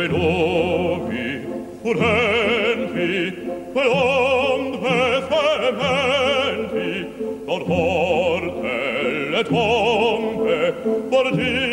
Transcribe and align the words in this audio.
quei 0.00 0.08
novi 0.08 1.46
furenti 1.82 3.34
quei 3.72 3.86
onde 3.86 5.22
frementi 5.28 6.88
dor 7.44 7.62
morte 7.66 9.28
le 9.30 9.42
tombe 9.44 10.74
bordini 11.10 11.69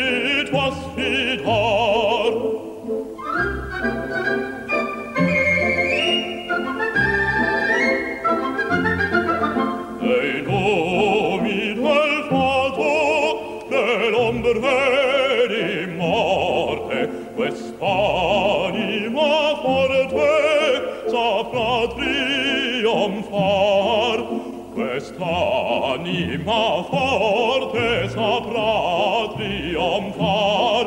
ma 26.48 26.82
forte 26.90 28.08
saprà 28.08 29.28
triomfar 29.36 30.86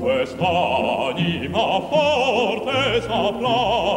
quest'anima 0.00 1.66
forte 1.90 2.78
saprà 3.08 3.91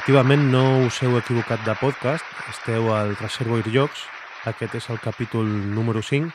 Efectivament, 0.00 0.46
no 0.48 0.86
us 0.86 1.02
heu 1.04 1.12
equivocat 1.18 1.60
de 1.60 1.74
podcast, 1.76 2.24
esteu 2.48 2.86
al 2.96 3.10
Reservoir 3.18 3.66
Jocs, 3.68 4.06
aquest 4.48 4.78
és 4.78 4.86
el 4.88 4.96
capítol 4.96 5.44
número 5.44 6.00
5, 6.00 6.30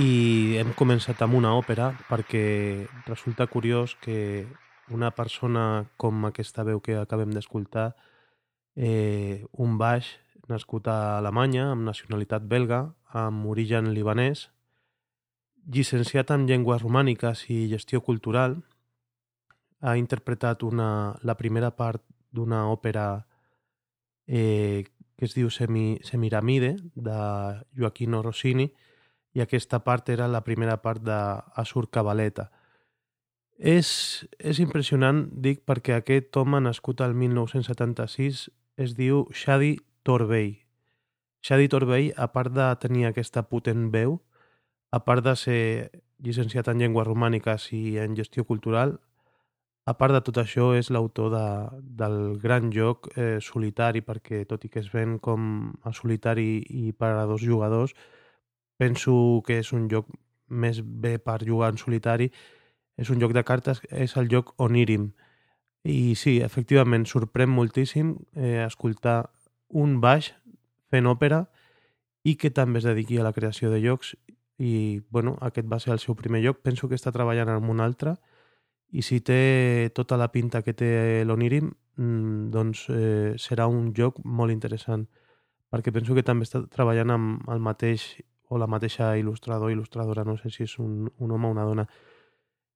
i 0.00 0.06
hem 0.56 0.70
començat 0.72 1.20
amb 1.20 1.36
una 1.36 1.50
òpera 1.52 1.90
perquè 2.08 2.40
resulta 3.04 3.44
curiós 3.52 3.92
que 4.00 4.46
una 4.88 5.10
persona 5.12 5.84
com 6.00 6.24
aquesta 6.24 6.64
veu 6.64 6.80
que 6.80 6.96
acabem 6.96 7.34
d'escoltar, 7.36 7.90
eh, 8.74 9.44
un 9.52 9.76
baix 9.76 10.08
nascut 10.48 10.88
a 10.88 11.18
Alemanya, 11.18 11.74
amb 11.74 11.84
nacionalitat 11.84 12.46
belga, 12.48 12.86
amb 13.12 13.50
origen 13.52 13.92
libanès, 13.92 14.46
llicenciat 15.68 16.32
en 16.32 16.48
llengües 16.48 16.80
romàniques 16.80 17.44
i 17.52 17.66
gestió 17.68 18.00
cultural, 18.00 18.62
ha 19.82 19.98
interpretat 20.00 20.64
una, 20.64 21.18
la 21.20 21.36
primera 21.36 21.68
part 21.76 22.00
d'una 22.32 22.66
òpera 22.72 23.06
eh, 24.26 24.84
que 25.16 25.28
es 25.28 25.36
diu 25.36 25.50
Semi, 25.50 26.00
Semiramide, 26.02 26.76
de 26.94 27.18
Joaquino 27.78 28.22
Rossini, 28.22 28.72
i 29.32 29.40
aquesta 29.40 29.80
part 29.84 30.08
era 30.12 30.26
la 30.28 30.42
primera 30.44 30.80
part 30.82 31.02
d'Asur 31.04 31.88
Cabaleta. 31.90 32.50
És, 33.56 34.26
és 34.38 34.58
impressionant, 34.58 35.28
dic, 35.44 35.62
perquè 35.68 35.94
aquest 35.96 36.36
home 36.36 36.60
nascut 36.60 37.00
al 37.00 37.14
1976 37.14 38.48
es 38.82 38.96
diu 38.98 39.26
Shadi 39.30 39.76
Torbey. 40.02 40.56
Shadi 41.42 41.68
Torbey, 41.68 42.10
a 42.16 42.32
part 42.32 42.52
de 42.54 42.66
tenir 42.82 43.06
aquesta 43.06 43.44
potent 43.46 43.90
veu, 43.94 44.18
a 44.90 45.04
part 45.04 45.24
de 45.24 45.36
ser 45.36 45.62
llicenciat 46.22 46.68
en 46.68 46.82
llengües 46.82 47.06
romàniques 47.06 47.70
i 47.74 47.98
en 48.02 48.16
gestió 48.18 48.44
cultural, 48.44 48.98
a 49.84 49.94
part 49.98 50.14
de 50.14 50.20
tot 50.22 50.38
això, 50.38 50.72
és 50.78 50.90
l'autor 50.94 51.32
de, 51.32 51.46
del 51.98 52.18
gran 52.42 52.70
joc 52.74 53.08
eh, 53.16 53.38
solitari, 53.42 54.02
perquè 54.06 54.44
tot 54.46 54.64
i 54.64 54.70
que 54.70 54.80
es 54.82 54.90
ven 54.92 55.18
com 55.18 55.72
a 55.82 55.92
solitari 55.96 56.62
i 56.70 56.92
per 56.92 57.16
a 57.16 57.26
dos 57.26 57.42
jugadors, 57.42 57.96
penso 58.78 59.42
que 59.46 59.58
és 59.58 59.72
un 59.74 59.88
joc 59.90 60.06
més 60.52 60.82
bé 60.82 61.16
per 61.18 61.42
jugar 61.46 61.72
en 61.72 61.80
solitari. 61.80 62.30
És 63.00 63.10
un 63.10 63.18
joc 63.22 63.32
de 63.32 63.42
cartes, 63.42 63.80
és 63.90 64.14
el 64.20 64.28
joc 64.30 64.52
Onirim. 64.60 65.12
I 65.88 66.14
sí, 66.14 66.36
efectivament, 66.44 67.06
sorprèn 67.08 67.50
moltíssim 67.50 68.14
eh, 68.36 68.60
escoltar 68.62 69.32
un 69.72 69.96
baix 70.02 70.30
fent 70.92 71.08
òpera 71.08 71.46
i 72.22 72.36
que 72.38 72.52
també 72.54 72.78
es 72.78 72.86
dediqui 72.86 73.18
a 73.18 73.24
la 73.26 73.32
creació 73.32 73.72
de 73.72 73.80
jocs 73.82 74.12
i, 74.62 75.00
bueno, 75.10 75.34
aquest 75.40 75.66
va 75.66 75.80
ser 75.82 75.94
el 75.96 76.02
seu 76.04 76.14
primer 76.14 76.44
joc. 76.44 76.60
Penso 76.62 76.86
que 76.86 76.94
està 77.00 77.10
treballant 77.10 77.50
en 77.50 77.70
un 77.72 77.80
altre 77.80 78.18
i 78.92 79.02
si 79.02 79.20
té 79.24 79.90
tota 79.96 80.18
la 80.20 80.28
pinta 80.32 80.60
que 80.62 80.74
té 80.76 81.24
l'Onirim, 81.24 81.70
mm, 81.96 82.50
doncs 82.52 82.86
eh, 82.92 83.32
serà 83.40 83.66
un 83.66 83.92
joc 83.96 84.20
molt 84.24 84.52
interessant, 84.52 85.06
perquè 85.72 85.92
penso 85.92 86.14
que 86.14 86.24
també 86.26 86.44
està 86.44 86.60
treballant 86.68 87.10
amb 87.14 87.48
el 87.52 87.62
mateix 87.64 88.20
o 88.52 88.58
la 88.60 88.68
mateixa 88.68 89.14
il·lustrador, 89.16 89.72
il·lustradora, 89.72 90.26
no 90.28 90.36
sé 90.36 90.52
si 90.52 90.66
és 90.66 90.76
un, 90.78 91.08
un 91.16 91.30
home 91.32 91.48
o 91.48 91.54
una 91.54 91.64
dona. 91.64 91.86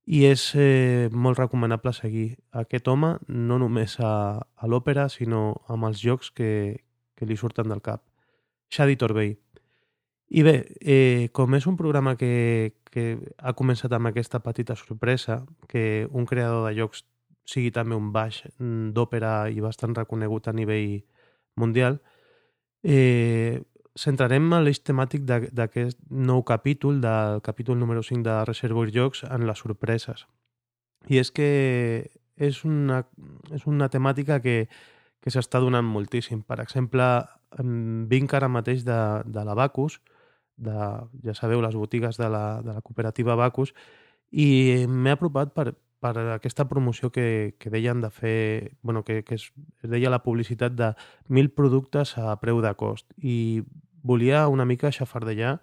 I 0.07 0.23
és 0.25 0.43
eh, 0.55 1.11
molt 1.13 1.37
recomanable 1.37 1.93
seguir 1.93 2.29
aquest 2.57 2.89
home, 2.89 3.17
no 3.29 3.59
només 3.61 3.99
a, 4.01 4.41
a 4.41 4.71
l'òpera, 4.71 5.11
sinó 5.13 5.61
amb 5.69 5.91
els 5.91 6.01
jocs 6.01 6.31
que, 6.33 6.53
que 7.19 7.29
li 7.29 7.37
surten 7.37 7.69
del 7.69 7.83
cap. 7.85 8.07
Shadi 8.73 8.97
Torbey. 8.97 9.37
I 10.29 10.43
bé, 10.43 10.57
eh, 10.81 11.29
com 11.33 11.55
és 11.55 11.67
un 11.71 11.77
programa 11.79 12.17
que, 12.19 12.75
que 12.91 13.05
ha 13.39 13.53
començat 13.55 13.93
amb 13.95 14.11
aquesta 14.11 14.41
petita 14.43 14.75
sorpresa, 14.75 15.45
que 15.69 16.09
un 16.11 16.27
creador 16.27 16.67
de 16.67 16.75
jocs 16.81 17.05
sigui 17.47 17.71
també 17.71 17.95
un 17.95 18.11
baix 18.13 18.43
d'òpera 18.59 19.49
i 19.55 19.63
bastant 19.63 19.95
reconegut 19.95 20.49
a 20.49 20.55
nivell 20.57 21.05
mundial, 21.55 22.01
eh, 22.83 23.63
centrarem 23.97 24.51
l'eix 24.61 24.83
temàtic 24.83 25.23
d'aquest 25.27 26.01
nou 26.11 26.43
capítol, 26.45 27.01
del 27.01 27.41
capítol 27.43 27.79
número 27.79 28.03
5 28.03 28.23
de 28.27 28.45
Reservoir 28.45 28.91
Jocs, 28.93 29.23
en 29.31 29.47
les 29.47 29.63
sorpreses. 29.63 30.27
I 31.09 31.23
és 31.23 31.31
que 31.31 32.11
és 32.37 32.65
una, 32.65 33.05
és 33.55 33.65
una 33.67 33.89
temàtica 33.89 34.41
que, 34.43 34.67
que 35.23 35.33
s'està 35.33 35.63
donant 35.63 35.87
moltíssim. 35.87 36.43
Per 36.43 36.59
exemple, 36.61 37.07
em 37.63 38.05
vinc 38.11 38.35
ara 38.35 38.51
mateix 38.53 38.85
de, 38.85 38.99
de 39.25 39.47
la 39.47 39.55
Bacus, 39.55 40.01
de, 40.57 40.77
ja 41.25 41.35
sabeu, 41.35 41.63
les 41.65 41.77
botigues 41.77 42.19
de 42.21 42.29
la, 42.33 42.61
de 42.63 42.75
la 42.75 42.83
cooperativa 42.83 43.37
Bacus, 43.37 43.75
i 44.31 44.87
m'he 44.89 45.15
apropat 45.15 45.53
per, 45.55 45.71
per 46.03 46.13
aquesta 46.35 46.67
promoció 46.69 47.11
que, 47.13 47.55
que 47.59 47.71
deien 47.71 48.01
de 48.01 48.11
fer, 48.11 48.77
bueno, 48.83 49.05
que, 49.05 49.23
que 49.25 49.37
es, 49.37 49.51
es 49.83 49.91
deia 49.91 50.11
la 50.13 50.23
publicitat 50.25 50.75
de 50.77 50.93
1.000 51.29 51.55
productes 51.55 52.17
a 52.19 52.37
preu 52.43 52.61
de 52.65 52.75
cost. 52.75 53.09
I 53.17 53.63
volia 54.07 54.47
una 54.49 54.65
mica 54.65 54.93
xafardellar 54.93 55.59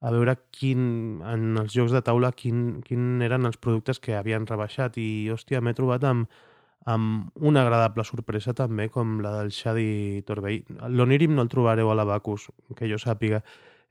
a 0.00 0.10
veure 0.14 0.36
quin, 0.54 1.22
en 1.26 1.56
els 1.58 1.74
jocs 1.74 1.94
de 1.94 2.02
taula 2.06 2.30
quin, 2.36 2.82
quin 2.86 3.22
eren 3.24 3.48
els 3.48 3.58
productes 3.58 3.98
que 3.98 4.14
havien 4.14 4.46
rebaixat 4.46 4.98
i, 5.00 5.26
hòstia, 5.34 5.60
m'he 5.60 5.74
trobat 5.74 6.04
amb, 6.06 6.28
amb 6.86 7.32
una 7.50 7.64
agradable 7.64 8.04
sorpresa 8.06 8.54
també, 8.54 8.88
com 8.94 9.18
la 9.24 9.34
del 9.40 9.50
Shadi 9.54 10.22
Torbey. 10.28 10.62
L'Onirim 10.94 11.34
no 11.34 11.42
el 11.42 11.50
trobareu 11.50 11.90
a 11.90 11.96
l'Abacus, 11.98 12.48
que 12.78 12.90
jo 12.90 13.00
sàpiga. 13.02 13.42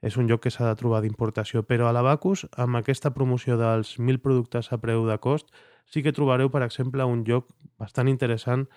És 0.01 0.17
un 0.17 0.27
joc 0.29 0.43
que 0.45 0.51
s'ha 0.53 0.67
de 0.67 0.77
trobar 0.77 1.01
d'importació, 1.01 1.63
però 1.65 1.87
a 1.87 1.93
l'Abacus, 1.95 2.45
amb 2.57 2.77
aquesta 2.77 3.13
promoció 3.15 3.57
dels 3.57 3.95
1.000 3.97 4.21
productes 4.21 4.71
a 4.71 4.77
preu 4.77 5.07
de 5.07 5.17
cost, 5.17 5.49
sí 5.89 6.03
que 6.05 6.13
trobareu, 6.13 6.51
per 6.53 6.61
exemple, 6.63 7.05
un 7.05 7.23
joc 7.25 7.49
bastant 7.81 8.07
interessant 8.07 8.67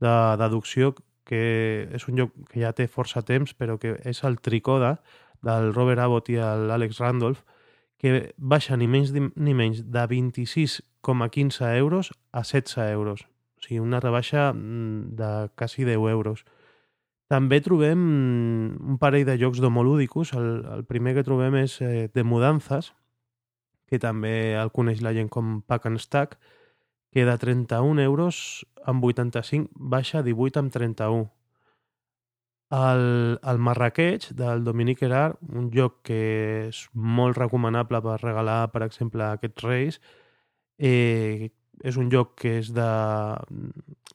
de 0.00 0.14
deducció, 0.40 0.94
que 1.28 1.86
és 1.92 2.06
un 2.08 2.16
joc 2.18 2.32
que 2.50 2.62
ja 2.62 2.72
té 2.72 2.88
força 2.88 3.22
temps, 3.22 3.52
però 3.54 3.76
que 3.78 3.98
és 4.08 4.24
el 4.24 4.40
Tricoda, 4.40 4.96
del 5.42 5.72
Robert 5.74 6.00
Abbott 6.00 6.28
i 6.32 6.38
l'Àlex 6.40 7.00
Randolph, 7.00 7.44
que 8.00 8.32
baixa 8.36 8.76
ni 8.80 8.88
menys 8.88 9.12
ni 9.12 9.54
menys 9.54 9.84
de 9.92 10.04
26,15 10.08 11.68
euros 11.76 12.12
a 12.32 12.42
16 12.44 12.92
euros. 12.92 13.26
O 13.60 13.64
sigui, 13.64 13.80
una 13.80 14.00
rebaixa 14.00 14.52
mm, 14.52 15.16
de 15.20 15.30
quasi 15.56 15.84
10 15.84 16.08
euros. 16.08 16.44
També 17.30 17.60
trobem 17.62 18.00
un 18.00 18.96
parell 18.98 19.26
de 19.28 19.36
jocs 19.38 19.60
d'homolúdicos. 19.62 20.32
El, 20.34 20.48
el 20.74 20.86
primer 20.88 21.14
que 21.14 21.26
trobem 21.26 21.60
és 21.60 21.76
eh, 21.84 22.08
de 22.10 22.24
mudances, 22.26 22.90
que 23.86 24.00
també 24.02 24.56
el 24.58 24.72
coneix 24.74 25.02
la 25.02 25.12
gent 25.14 25.30
com 25.30 25.60
Pack 25.62 25.86
and 25.86 26.02
Stack, 26.02 26.34
que 27.10 27.26
de 27.26 27.36
31 27.38 28.02
euros 28.02 28.64
amb 28.86 29.04
85 29.04 29.70
baixa 29.94 30.20
a 30.20 30.26
18 30.26 30.58
amb 30.58 30.74
31. 30.74 31.28
El, 32.70 33.38
el 33.42 33.58
Marrakech, 33.58 34.28
del 34.38 34.62
Dominique 34.66 35.06
Erard, 35.06 35.38
un 35.54 35.70
joc 35.74 36.02
que 36.06 36.20
és 36.68 36.84
molt 36.94 37.38
recomanable 37.38 38.02
per 38.02 38.20
regalar, 38.22 38.60
per 38.74 38.84
exemple, 38.86 39.26
aquests 39.26 39.66
reis. 39.66 40.02
Eh, 40.78 41.50
és 41.82 41.96
un 41.98 42.10
joc 42.10 42.36
que 42.42 42.58
és 42.60 42.70
de... 42.74 42.90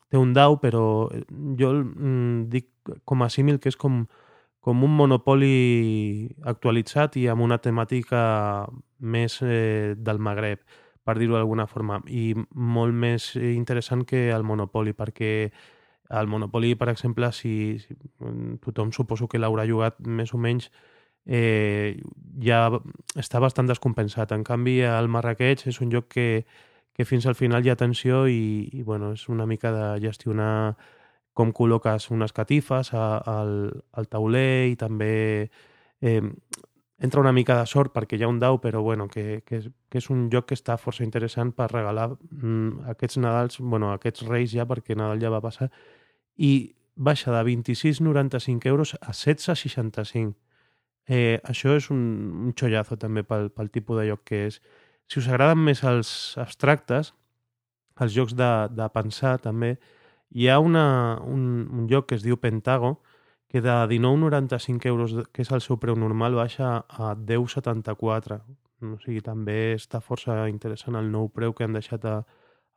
té 0.08 0.16
un 0.20 0.32
dau, 0.36 0.56
però 0.60 0.86
jo 1.60 1.74
mm, 1.80 2.48
dic 2.52 2.72
com 3.04 3.22
a 3.22 3.30
símil 3.32 3.60
que 3.60 3.70
és 3.72 3.76
com, 3.76 4.04
com 4.60 4.82
un 4.84 4.96
monopoli 4.96 6.28
actualitzat 6.44 7.16
i 7.20 7.28
amb 7.32 7.44
una 7.46 7.58
temàtica 7.62 8.66
més 9.00 9.40
eh, 9.42 9.94
del 9.96 10.18
Magreb, 10.18 10.64
per 11.06 11.16
dir-ho 11.20 11.36
d'alguna 11.36 11.68
forma, 11.70 12.00
i 12.10 12.32
molt 12.54 12.94
més 12.94 13.34
interessant 13.36 14.02
que 14.08 14.28
el 14.34 14.42
monopoli, 14.42 14.96
perquè 14.96 15.32
el 16.10 16.26
Monopoly, 16.26 16.74
per 16.74 16.88
exemple, 16.88 17.32
si, 17.32 17.78
si 17.78 17.96
tothom 18.62 18.92
suposo 18.92 19.28
que 19.28 19.40
l'haurà 19.42 19.66
jugat 19.66 19.98
més 19.98 20.32
o 20.34 20.38
menys, 20.38 20.70
eh, 21.26 21.98
ja 22.42 22.70
està 23.18 23.40
bastant 23.42 23.66
descompensat. 23.66 24.32
En 24.32 24.44
canvi, 24.46 24.78
el 24.86 25.10
Marrakech 25.10 25.66
és 25.66 25.80
un 25.82 25.90
joc 25.90 26.08
que, 26.14 26.46
que 26.94 27.04
fins 27.04 27.26
al 27.26 27.34
final 27.34 27.66
hi 27.66 27.72
ha 27.72 27.78
tensió 27.80 28.26
i, 28.30 28.68
i 28.72 28.82
bueno, 28.82 29.12
és 29.18 29.26
una 29.28 29.46
mica 29.46 29.72
de 29.74 29.88
gestionar 30.06 30.76
com 31.36 31.52
col·loques 31.52 32.08
unes 32.14 32.32
catifes 32.32 32.94
al, 32.96 33.52
al 33.92 34.08
tauler 34.08 34.72
i 34.72 34.76
també 34.80 35.12
eh, 36.00 36.22
entra 36.98 37.20
una 37.20 37.32
mica 37.36 37.58
de 37.60 37.66
sort 37.68 37.92
perquè 37.92 38.16
hi 38.16 38.24
ha 38.24 38.30
un 38.32 38.38
dau, 38.40 38.56
però 38.60 38.80
bueno, 38.82 39.06
que, 39.08 39.42
que, 39.44 39.60
que 39.90 40.00
és 40.00 40.08
un 40.10 40.30
joc 40.32 40.48
que 40.48 40.56
està 40.56 40.78
força 40.80 41.04
interessant 41.04 41.52
per 41.52 41.68
regalar 41.72 42.08
mm, 42.14 42.88
aquests 42.94 43.20
Nadals, 43.20 43.60
bueno, 43.60 43.92
aquests 43.92 44.24
Reis 44.28 44.54
ja, 44.54 44.64
perquè 44.68 44.96
Nadal 44.96 45.20
ja 45.20 45.32
va 45.34 45.42
passar, 45.44 45.68
i 46.36 46.72
baixa 46.96 47.32
de 47.34 47.42
26,95 47.44 48.66
euros 48.72 48.94
a 49.02 49.12
16,65. 49.12 50.34
Eh, 51.06 51.38
això 51.44 51.76
és 51.76 51.90
un, 51.92 52.00
un 52.48 52.56
xollazo 52.56 52.96
també 52.98 53.22
pel, 53.22 53.50
pel 53.54 53.70
tipus 53.70 54.00
de 54.00 54.08
joc 54.08 54.24
que 54.26 54.46
és. 54.48 54.58
Si 55.06 55.20
us 55.20 55.28
agraden 55.28 55.60
més 55.62 55.84
els 55.86 56.08
abstractes, 56.40 57.12
els 58.00 58.16
jocs 58.16 58.34
de, 58.36 58.50
de 58.72 58.88
pensar 58.96 59.36
també, 59.44 59.76
hi 60.30 60.48
ha 60.48 60.58
una, 60.58 61.20
un, 61.24 61.68
un 61.72 61.88
joc 61.90 62.10
que 62.10 62.18
es 62.18 62.24
diu 62.24 62.38
Pentago, 62.40 63.00
que 63.48 63.60
de 63.60 63.70
19,95 63.70 64.86
euros, 64.86 65.14
que 65.32 65.42
és 65.42 65.52
el 65.54 65.62
seu 65.62 65.78
preu 65.78 65.96
normal, 65.96 66.34
baixa 66.34 66.82
a 66.88 67.14
10,74. 67.14 68.40
O 68.84 68.98
sigui, 69.00 69.22
també 69.24 69.74
està 69.76 70.02
força 70.04 70.44
interessant 70.50 70.98
el 70.98 71.08
nou 71.12 71.30
preu 71.32 71.54
que 71.56 71.64
han 71.64 71.76
deixat 71.76 72.04
a, 72.04 72.18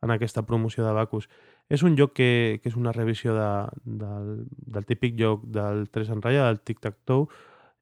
en 0.00 0.14
aquesta 0.14 0.46
promoció 0.46 0.86
de 0.86 0.94
Bacus. 0.96 1.28
És 1.68 1.82
un 1.86 1.96
joc 1.98 2.14
que, 2.16 2.60
que 2.62 2.70
és 2.70 2.78
una 2.78 2.94
revisió 2.96 3.34
de, 3.36 3.50
del, 3.84 4.30
del 4.48 4.86
típic 4.86 5.18
joc 5.18 5.44
del 5.44 5.88
3 5.92 6.14
en 6.16 6.22
ratlla, 6.22 6.46
del 6.48 6.62
Tic-Tac-Toe, 6.64 7.28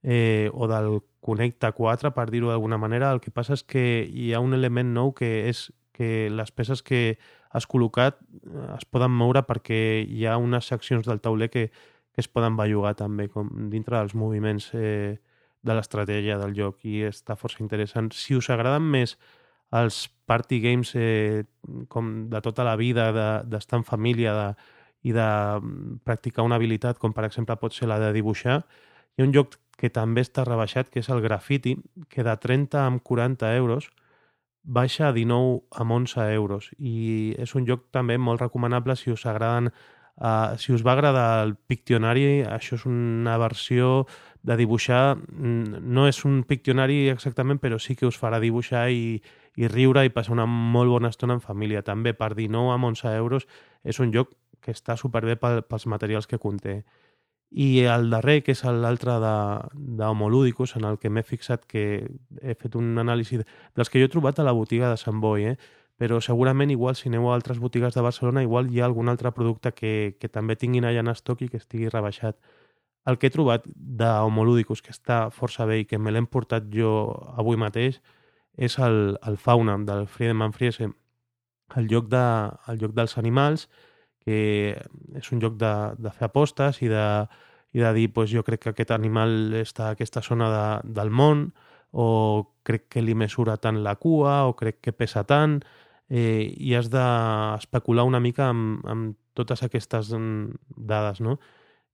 eh, 0.03 0.50
o 0.53 0.69
del 0.69 1.03
Connecta 1.20 1.73
4, 1.73 2.12
per 2.15 2.29
dir-ho 2.31 2.50
d'alguna 2.50 2.79
manera. 2.79 3.12
El 3.12 3.20
que 3.20 3.35
passa 3.35 3.55
és 3.55 3.65
que 3.65 3.85
hi 4.09 4.32
ha 4.32 4.43
un 4.44 4.56
element 4.56 4.94
nou 4.94 5.12
que 5.15 5.49
és 5.49 5.69
que 5.93 6.29
les 6.31 6.53
peces 6.55 6.82
que 6.82 7.19
has 7.50 7.67
col·locat 7.67 8.19
eh, 8.21 8.67
es 8.77 8.85
poden 8.91 9.15
moure 9.15 9.43
perquè 9.47 10.03
hi 10.05 10.27
ha 10.27 10.37
unes 10.41 10.69
seccions 10.69 11.06
del 11.06 11.23
tauler 11.25 11.50
que, 11.53 11.69
que 11.69 12.25
es 12.25 12.29
poden 12.29 12.56
bellugar 12.59 12.95
també 12.99 13.29
com 13.33 13.71
dintre 13.73 13.99
dels 13.99 14.15
moviments 14.15 14.71
eh, 14.75 15.19
de 15.62 15.75
l'estratègia 15.75 16.39
del 16.39 16.55
joc 16.56 16.85
i 16.87 17.03
està 17.09 17.37
força 17.37 17.62
interessant. 17.65 18.12
Si 18.15 18.37
us 18.39 18.49
agraden 18.55 18.87
més 18.91 19.17
els 19.75 20.06
party 20.29 20.61
games 20.65 20.95
eh, 20.97 21.45
com 21.93 22.29
de 22.31 22.41
tota 22.45 22.65
la 22.65 22.77
vida, 22.77 23.11
d'estar 23.45 23.79
de, 23.79 23.83
en 23.83 23.87
família 23.87 24.35
de, 24.37 24.49
i 25.09 25.15
de 25.17 25.29
mm, 25.61 26.01
practicar 26.05 26.47
una 26.47 26.56
habilitat, 26.56 26.99
com 26.99 27.12
per 27.12 27.27
exemple 27.29 27.56
pot 27.61 27.75
ser 27.77 27.89
la 27.91 27.99
de 28.01 28.12
dibuixar, 28.17 28.62
hi 29.17 29.23
ha 29.23 29.27
un 29.27 29.35
joc 29.35 29.59
que 29.79 29.91
també 29.94 30.25
està 30.25 30.44
rebaixat, 30.47 30.89
que 30.91 31.03
és 31.03 31.09
el 31.12 31.23
Graffiti, 31.23 31.77
que 32.11 32.25
de 32.27 32.35
30 32.35 32.81
amb 32.83 33.03
40 33.06 33.55
euros 33.56 33.91
baixa 34.62 35.08
a 35.08 35.12
19 35.12 35.62
amb 35.70 35.93
11 35.93 36.32
euros. 36.34 36.70
I 36.78 37.34
és 37.38 37.55
un 37.55 37.66
joc 37.66 37.88
també 37.94 38.19
molt 38.19 38.40
recomanable 38.40 38.96
si 38.96 39.10
us 39.10 39.26
agraden 39.26 39.72
Uh, 40.19 40.58
si 40.58 40.72
us 40.72 40.82
va 40.82 40.96
agradar 40.96 41.44
el 41.46 41.52
Pictionari, 41.55 42.43
això 42.43 42.75
és 42.75 42.84
una 42.90 43.37
versió 43.38 44.08
de 44.43 44.56
dibuixar, 44.58 45.14
mm, 45.14 45.78
no 45.94 46.08
és 46.08 46.25
un 46.26 46.43
Pictionari 46.43 47.06
exactament, 47.12 47.60
però 47.62 47.78
sí 47.78 47.94
que 47.94 48.06
us 48.06 48.19
farà 48.19 48.40
dibuixar 48.43 48.88
i, 48.90 49.22
i 49.55 49.69
riure 49.70 50.02
i 50.05 50.10
passar 50.10 50.34
una 50.34 50.46
molt 50.46 50.90
bona 50.90 51.12
estona 51.14 51.37
en 51.38 51.40
família. 51.40 51.84
També 51.87 52.14
per 52.19 52.34
19 52.34 52.75
a 52.75 52.81
11 52.82 53.14
euros 53.14 53.46
és 53.84 54.00
un 54.02 54.10
joc 54.12 54.34
que 54.60 54.75
està 54.75 54.96
superbé 54.99 55.37
pel, 55.38 55.62
pels 55.62 55.87
materials 55.87 56.26
que 56.26 56.43
conté. 56.43 56.82
I 57.50 57.85
el 57.89 58.11
darrer, 58.12 58.43
que 58.45 58.53
és 58.53 58.61
l'altre 58.65 59.15
d'Homolúdicus, 59.23 60.77
en 60.77 60.85
el 60.85 60.99
que 61.00 61.09
m'he 61.09 61.25
fixat 61.25 61.65
que 61.65 61.85
he 62.43 62.55
fet 62.55 62.77
un 62.77 62.99
anàlisi 63.00 63.41
dels 63.41 63.89
que 63.89 64.03
jo 64.03 64.09
he 64.09 64.12
trobat 64.12 64.39
a 64.39 64.45
la 64.45 64.53
botiga 64.53 64.91
de 64.91 64.99
Sant 65.00 65.21
Boi, 65.21 65.55
eh? 65.55 65.56
però 65.99 66.21
segurament 66.23 66.71
igual 66.71 66.95
si 66.95 67.09
aneu 67.09 67.27
a 67.31 67.35
altres 67.35 67.59
botigues 67.59 67.95
de 67.95 68.05
Barcelona 68.05 68.45
igual 68.45 68.69
hi 68.71 68.81
ha 68.81 68.85
algun 68.87 69.09
altre 69.09 69.33
producte 69.33 69.73
que, 69.75 70.17
que 70.21 70.29
també 70.29 70.55
tinguin 70.56 70.85
allà 70.87 71.00
en 71.03 71.11
estoc 71.11 71.43
i 71.43 71.49
que 71.49 71.59
estigui 71.59 71.89
rebaixat. 71.89 72.39
El 73.09 73.19
que 73.19 73.27
he 73.27 73.35
trobat 73.35 73.65
d'Homolúdicus, 73.75 74.83
que 74.85 74.93
està 74.93 75.31
força 75.35 75.67
bé 75.67 75.81
i 75.81 75.89
que 75.89 75.99
me 75.99 76.12
l'hem 76.12 76.29
portat 76.29 76.69
jo 76.71 76.93
avui 77.41 77.56
mateix, 77.56 77.99
és 78.59 78.79
el, 78.79 79.17
el 79.27 79.39
Fauna 79.39 79.79
del 79.89 80.06
Friedemann 80.06 80.53
Friese, 80.53 80.91
el 81.77 81.89
lloc, 81.89 82.09
de, 82.12 82.25
el 82.69 82.79
lloc 82.79 82.94
dels 82.94 83.17
animals, 83.19 83.69
que 84.29 84.77
és 85.17 85.33
un 85.33 85.41
lloc 85.41 85.57
de, 85.57 85.73
de 85.97 86.13
fer 86.13 86.29
apostes 86.29 86.83
i 86.85 86.93
de, 86.93 87.07
i 87.73 87.81
de 87.81 87.93
dir 87.97 88.09
pues, 88.13 88.31
jo 88.31 88.45
crec 88.45 88.67
que 88.67 88.75
aquest 88.75 88.93
animal 88.93 89.57
està 89.63 89.89
a 89.89 89.97
aquesta 89.97 90.23
zona 90.25 90.51
de, 90.53 90.93
del 91.01 91.11
món 91.11 91.49
o 91.93 92.09
crec 92.69 92.89
que 92.93 93.03
li 93.05 93.17
mesura 93.17 93.57
tant 93.57 93.81
la 93.85 93.97
cua 93.97 94.43
o 94.49 94.57
crec 94.57 94.83
que 94.85 94.93
pesa 94.93 95.25
tant 95.25 95.63
eh, 96.09 96.45
i 96.45 96.75
has 96.77 96.91
d'especular 96.93 98.05
una 98.05 98.21
mica 98.21 98.51
amb, 98.53 98.85
amb 98.89 99.17
totes 99.39 99.63
aquestes 99.65 100.13
dades, 100.13 101.23
no? 101.25 101.39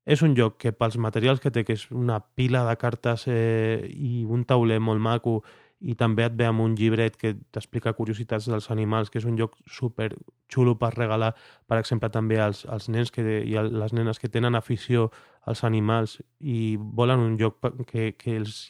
És 0.05 0.21
un 0.21 0.35
joc 0.37 0.59
que 0.61 0.73
pels 0.77 0.99
materials 1.01 1.41
que 1.41 1.51
té, 1.53 1.63
que 1.65 1.79
és 1.79 1.87
una 1.91 2.19
pila 2.37 2.65
de 2.67 2.75
cartes 2.77 3.25
eh, 3.31 3.87
i 3.89 4.25
un 4.29 4.45
tauler 4.45 4.81
molt 4.81 5.01
maco 5.01 5.39
i 5.85 5.95
també 6.01 6.25
et 6.25 6.37
ve 6.39 6.47
amb 6.49 6.63
un 6.65 6.75
llibret 6.79 7.19
que 7.21 7.35
t'explica 7.53 7.93
curiositats 7.93 8.49
dels 8.49 8.71
animals, 8.73 9.11
que 9.13 9.21
és 9.21 9.27
un 9.29 9.37
lloc 9.37 9.57
super 9.69 10.11
xulo 10.53 10.79
per 10.81 10.95
regalar, 10.95 11.35
per 11.69 11.79
exemple, 11.79 12.09
també 12.11 12.41
als, 12.41 12.65
als 12.65 12.89
nens 12.89 13.13
que, 13.13 13.25
i 13.45 13.57
a 13.61 13.65
les 13.69 13.93
nenes 13.93 14.21
que 14.21 14.33
tenen 14.33 14.57
afició 14.57 15.11
als 15.45 15.64
animals 15.64 16.19
i 16.41 16.76
volen 16.79 17.21
un 17.21 17.37
lloc 17.41 17.61
que, 17.91 18.14
que 18.17 18.37
els 18.38 18.64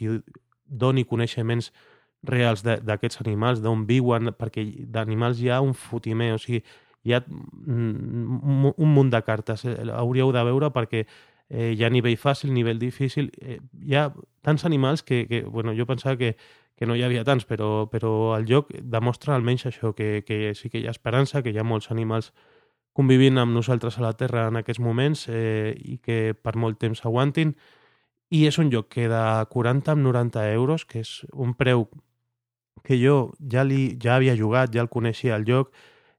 doni 0.66 1.04
coneixements 1.06 1.70
reals 2.24 2.64
d'aquests 2.64 3.20
animals, 3.22 3.60
d'on 3.62 3.84
viuen, 3.86 4.32
perquè 4.34 4.64
d'animals 4.90 5.42
hi 5.42 5.52
ha 5.52 5.60
un 5.62 5.74
fotimer, 5.76 6.32
o 6.34 6.40
sigui, 6.40 6.64
hi 7.04 7.12
ha 7.14 7.20
un 7.28 8.90
munt 8.96 9.12
de 9.12 9.20
cartes. 9.22 9.66
Eh, 9.68 9.76
hauríeu 9.92 10.32
de 10.32 10.44
veure 10.48 10.70
perquè 10.72 11.04
eh, 11.04 11.72
hi 11.76 11.84
ha 11.84 11.92
nivell 11.92 12.16
fàcil, 12.16 12.52
nivell 12.56 12.80
difícil. 12.80 13.30
Eh, 13.40 13.60
hi 13.84 13.96
ha 13.98 14.08
tants 14.42 14.64
animals 14.64 15.04
que, 15.04 15.26
que 15.28 15.42
bueno, 15.44 15.74
jo 15.76 15.86
pensava 15.86 16.16
que 16.16 16.34
que 16.74 16.86
no 16.86 16.96
hi 16.96 17.04
havia 17.06 17.24
tants, 17.24 17.46
però, 17.46 17.86
però 17.90 18.34
el 18.36 18.48
joc 18.50 18.72
demostra 18.82 19.36
almenys 19.36 19.68
això, 19.70 19.92
que, 19.94 20.24
que 20.26 20.54
sí 20.58 20.70
que 20.70 20.80
hi 20.80 20.88
ha 20.88 20.94
esperança, 20.94 21.42
que 21.42 21.54
hi 21.54 21.58
ha 21.58 21.66
molts 21.66 21.90
animals 21.94 22.32
convivint 22.94 23.38
amb 23.38 23.54
nosaltres 23.54 23.98
a 23.98 24.04
la 24.04 24.14
Terra 24.18 24.48
en 24.48 24.60
aquests 24.60 24.82
moments 24.82 25.26
eh, 25.28 25.74
i 25.74 25.98
que 25.98 26.34
per 26.34 26.54
molt 26.56 26.78
temps 26.82 27.02
aguantin. 27.04 27.54
I 28.34 28.46
és 28.48 28.58
un 28.58 28.70
joc 28.72 28.88
que 28.94 29.08
de 29.10 29.24
40 29.50 29.94
amb 29.94 30.06
90 30.06 30.46
euros, 30.54 30.86
que 30.86 31.02
és 31.02 31.20
un 31.32 31.54
preu 31.58 31.88
que 32.84 32.98
jo 33.00 33.34
ja, 33.50 33.64
li, 33.66 33.96
ja 34.02 34.16
havia 34.16 34.36
jugat, 34.38 34.72
ja 34.74 34.82
el 34.82 34.90
coneixia 34.90 35.36
el 35.38 35.46
joc, 35.48 35.70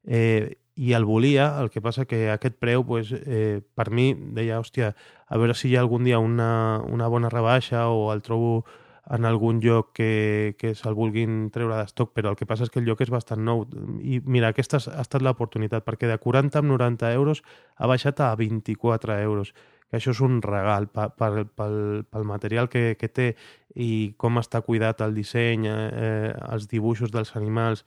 eh, 0.08 0.56
i 0.76 0.92
el 0.94 1.06
volia, 1.08 1.54
el 1.62 1.70
que 1.72 1.82
passa 1.82 2.04
que 2.06 2.30
aquest 2.32 2.58
preu, 2.60 2.84
pues, 2.84 3.12
eh, 3.16 3.62
per 3.76 3.90
mi, 3.96 4.10
deia, 4.36 4.60
hòstia, 4.60 4.92
a 5.28 5.38
veure 5.40 5.56
si 5.56 5.70
hi 5.70 5.78
ha 5.78 5.84
algun 5.86 6.04
dia 6.04 6.20
una, 6.20 6.82
una 6.84 7.08
bona 7.08 7.32
rebaixa 7.32 7.88
o 7.88 8.12
el 8.12 8.22
trobo 8.22 8.66
en 9.10 9.26
algun 9.26 9.60
lloc 9.62 9.92
que, 9.94 10.56
que 10.58 10.74
se'l 10.74 10.98
vulguin 10.98 11.52
treure 11.54 11.78
d'estoc, 11.78 12.12
però 12.16 12.32
el 12.32 12.40
que 12.40 12.48
passa 12.50 12.66
és 12.66 12.72
que 12.74 12.82
el 12.82 12.88
lloc 12.90 13.04
és 13.06 13.12
bastant 13.14 13.44
nou. 13.46 13.66
I 14.02 14.20
mira, 14.26 14.50
aquesta 14.50 14.80
ha 14.82 15.04
estat 15.04 15.22
l'oportunitat, 15.22 15.86
perquè 15.86 16.10
de 16.10 16.18
40 16.22 16.62
amb 16.62 16.74
90 16.74 17.12
euros 17.14 17.44
ha 17.78 17.90
baixat 17.92 18.24
a 18.26 18.32
24 18.40 19.20
euros, 19.22 19.54
que 19.90 20.00
això 20.00 20.16
és 20.16 20.22
un 20.26 20.42
regal 20.42 20.88
pel, 20.90 21.46
pel, 21.54 21.78
pel 22.10 22.26
material 22.26 22.70
que, 22.72 22.96
que 22.98 23.10
té 23.10 23.28
i 23.76 24.16
com 24.18 24.42
està 24.42 24.64
cuidat 24.66 25.04
el 25.06 25.14
disseny, 25.14 25.70
eh, 25.70 26.34
els 26.50 26.66
dibuixos 26.72 27.14
dels 27.14 27.36
animals, 27.38 27.86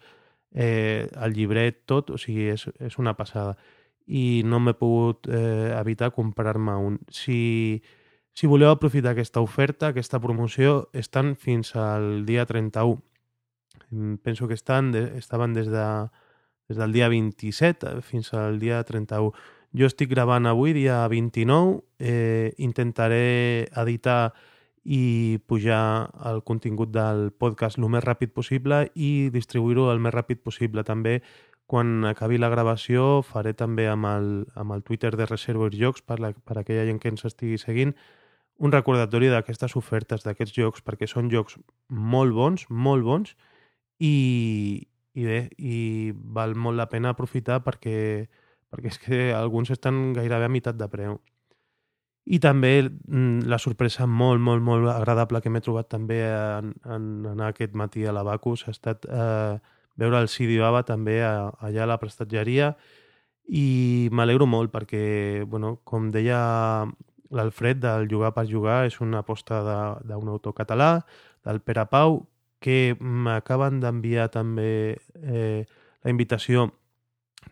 eh, 0.55 1.09
el 1.19 1.35
llibret, 1.35 1.83
tot, 1.87 2.15
o 2.15 2.21
sigui, 2.21 2.47
és, 2.55 2.69
és 2.79 2.99
una 3.03 3.17
passada. 3.19 3.57
I 4.07 4.43
no 4.47 4.61
m'he 4.63 4.73
pogut 4.79 5.27
eh, 5.29 5.75
evitar 5.77 6.13
comprar-me 6.15 6.79
un. 6.79 7.01
Si, 7.13 7.83
si 8.38 8.47
voleu 8.47 8.71
aprofitar 8.71 9.16
aquesta 9.16 9.40
oferta, 9.42 9.88
aquesta 9.90 10.21
promoció, 10.23 10.90
estan 10.95 11.33
fins 11.35 11.73
al 11.75 12.23
dia 12.25 12.45
31. 12.47 13.00
Penso 14.23 14.47
que 14.47 14.54
estan, 14.54 14.95
estaven 14.95 15.57
des, 15.57 15.66
de, 15.66 15.87
des 16.71 16.78
del 16.78 16.92
dia 16.95 17.09
27 17.09 17.97
fins 18.07 18.30
al 18.38 18.61
dia 18.62 18.78
31. 18.87 19.33
Jo 19.75 19.88
estic 19.90 20.12
gravant 20.12 20.47
avui, 20.47 20.71
dia 20.76 21.00
29, 21.11 21.80
eh, 21.99 22.54
intentaré 22.62 23.66
editar 23.75 24.30
i 24.87 25.40
pujar 25.50 26.07
el 26.30 26.45
contingut 26.47 26.92
del 26.95 27.33
podcast 27.35 27.80
el 27.83 27.88
més 27.90 28.07
ràpid 28.07 28.30
possible 28.37 28.85
i 28.95 29.33
distribuir-ho 29.35 29.88
el 29.90 29.99
més 29.99 30.14
ràpid 30.14 30.45
possible. 30.47 30.87
També, 30.87 31.25
quan 31.66 32.07
acabi 32.07 32.38
la 32.38 32.52
gravació, 32.54 33.18
faré 33.26 33.57
també 33.59 33.88
amb 33.90 34.07
el, 34.07 34.30
amb 34.54 34.78
el 34.78 34.87
Twitter 34.87 35.16
de 35.18 35.26
Reservoir 35.26 35.75
Jocs, 35.75 36.07
per, 36.07 36.21
la, 36.23 36.30
per 36.38 36.61
aquella 36.62 36.87
gent 36.87 37.02
que 37.02 37.11
ens 37.11 37.26
estigui 37.26 37.59
seguint, 37.59 37.97
un 38.59 38.73
recordatori 38.75 39.31
d'aquestes 39.31 39.77
ofertes, 39.79 40.25
d'aquests 40.27 40.55
jocs, 40.57 40.83
perquè 40.83 41.07
són 41.07 41.31
jocs 41.31 41.57
molt 41.88 42.35
bons, 42.35 42.67
molt 42.69 43.07
bons, 43.07 43.35
i, 44.03 44.83
i 45.15 45.27
bé, 45.27 45.41
i 45.59 46.12
val 46.15 46.55
molt 46.59 46.79
la 46.79 46.88
pena 46.91 47.15
aprofitar 47.15 47.61
perquè, 47.67 48.27
perquè 48.71 48.93
és 48.93 49.00
que 49.03 49.21
alguns 49.35 49.71
estan 49.75 50.12
gairebé 50.17 50.49
a 50.49 50.53
meitat 50.53 50.79
de 50.79 50.91
preu. 50.91 51.19
I 52.29 52.38
també 52.45 52.73
mm, 52.85 53.47
la 53.49 53.61
sorpresa 53.62 54.07
molt, 54.07 54.43
molt, 54.45 54.62
molt 54.62 54.91
agradable 54.93 55.41
que 55.41 55.50
m'he 55.50 55.65
trobat 55.65 55.88
també 55.88 56.21
en, 56.29 56.75
en 56.85 57.09
anar 57.31 57.55
aquest 57.55 57.79
matí 57.79 58.05
a 58.05 58.12
l'Abacus 58.12 58.67
ha 58.67 58.75
estat 58.75 59.07
eh, 59.09 59.57
veure 59.99 60.21
el 60.21 60.29
Sidi 60.29 60.59
Baba 60.61 60.83
també 60.85 61.23
a, 61.25 61.49
allà 61.65 61.87
a 61.87 61.93
la 61.95 61.97
prestatgeria 62.03 62.75
i 63.49 64.09
m'alegro 64.12 64.45
molt 64.45 64.75
perquè, 64.75 65.47
bueno, 65.49 65.79
com 65.88 66.11
deia 66.12 66.43
l'Alfred 67.30 67.80
del 67.82 68.08
Jugar 68.11 68.32
per 68.37 68.47
Jugar, 68.49 68.85
és 68.88 68.99
una 69.04 69.23
aposta 69.25 69.61
d'un 70.06 70.28
autor 70.28 70.54
català, 70.56 71.04
del 71.44 71.61
Pere 71.61 71.87
Pau, 71.90 72.23
que 72.58 72.97
m'acaben 72.99 73.78
d'enviar 73.80 74.28
també 74.35 74.99
eh, 75.23 75.64
la 76.02 76.11
invitació 76.11 76.73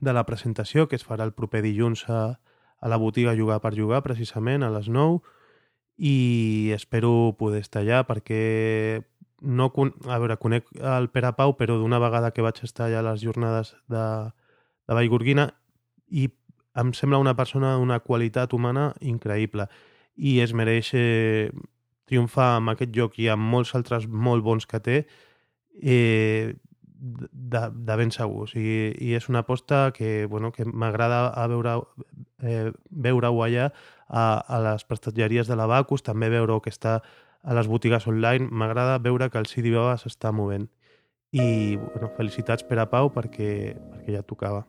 de 0.00 0.12
la 0.12 0.26
presentació 0.26 0.88
que 0.88 0.98
es 0.98 1.06
farà 1.06 1.24
el 1.24 1.32
proper 1.32 1.62
dilluns 1.62 2.04
a, 2.10 2.38
a 2.80 2.88
la 2.90 2.98
botiga 2.98 3.36
Jugar 3.38 3.60
per 3.62 3.74
Jugar, 3.76 4.02
precisament, 4.02 4.64
a 4.66 4.72
les 4.74 4.88
9, 4.88 5.20
i 5.96 6.72
espero 6.74 7.36
poder 7.38 7.62
estar 7.64 7.80
allà 7.80 8.02
perquè 8.04 9.02
no, 9.40 9.70
a 10.08 10.18
veure, 10.18 10.36
conec 10.40 10.68
el 10.80 11.08
Pere 11.12 11.32
Pau, 11.36 11.54
però 11.56 11.78
d'una 11.78 12.00
vegada 12.02 12.32
que 12.32 12.44
vaig 12.44 12.60
estar 12.64 12.88
allà 12.88 13.00
a 13.00 13.08
les 13.12 13.22
jornades 13.22 13.74
de, 13.88 14.04
de 14.88 14.98
Vallgorguina 14.98 15.50
i 16.08 16.28
em 16.76 16.92
sembla 16.92 17.18
una 17.22 17.36
persona 17.36 17.74
d'una 17.76 18.00
qualitat 18.04 18.52
humana 18.52 18.90
increïble 19.00 19.68
i 20.16 20.38
es 20.44 20.52
mereix 20.56 20.92
eh, 20.94 21.50
triomfar 22.06 22.56
amb 22.56 22.72
aquest 22.72 22.92
joc 22.94 23.18
i 23.20 23.28
amb 23.32 23.42
molts 23.52 23.74
altres 23.78 24.06
molt 24.06 24.44
bons 24.44 24.66
que 24.68 24.80
té 24.80 24.96
eh, 25.82 26.54
de, 26.96 27.62
de 27.70 27.96
ben 27.96 28.12
segur. 28.14 28.46
O 28.46 28.50
sigui, 28.50 28.94
I 29.02 29.14
és 29.18 29.28
una 29.28 29.44
aposta 29.44 29.90
que, 29.96 30.26
bueno, 30.30 30.52
que 30.52 30.64
m'agrada 30.64 31.28
veure 31.50 31.76
eh, 32.42 32.72
veure-ho 32.90 33.42
allà 33.44 33.70
a, 34.08 34.24
a 34.40 34.60
les 34.70 34.86
prestatgeries 34.88 35.48
de 35.48 35.58
l'Abacus, 35.58 36.04
també 36.06 36.30
veure 36.32 36.60
que 36.62 36.72
està 36.72 37.00
a 37.42 37.58
les 37.58 37.68
botigues 37.68 38.06
online. 38.06 38.48
M'agrada 38.50 38.98
veure 39.02 39.30
que 39.30 39.42
el 39.42 39.50
CD 39.50 39.74
Baba 39.74 39.98
s'està 40.00 40.32
movent. 40.32 40.70
I 41.36 41.76
bueno, 41.76 42.08
felicitats 42.16 42.64
per 42.64 42.78
a 42.80 42.88
Pau 42.88 43.10
perquè, 43.12 43.76
perquè 43.76 44.16
ja 44.16 44.24
tocava. 44.24 44.64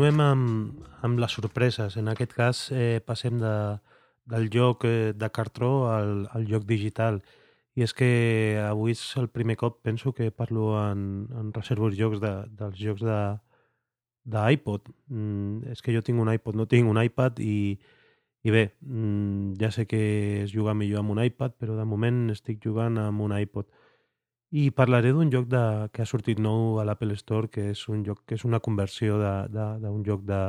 Continuem 0.00 0.20
amb, 0.24 0.84
amb 1.04 1.18
les 1.20 1.34
sorpreses. 1.36 1.98
En 2.00 2.06
aquest 2.08 2.30
cas 2.32 2.60
eh, 2.72 3.02
passem 3.04 3.34
de, 3.36 3.50
del 4.32 4.46
joc 4.48 4.86
eh, 4.88 5.10
de 5.12 5.28
cartró 5.28 5.90
al, 5.92 6.22
al 6.32 6.46
joc 6.48 6.64
digital. 6.64 7.18
I 7.76 7.84
és 7.84 7.92
que 7.92 8.08
avui 8.64 8.94
és 8.96 9.02
el 9.20 9.28
primer 9.28 9.58
cop, 9.60 9.76
penso, 9.84 10.14
que 10.16 10.30
parlo 10.32 10.70
en, 10.80 11.02
en 11.36 11.50
reservos 11.52 11.98
jocs 11.98 12.16
de, 12.24 12.32
dels 12.62 12.80
jocs 12.80 13.04
de 13.04 13.18
d'iPod. 14.24 14.88
Mm, 15.12 15.68
és 15.76 15.84
que 15.84 15.92
jo 15.92 16.00
tinc 16.00 16.24
un 16.24 16.32
iPod, 16.32 16.56
no 16.56 16.64
tinc 16.64 16.88
un 16.88 17.02
iPad 17.04 17.44
i, 17.44 17.76
i 18.40 18.56
bé, 18.56 18.70
mm, 18.80 19.60
ja 19.60 19.68
sé 19.68 19.84
que 19.84 20.00
es 20.46 20.56
juga 20.56 20.72
millor 20.72 21.04
amb 21.04 21.12
un 21.12 21.20
iPad, 21.26 21.60
però 21.60 21.76
de 21.76 21.84
moment 21.84 22.30
estic 22.32 22.64
jugant 22.64 22.96
amb 23.04 23.28
un 23.28 23.36
iPod. 23.36 23.68
I 24.50 24.70
parlaré 24.74 25.12
d'un 25.14 25.30
joc 25.30 25.46
de, 25.46 25.62
que 25.94 26.02
ha 26.02 26.08
sortit 26.10 26.40
nou 26.42 26.80
a 26.82 26.84
l'Apple 26.86 27.14
Store, 27.14 27.46
que 27.54 27.68
és 27.70 27.84
un 27.88 28.02
joc 28.06 28.24
que 28.26 28.34
és 28.34 28.44
una 28.44 28.58
conversió 28.58 29.20
d'un 29.46 30.00
joc 30.06 30.24
de, 30.26 30.40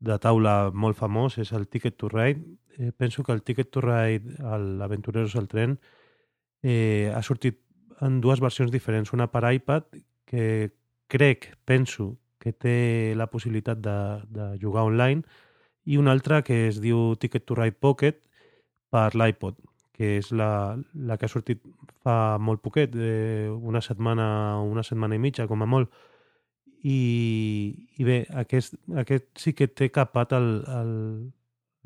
de 0.00 0.16
taula 0.22 0.70
molt 0.72 0.96
famós, 0.96 1.36
és 1.36 1.52
el 1.52 1.68
Ticket 1.68 1.98
to 2.00 2.08
Ride. 2.08 2.40
Eh, 2.78 2.92
penso 2.96 3.22
que 3.22 3.36
el 3.36 3.42
Ticket 3.42 3.70
to 3.70 3.82
Ride, 3.84 4.38
l'Aventureros 4.80 5.36
al 5.36 5.48
tren, 5.52 5.76
eh, 6.62 7.12
ha 7.12 7.20
sortit 7.20 7.60
en 8.00 8.22
dues 8.24 8.40
versions 8.40 8.72
diferents. 8.72 9.12
Una 9.12 9.28
per 9.28 9.44
iPad, 9.52 9.92
que 10.24 10.72
crec, 11.06 11.52
penso, 11.68 12.14
que 12.40 12.54
té 12.56 13.12
la 13.16 13.28
possibilitat 13.28 13.84
de, 13.84 13.98
de 14.32 14.50
jugar 14.62 14.88
online, 14.88 15.20
i 15.84 16.00
una 16.00 16.16
altra 16.16 16.40
que 16.42 16.64
es 16.70 16.80
diu 16.80 17.12
Ticket 17.20 17.44
to 17.44 17.60
Ride 17.60 17.76
Pocket 17.76 18.22
per 18.88 19.10
l'iPod 19.12 19.60
que 19.96 20.16
és 20.18 20.30
la, 20.32 20.76
la 21.08 21.16
que 21.16 21.26
ha 21.26 21.32
sortit 21.32 21.62
fa 22.04 22.36
molt 22.38 22.62
poquet, 22.64 22.94
eh, 22.94 23.48
una 23.48 23.80
setmana 23.80 24.26
una 24.62 24.84
setmana 24.84 25.16
i 25.16 25.22
mitja, 25.22 25.48
com 25.48 25.64
a 25.64 25.70
molt. 25.70 25.92
I, 26.86 26.98
i 27.98 28.04
bé, 28.06 28.20
aquest, 28.44 28.76
aquest 29.02 29.30
sí 29.40 29.54
que 29.56 29.66
té 29.66 29.88
capat 29.90 30.36
el, 30.36 30.50
el 30.70 30.92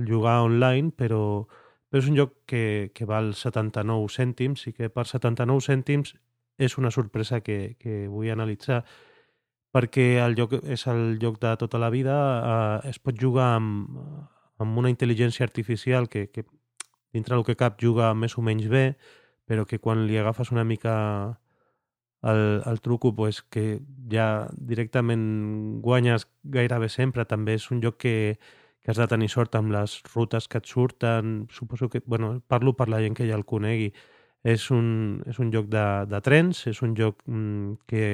jugar 0.09 0.40
online, 0.45 0.90
però, 0.90 1.47
però 1.88 2.02
és 2.02 2.11
un 2.11 2.19
joc 2.19 2.35
que, 2.50 2.64
que 2.95 3.07
val 3.09 3.33
79 3.38 4.11
cèntims 4.12 4.67
i 4.69 4.75
que 4.76 4.90
per 4.93 5.07
79 5.09 5.64
cèntims 5.64 6.17
és 6.61 6.76
una 6.76 6.90
sorpresa 6.93 7.40
que, 7.40 7.76
que 7.81 8.05
vull 8.12 8.29
analitzar 8.35 8.83
perquè 9.73 10.19
el 10.25 10.35
joc 10.38 10.59
és 10.61 10.85
el 10.90 11.17
joc 11.23 11.38
de 11.40 11.55
tota 11.57 11.79
la 11.79 11.90
vida, 11.95 12.17
eh, 12.83 12.90
es 12.90 12.99
pot 12.99 13.17
jugar 13.17 13.55
amb, 13.57 14.00
amb 14.61 14.79
una 14.83 14.90
intel·ligència 14.93 15.47
artificial 15.47 16.09
que, 16.11 16.26
que 16.35 16.45
dintre 17.12 17.37
del 17.37 17.45
que 17.45 17.59
cap 17.59 17.79
juga 17.83 18.12
més 18.14 18.37
o 18.38 18.43
menys 18.43 18.69
bé, 18.71 18.85
però 19.49 19.67
que 19.67 19.81
quan 19.83 20.07
li 20.07 20.19
agafes 20.19 20.52
una 20.55 20.64
mica 20.64 20.95
el, 22.23 22.62
el 22.67 22.81
truco 22.81 23.14
pues, 23.14 23.43
que 23.43 23.81
ja 24.11 24.49
directament 24.52 25.81
guanyes 25.83 26.26
gairebé 26.45 26.88
sempre. 26.88 27.25
També 27.25 27.57
és 27.59 27.71
un 27.73 27.81
joc 27.83 27.99
que, 28.05 28.14
que 28.83 28.93
has 28.93 29.00
de 29.00 29.09
tenir 29.11 29.31
sort 29.33 29.57
amb 29.57 29.73
les 29.75 30.00
rutes 30.14 30.49
que 30.49 30.61
et 30.61 30.69
surten. 30.69 31.47
Suposo 31.50 31.88
que, 31.88 32.02
bueno, 32.07 32.40
parlo 32.47 32.76
per 32.76 32.88
la 32.88 33.00
gent 33.00 33.17
que 33.17 33.29
ja 33.29 33.38
el 33.38 33.47
conegui. 33.49 33.90
És 34.45 34.71
un, 34.73 35.21
és 35.29 35.38
un 35.40 35.50
joc 35.52 35.69
de, 35.73 35.87
de 36.09 36.21
trens, 36.25 36.64
és 36.71 36.81
un 36.85 36.95
joc 36.97 37.21
mm, 37.26 37.83
que 37.88 38.05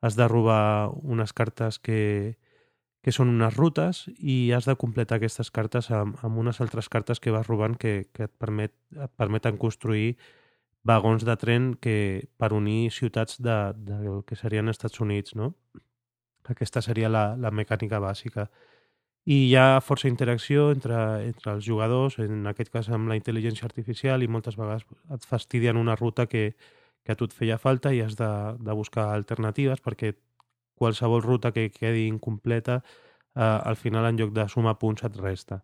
has 0.00 0.16
de 0.16 0.28
robar 0.28 0.90
unes 1.02 1.32
cartes 1.32 1.78
que, 1.78 2.36
que 3.00 3.12
són 3.12 3.30
unes 3.32 3.54
rutes 3.56 4.04
i 4.18 4.52
has 4.52 4.66
de 4.68 4.76
completar 4.76 5.16
aquestes 5.16 5.50
cartes 5.50 5.88
amb, 5.94 6.18
amb 6.24 6.40
unes 6.42 6.60
altres 6.60 6.90
cartes 6.92 7.20
que 7.20 7.32
vas 7.32 7.48
robant 7.48 7.78
que, 7.80 8.10
que 8.12 8.26
et, 8.28 8.32
permet, 8.36 8.74
et 8.92 9.12
permeten 9.16 9.56
construir 9.60 10.18
vagons 10.84 11.24
de 11.24 11.36
tren 11.36 11.72
que 11.74 12.28
per 12.40 12.52
unir 12.56 12.90
ciutats 12.92 13.40
de, 13.40 13.56
del 13.76 14.20
que 14.28 14.36
serien 14.36 14.68
Estats 14.68 15.00
Units, 15.00 15.34
no? 15.36 15.54
Aquesta 16.50 16.82
seria 16.82 17.08
la, 17.08 17.36
la 17.36 17.52
mecànica 17.54 18.00
bàsica. 18.02 18.48
I 19.28 19.36
hi 19.46 19.56
ha 19.56 19.80
força 19.84 20.08
interacció 20.08 20.70
entre, 20.74 20.96
entre 21.28 21.52
els 21.54 21.64
jugadors, 21.64 22.16
en 22.18 22.48
aquest 22.50 22.72
cas 22.72 22.88
amb 22.88 23.08
la 23.12 23.18
intel·ligència 23.20 23.68
artificial, 23.68 24.24
i 24.24 24.28
moltes 24.28 24.56
vegades 24.58 24.86
et 25.14 25.28
fastidien 25.28 25.76
una 25.76 25.96
ruta 25.96 26.26
que, 26.26 26.54
que 27.04 27.12
a 27.12 27.16
tu 27.16 27.28
et 27.28 27.36
feia 27.36 27.60
falta 27.60 27.92
i 27.94 28.00
has 28.04 28.16
de, 28.16 28.30
de 28.58 28.76
buscar 28.76 29.10
alternatives 29.14 29.84
perquè 29.84 30.14
qualsevol 30.80 31.22
ruta 31.22 31.52
que 31.52 31.68
quedi 31.74 32.06
incompleta, 32.08 32.80
eh, 33.36 33.42
al 33.42 33.76
final 33.76 34.08
en 34.08 34.18
lloc 34.20 34.32
de 34.36 34.48
sumar 34.48 34.78
punts 34.80 35.04
et 35.04 35.20
resta. 35.20 35.60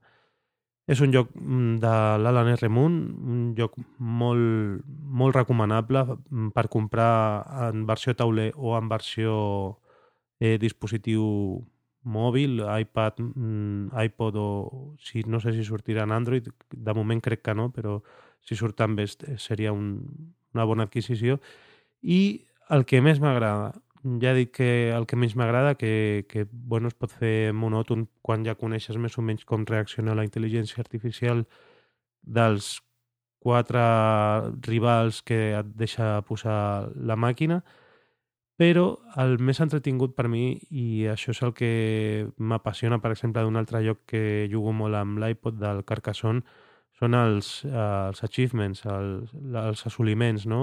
És 0.86 1.00
un 1.02 1.10
joc 1.10 1.32
mm, 1.34 1.78
de 1.82 1.94
l'Alan 2.22 2.52
R. 2.52 2.68
Moon, 2.70 2.98
un 3.34 3.46
joc 3.58 3.74
molt, 3.98 4.84
molt 4.86 5.34
recomanable 5.34 6.04
mm, 6.06 6.52
per 6.54 6.68
comprar 6.70 7.42
en 7.70 7.86
versió 7.88 8.14
tauler 8.14 8.52
o 8.54 8.76
en 8.78 8.90
versió 8.92 9.32
eh, 10.38 10.54
dispositiu 10.62 11.24
mòbil, 12.06 12.60
iPad, 12.62 13.18
mm, 13.18 13.90
iPod 14.04 14.38
o 14.38 14.48
si, 15.02 15.24
no 15.26 15.40
sé 15.42 15.56
si 15.56 15.66
sortirà 15.66 16.04
en 16.06 16.14
Android, 16.14 16.46
de 16.70 16.94
moment 16.94 17.22
crec 17.24 17.42
que 17.42 17.56
no, 17.58 17.72
però 17.74 17.98
si 18.46 18.54
surt 18.54 18.78
també 18.78 19.08
seria 19.42 19.72
un, 19.74 19.88
una 20.54 20.68
bona 20.70 20.86
adquisició. 20.86 21.40
I 22.02 22.46
el 22.70 22.86
que 22.86 23.02
més 23.02 23.18
m'agrada, 23.22 23.72
ja 24.22 24.32
dit 24.36 24.50
que 24.54 24.68
el 24.94 25.06
que 25.10 25.16
més 25.18 25.34
m'agrada, 25.36 25.74
que, 25.74 26.26
que 26.30 26.46
bueno, 26.50 26.88
es 26.88 26.94
pot 26.94 27.12
fer 27.12 27.52
monòton 27.52 28.06
quan 28.22 28.44
ja 28.46 28.56
coneixes 28.58 28.98
més 29.02 29.16
o 29.18 29.24
menys 29.24 29.44
com 29.44 29.66
reacciona 29.66 30.14
la 30.14 30.24
intel·ligència 30.26 30.82
artificial 30.82 31.44
dels 32.22 32.76
quatre 33.46 33.82
rivals 34.66 35.22
que 35.22 35.40
et 35.58 35.74
deixa 35.78 36.20
posar 36.26 36.90
la 36.96 37.16
màquina, 37.16 37.60
però 38.56 38.86
el 39.22 39.36
més 39.38 39.60
entretingut 39.60 40.14
per 40.16 40.28
mi, 40.32 40.56
i 40.70 41.06
això 41.12 41.34
és 41.34 41.42
el 41.44 41.52
que 41.54 41.70
m'apassiona, 42.38 42.98
per 43.02 43.12
exemple, 43.12 43.42
d'un 43.44 43.60
altre 43.60 43.82
lloc 43.84 44.06
que 44.08 44.22
jugo 44.52 44.72
molt 44.72 44.96
amb 44.96 45.20
l'iPod 45.20 45.60
del 45.60 45.84
Carcassonne, 45.84 46.42
són 46.96 47.14
els, 47.14 47.50
els 47.68 48.22
achievements, 48.24 48.80
els, 48.88 49.34
els 49.62 49.84
assoliments, 49.90 50.46
no? 50.48 50.62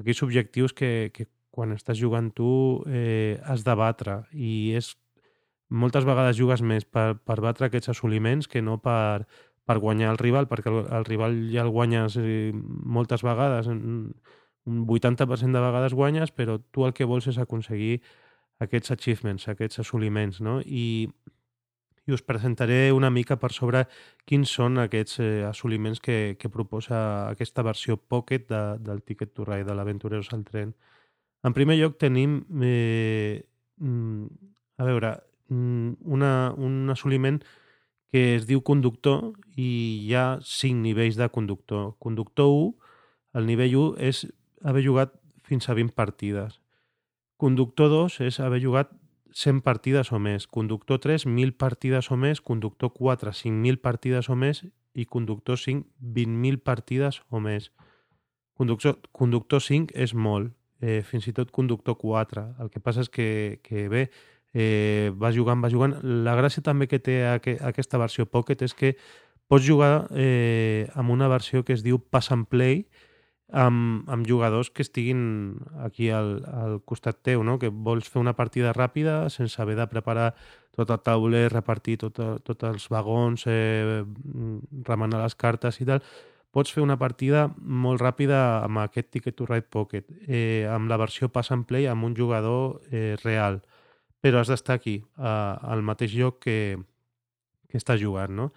Aquells 0.00 0.22
objectius 0.24 0.72
que, 0.72 1.10
que 1.12 1.28
quan 1.52 1.74
estàs 1.76 2.00
jugant 2.00 2.32
tu 2.34 2.50
eh, 2.88 3.38
has 3.44 3.64
de 3.66 3.76
batre 3.76 4.22
i 4.32 4.72
és 4.78 4.94
moltes 5.68 6.04
vegades 6.08 6.36
jugues 6.36 6.62
més 6.64 6.84
per, 6.84 7.14
per 7.20 7.38
batre 7.44 7.68
aquests 7.68 7.92
assoliments 7.92 8.48
que 8.48 8.62
no 8.64 8.78
per, 8.80 9.24
per 9.68 9.78
guanyar 9.80 10.12
el 10.12 10.20
rival, 10.20 10.48
perquè 10.50 10.72
el, 10.72 10.82
el 10.88 11.06
rival 11.08 11.36
ja 11.52 11.64
el 11.64 11.72
guanyes 11.72 12.16
eh, 12.20 12.50
moltes 12.52 13.24
vegades, 13.24 13.68
un 13.68 14.14
80% 14.86 15.52
de 15.52 15.62
vegades 15.62 15.94
guanyes, 15.94 16.30
però 16.30 16.58
tu 16.70 16.86
el 16.86 16.94
que 16.94 17.08
vols 17.08 17.26
és 17.30 17.38
aconseguir 17.38 18.00
aquests 18.62 18.94
achievements, 18.94 19.48
aquests 19.48 19.82
assoliments, 19.82 20.40
no? 20.40 20.60
I, 20.62 21.08
i 22.06 22.14
us 22.14 22.22
presentaré 22.22 22.92
una 22.94 23.10
mica 23.10 23.36
per 23.38 23.52
sobre 23.54 23.84
quins 24.28 24.50
són 24.50 24.78
aquests 24.82 25.18
eh, 25.22 25.42
assoliments 25.48 26.00
que, 26.00 26.36
que 26.38 26.50
proposa 26.50 27.28
aquesta 27.30 27.62
versió 27.66 27.96
Pocket 27.96 28.48
de, 28.50 28.62
del 28.82 29.02
Ticket 29.02 29.34
to 29.34 29.46
Ride, 29.48 29.66
de 29.68 29.76
l'Aventureros 29.78 30.32
al 30.32 30.44
tren. 30.46 30.74
En 31.42 31.54
primer 31.54 31.76
lloc 31.78 31.98
tenim, 31.98 32.44
eh, 32.62 33.44
mm, 33.78 34.26
a 34.78 34.84
veure, 34.84 35.22
mm, 35.48 35.94
una, 36.04 36.54
un 36.56 36.88
assoliment 36.90 37.42
que 38.12 38.36
es 38.36 38.46
diu 38.46 38.62
conductor 38.62 39.32
i 39.56 40.04
hi 40.06 40.14
ha 40.14 40.38
cinc 40.44 40.78
nivells 40.84 41.16
de 41.16 41.28
conductor. 41.28 41.94
Conductor 41.98 42.46
1, 42.46 42.74
el 43.34 43.46
nivell 43.46 43.74
1 43.74 43.96
és 43.98 44.26
haver 44.62 44.84
jugat 44.84 45.14
fins 45.42 45.68
a 45.68 45.74
20 45.74 45.94
partides. 45.96 46.60
Conductor 47.38 47.88
2 47.90 48.20
és 48.20 48.38
haver 48.38 48.60
jugat 48.62 48.92
100 49.32 49.62
partides 49.64 50.12
o 50.12 50.20
més. 50.20 50.46
Conductor 50.46 51.00
3, 51.00 51.26
1.000 51.26 51.56
partides 51.56 52.10
o 52.12 52.16
més. 52.16 52.40
Conductor 52.40 52.92
4, 52.92 53.32
5.000 53.32 53.80
partides 53.80 54.28
o 54.28 54.36
més. 54.36 54.62
I 54.94 55.06
conductor 55.06 55.58
5, 55.58 55.88
20.000 55.98 56.60
partides 56.62 57.22
o 57.30 57.40
més. 57.40 57.72
Conductor, 58.54 59.00
conductor 59.10 59.64
5 59.64 59.96
és 59.96 60.12
molt 60.14 60.52
eh, 60.82 61.00
fins 61.06 61.28
i 61.30 61.32
tot 61.32 61.50
conductor 61.54 61.96
4. 61.98 62.44
El 62.60 62.70
que 62.70 62.82
passa 62.82 63.04
és 63.06 63.10
que, 63.12 63.60
que 63.62 63.86
bé, 63.88 64.08
eh, 64.52 65.12
vas 65.16 65.34
jugant, 65.34 65.62
vas 65.62 65.72
jugant. 65.72 65.94
La 66.02 66.36
gràcia 66.36 66.64
també 66.64 66.88
que 66.90 67.00
té 67.00 67.22
aqu 67.30 67.56
aquesta 67.62 68.00
versió 68.02 68.26
Pocket 68.26 68.66
és 68.66 68.74
que 68.74 68.96
pots 69.48 69.64
jugar 69.64 70.08
eh, 70.16 70.90
amb 70.94 71.14
una 71.14 71.28
versió 71.28 71.64
que 71.64 71.76
es 71.76 71.84
diu 71.86 72.00
Pass 72.00 72.32
and 72.32 72.48
Play, 72.50 72.86
amb, 73.52 74.08
amb 74.08 74.26
jugadors 74.26 74.70
que 74.72 74.82
estiguin 74.82 75.60
aquí 75.84 76.08
al, 76.10 76.40
al 76.48 76.80
costat 76.88 77.20
teu, 77.22 77.44
no? 77.44 77.58
que 77.60 77.68
vols 77.68 78.08
fer 78.08 78.22
una 78.22 78.34
partida 78.34 78.72
ràpida 78.72 79.28
sense 79.30 79.60
haver 79.60 79.76
de 79.76 79.86
preparar 79.86 80.32
tot 80.72 80.88
el 80.88 81.02
tauler, 81.04 81.50
repartir 81.52 81.98
tots 82.00 82.40
tot 82.46 82.64
els 82.64 82.88
vagons, 82.88 83.44
eh, 83.46 84.02
remenar 84.88 85.20
les 85.20 85.36
cartes 85.36 85.82
i 85.84 85.88
tal 85.88 86.00
pots 86.52 86.72
fer 86.74 86.82
una 86.84 86.98
partida 87.00 87.46
molt 87.58 88.02
ràpida 88.02 88.38
amb 88.62 88.82
aquest 88.84 89.10
Ticket 89.10 89.38
to 89.38 89.46
Ride 89.48 89.70
Pocket, 89.72 90.08
eh, 90.28 90.68
amb 90.68 90.90
la 90.92 90.98
versió 91.00 91.30
Pass 91.32 91.52
and 91.54 91.64
Play 91.68 91.88
amb 91.88 92.04
un 92.04 92.16
jugador 92.16 92.82
eh, 92.92 93.16
real, 93.24 93.62
però 94.22 94.42
has 94.42 94.52
d'estar 94.52 94.76
aquí, 94.76 95.00
a, 95.16 95.56
al 95.72 95.82
mateix 95.82 96.12
lloc 96.14 96.42
que, 96.44 96.76
que 97.72 97.80
estàs 97.80 98.00
jugant, 98.02 98.36
no? 98.36 98.52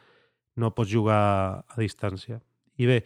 No 0.60 0.74
pots 0.76 0.92
jugar 0.92 1.64
a 1.64 1.80
distància. 1.80 2.42
I 2.78 2.92
bé, 2.92 3.00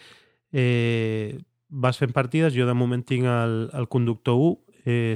eh, 0.51 1.37
vas 1.69 2.01
fent 2.01 2.13
partides, 2.13 2.57
jo 2.57 2.65
de 2.65 2.73
moment 2.73 3.05
tinc 3.05 3.29
el, 3.29 3.59
el 3.77 3.87
conductor 3.93 4.41
1, 4.41 4.53
eh, 4.89 5.15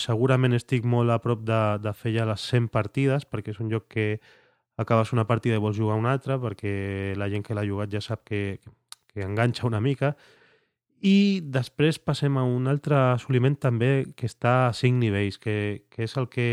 segurament 0.00 0.56
estic 0.56 0.88
molt 0.88 1.12
a 1.12 1.20
prop 1.20 1.44
de, 1.44 1.62
de 1.84 1.92
fer 1.92 2.16
ja 2.16 2.28
les 2.28 2.48
100 2.48 2.72
partides, 2.72 3.28
perquè 3.28 3.52
és 3.52 3.60
un 3.60 3.68
lloc 3.68 3.90
que 3.92 4.14
acabes 4.80 5.12
una 5.12 5.28
partida 5.28 5.58
i 5.58 5.62
vols 5.62 5.76
jugar 5.76 6.00
una 6.00 6.16
altra, 6.16 6.40
perquè 6.40 7.12
la 7.20 7.28
gent 7.28 7.44
que 7.44 7.54
l'ha 7.54 7.68
jugat 7.68 7.92
ja 7.92 8.00
sap 8.00 8.24
que, 8.24 8.56
que 8.62 8.72
enganxa 9.20 9.66
una 9.68 9.80
mica. 9.80 10.14
I 11.02 11.42
després 11.44 11.98
passem 11.98 12.36
a 12.38 12.44
un 12.46 12.70
altre 12.70 12.96
assoliment 13.12 13.58
també 13.58 14.14
que 14.16 14.28
està 14.30 14.68
a 14.68 14.72
cinc 14.72 15.00
nivells, 15.02 15.36
que, 15.42 15.84
que 15.90 16.06
és 16.06 16.16
el 16.16 16.28
que 16.30 16.46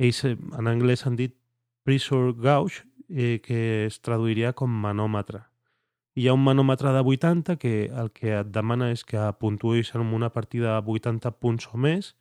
ells 0.00 0.24
en 0.24 0.66
anglès 0.66 1.06
han 1.06 1.18
dit 1.20 1.36
pressure 1.84 2.32
gauge, 2.40 2.86
eh, 3.10 3.38
que 3.44 3.86
es 3.86 4.00
traduiria 4.00 4.54
com 4.56 4.72
manòmetre. 4.72 5.44
Hi 6.16 6.26
ha 6.26 6.34
un 6.34 6.42
manòmetre 6.42 6.90
de 6.92 7.02
80 7.06 7.56
que 7.60 7.74
el 7.86 8.10
que 8.10 8.32
et 8.40 8.48
demana 8.50 8.90
és 8.90 9.04
que 9.06 9.28
puntuïs 9.38 9.92
en 9.94 10.08
una 10.08 10.30
partida 10.34 10.80
de 10.80 10.96
80 10.96 11.30
punts 11.38 11.68
o 11.70 11.78
més. 11.78 12.14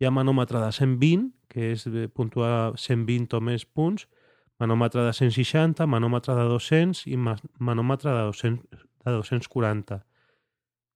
Hi 0.00 0.06
ha 0.06 0.14
manòmetre 0.14 0.62
de 0.62 0.70
120, 0.72 1.28
que 1.50 1.72
és 1.74 1.84
puntuar 2.14 2.78
120 2.78 3.36
o 3.36 3.40
més 3.44 3.66
punts, 3.66 4.06
manòmetre 4.58 5.04
de 5.06 5.12
160, 5.14 5.86
manòmetre 5.86 6.34
de 6.34 6.46
200 6.50 7.04
i 7.06 7.16
manòmetre 7.18 8.14
de, 8.14 8.24
200, 8.32 8.86
de 9.06 9.16
240. 9.16 10.00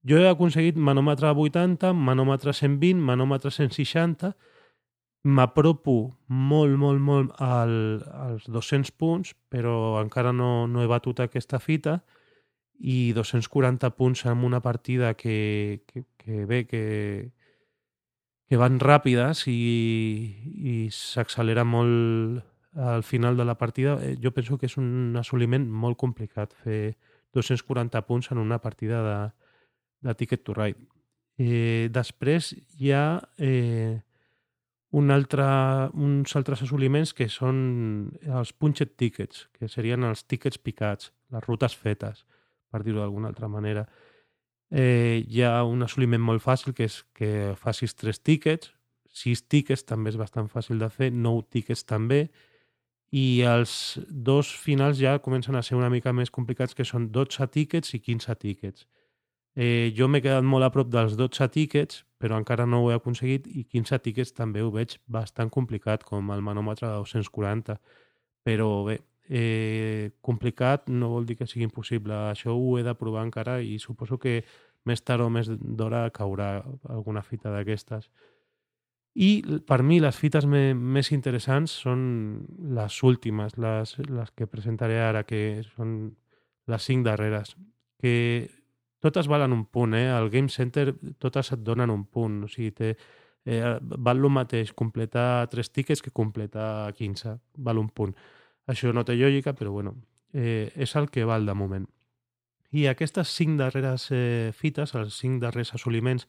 Jo 0.02 0.18
he 0.18 0.26
aconseguit 0.28 0.76
manòmetre 0.76 1.30
de 1.30 1.44
80, 1.46 1.92
manòmetre 1.94 2.54
120, 2.58 2.98
manòmetre 3.06 3.52
160, 3.54 4.32
m'apropo 5.22 6.16
molt, 6.26 6.74
molt, 6.78 7.00
molt 7.00 7.36
al, 7.38 8.02
als 8.24 8.48
200 8.50 8.90
punts, 8.98 9.36
però 9.48 10.00
encara 10.02 10.32
no, 10.34 10.66
no 10.66 10.82
he 10.82 10.90
batut 10.90 11.22
aquesta 11.22 11.62
fita 11.62 12.00
i 12.82 13.12
240 13.14 13.92
punts 13.94 14.24
en 14.26 14.42
una 14.42 14.58
partida 14.60 15.14
que, 15.14 15.84
que, 15.86 16.02
que 16.18 16.44
bé, 16.50 16.64
que, 16.66 17.30
que 18.50 18.58
van 18.58 18.80
ràpides 18.82 19.46
i, 19.46 19.60
i 20.58 20.74
s'accelera 20.90 21.62
molt 21.62 22.42
al 22.74 23.02
final 23.02 23.36
de 23.36 23.44
la 23.44 23.58
partida, 23.58 23.98
eh, 24.02 24.16
jo 24.22 24.32
penso 24.32 24.58
que 24.58 24.66
és 24.66 24.76
un 24.80 25.16
assoliment 25.20 25.64
molt 25.68 25.98
complicat 26.00 26.54
fer 26.64 26.96
240 27.36 28.00
punts 28.08 28.30
en 28.32 28.38
una 28.38 28.60
partida 28.60 29.02
de, 29.04 29.18
de 30.08 30.14
Ticket 30.14 30.44
to 30.44 30.54
Ride. 30.54 30.80
Eh, 31.38 31.88
després 31.92 32.52
hi 32.78 32.92
ha 32.92 33.20
eh, 33.38 34.00
un 34.92 35.10
altre, 35.10 35.44
uns 35.96 36.36
altres 36.36 36.62
assoliments 36.66 37.14
que 37.16 37.28
són 37.32 38.12
els 38.28 38.52
punched 38.52 38.96
tickets, 39.00 39.48
que 39.56 39.68
serien 39.68 40.04
els 40.04 40.24
tickets 40.28 40.60
picats, 40.60 41.12
les 41.32 41.44
rutes 41.46 41.76
fetes, 41.76 42.26
per 42.70 42.82
dir-ho 42.84 43.00
d'alguna 43.00 43.32
altra 43.32 43.48
manera. 43.48 43.86
Eh, 44.72 45.24
hi 45.28 45.42
ha 45.44 45.64
un 45.68 45.84
assoliment 45.84 46.22
molt 46.24 46.44
fàcil 46.44 46.76
que 46.76 46.88
és 46.88 47.02
que 47.16 47.52
facis 47.60 47.96
tres 47.96 48.20
tickets, 48.20 48.72
sis 49.12 49.42
tickets 49.44 49.84
també 49.84 50.12
és 50.12 50.16
bastant 50.20 50.48
fàcil 50.48 50.80
de 50.80 50.88
fer, 50.92 51.10
nou 51.12 51.42
tickets 51.44 51.84
també, 51.84 52.26
i 53.12 53.42
els 53.44 53.72
dos 54.08 54.48
finals 54.56 54.96
ja 54.98 55.18
comencen 55.20 55.56
a 55.56 55.62
ser 55.62 55.76
una 55.76 55.90
mica 55.92 56.14
més 56.16 56.32
complicats, 56.32 56.74
que 56.74 56.86
són 56.88 57.10
12 57.12 57.46
tíquets 57.52 57.92
i 57.94 58.00
15 58.00 58.36
tíquets. 58.40 58.86
Eh, 59.54 59.92
jo 59.96 60.08
m'he 60.08 60.22
quedat 60.24 60.44
molt 60.48 60.64
a 60.64 60.70
prop 60.72 60.88
dels 60.88 61.16
12 61.20 61.48
tíquets, 61.52 62.02
però 62.16 62.38
encara 62.40 62.64
no 62.66 62.80
ho 62.82 62.90
he 62.90 62.96
aconseguit, 62.96 63.46
i 63.52 63.66
15 63.68 64.00
tíquets 64.06 64.32
també 64.32 64.62
ho 64.64 64.70
veig 64.72 64.96
bastant 65.06 65.52
complicat, 65.52 66.06
com 66.08 66.32
el 66.32 66.40
manòmetre 66.40 66.88
de 66.88 66.94
240. 67.04 67.76
Però 68.48 68.68
bé, 68.88 68.98
eh, 69.28 70.10
complicat 70.22 70.88
no 70.88 71.10
vol 71.12 71.26
dir 71.28 71.36
que 71.36 71.46
sigui 71.46 71.68
impossible. 71.68 72.14
Això 72.32 72.56
ho 72.56 72.78
he 72.78 72.82
de 72.82 72.94
provar 72.96 73.26
encara 73.26 73.60
i 73.60 73.78
suposo 73.78 74.18
que 74.18 74.40
més 74.88 75.02
tard 75.04 75.22
o 75.22 75.30
més 75.30 75.48
d'hora 75.52 76.08
caurà 76.10 76.62
alguna 76.88 77.22
fita 77.22 77.52
d'aquestes. 77.52 78.08
I 79.14 79.60
per 79.68 79.82
mi 79.84 79.98
les 80.00 80.16
fites 80.16 80.46
me, 80.48 80.72
més 80.72 81.10
interessants 81.12 81.74
són 81.84 82.02
les 82.72 83.02
últimes, 83.04 83.58
les, 83.60 83.96
les 84.08 84.30
que 84.32 84.48
presentaré 84.48 85.00
ara, 85.04 85.24
que 85.28 85.60
són 85.74 86.14
les 86.72 86.86
cinc 86.86 87.04
darreres, 87.04 87.56
que 88.00 88.48
totes 89.02 89.28
valen 89.28 89.52
un 89.52 89.66
punt, 89.66 89.94
eh? 89.98 90.08
Al 90.08 90.30
Game 90.30 90.48
Center 90.48 90.94
totes 91.20 91.52
et 91.52 91.60
donen 91.60 91.90
un 91.90 92.06
punt, 92.06 92.44
o 92.46 92.48
sigui, 92.48 92.70
té, 92.72 92.94
eh, 93.44 93.74
val 93.82 94.22
el 94.22 94.30
mateix 94.30 94.72
completar 94.72 95.48
tres 95.50 95.72
tickets 95.72 96.00
que 96.02 96.14
completar 96.14 96.94
15, 96.94 97.36
val 97.58 97.82
un 97.82 97.90
punt. 97.90 98.14
Això 98.66 98.92
no 98.94 99.04
té 99.04 99.18
lògica, 99.18 99.52
però 99.58 99.72
bueno, 99.74 99.96
eh, 100.32 100.72
és 100.76 100.96
el 100.96 101.10
que 101.10 101.26
val 101.28 101.44
de 101.46 101.54
moment. 101.54 101.88
I 102.72 102.86
aquestes 102.88 103.28
cinc 103.36 103.58
darreres 103.58 104.08
eh, 104.10 104.52
fites, 104.56 104.94
els 104.94 105.18
cinc 105.18 105.42
darrers 105.42 105.74
assoliments, 105.74 106.28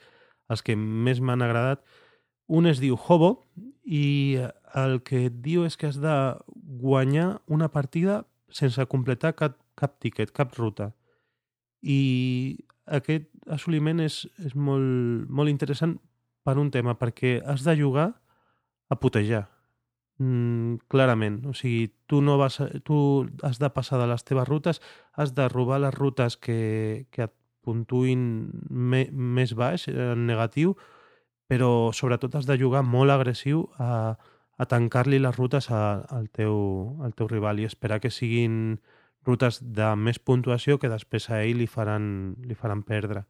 els 0.52 0.64
que 0.66 0.76
més 0.76 1.22
m'han 1.22 1.46
agradat, 1.46 1.86
Un 2.48 2.68
es 2.68 2.82
diu 2.84 2.98
Hobo 3.00 3.38
i 3.84 4.40
el 4.76 5.00
que 5.06 5.28
et 5.28 5.40
diu 5.46 5.66
és 5.68 5.78
que 5.78 5.88
has 5.88 6.00
de 6.02 6.16
guanyar 6.82 7.42
una 7.48 7.70
partida 7.72 8.24
sense 8.54 8.86
completar 8.92 9.34
cap, 9.36 9.58
cap 9.76 9.98
tiquet, 10.04 10.32
cap 10.32 10.54
ruta. 10.58 10.92
I 11.82 12.60
aquest 12.86 13.30
assoliment 13.52 14.02
és, 14.04 14.24
és 14.44 14.56
molt, 14.56 15.28
molt 15.30 15.52
interessant 15.52 15.98
per 16.44 16.58
un 16.60 16.70
tema, 16.72 16.96
perquè 17.00 17.40
has 17.48 17.64
de 17.66 17.76
jugar 17.80 18.12
a 18.92 19.00
putejar. 19.00 19.48
Mm, 20.22 20.84
clarament. 20.88 21.42
O 21.50 21.54
sigui, 21.58 21.88
tu, 22.08 22.22
no 22.22 22.38
vas 22.38 22.60
tu 22.86 22.98
has 23.42 23.60
de 23.60 23.70
passar 23.74 24.00
de 24.00 24.08
les 24.12 24.24
teves 24.24 24.48
rutes, 24.48 24.82
has 25.14 25.34
de 25.34 25.48
robar 25.50 25.82
les 25.82 25.96
rutes 25.96 26.38
que, 26.38 27.08
que 27.12 27.28
et 27.28 27.34
puntuïn 27.64 28.52
me, 28.70 29.08
més 29.12 29.56
baix, 29.56 29.88
en 29.88 30.28
negatiu, 30.28 30.76
però 31.54 31.94
sobretot 31.94 32.34
has 32.34 32.48
de 32.50 32.58
jugar 32.58 32.82
molt 32.82 33.14
agressiu 33.14 33.68
a, 33.78 34.18
a 34.58 34.66
tancar-li 34.66 35.20
les 35.22 35.36
rutes 35.38 35.70
a, 35.70 36.02
al, 36.10 36.26
teu, 36.34 36.56
al 37.06 37.14
teu 37.14 37.30
rival 37.30 37.62
i 37.62 37.68
esperar 37.70 38.00
que 38.02 38.10
siguin 38.10 38.80
rutes 39.24 39.60
de 39.62 39.92
més 39.96 40.18
puntuació 40.18 40.80
que 40.82 40.90
després 40.90 41.30
a 41.30 41.44
ell 41.46 41.62
li 41.62 41.70
faran, 41.70 42.08
li 42.42 42.58
faran 42.58 42.82
perdre. 42.82 43.28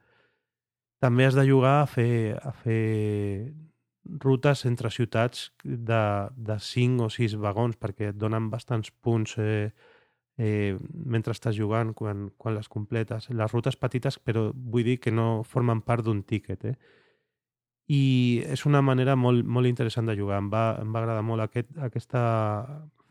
També 1.03 1.27
has 1.27 1.36
de 1.36 1.43
jugar 1.49 1.81
a 1.81 1.89
fer, 1.91 2.39
a 2.39 2.55
fer 2.63 3.51
rutes 4.23 4.63
entre 4.71 4.89
ciutats 4.89 5.49
de, 5.63 6.01
de 6.38 6.59
5 6.71 7.03
o 7.03 7.12
6 7.12 7.36
vagons 7.43 7.75
perquè 7.75 8.13
et 8.13 8.23
donen 8.23 8.47
bastants 8.53 8.95
punts 9.03 9.36
eh, 9.43 9.73
eh, 10.39 10.79
mentre 10.79 11.36
estàs 11.36 11.59
jugant 11.59 11.91
quan, 11.91 12.29
quan 12.39 12.55
les 12.55 12.71
completes. 12.71 13.27
Les 13.36 13.51
rutes 13.51 13.75
petites, 13.75 14.15
però 14.15 14.47
vull 14.55 14.88
dir 14.88 15.01
que 15.03 15.12
no 15.12 15.43
formen 15.43 15.83
part 15.83 16.07
d'un 16.07 16.23
tíquet. 16.23 16.71
Eh? 16.71 16.77
I 17.91 18.43
és 18.48 18.65
una 18.65 18.82
manera 18.82 19.15
molt, 19.19 19.43
molt 19.43 19.67
interessant 19.67 20.08
de 20.08 20.15
jugar. 20.15 20.39
Em 20.39 20.50
va, 20.52 20.78
em 20.80 20.93
va 20.93 21.02
agradar 21.02 21.24
molt 21.26 21.43
aquest, 21.43 21.74
aquesta 21.84 22.24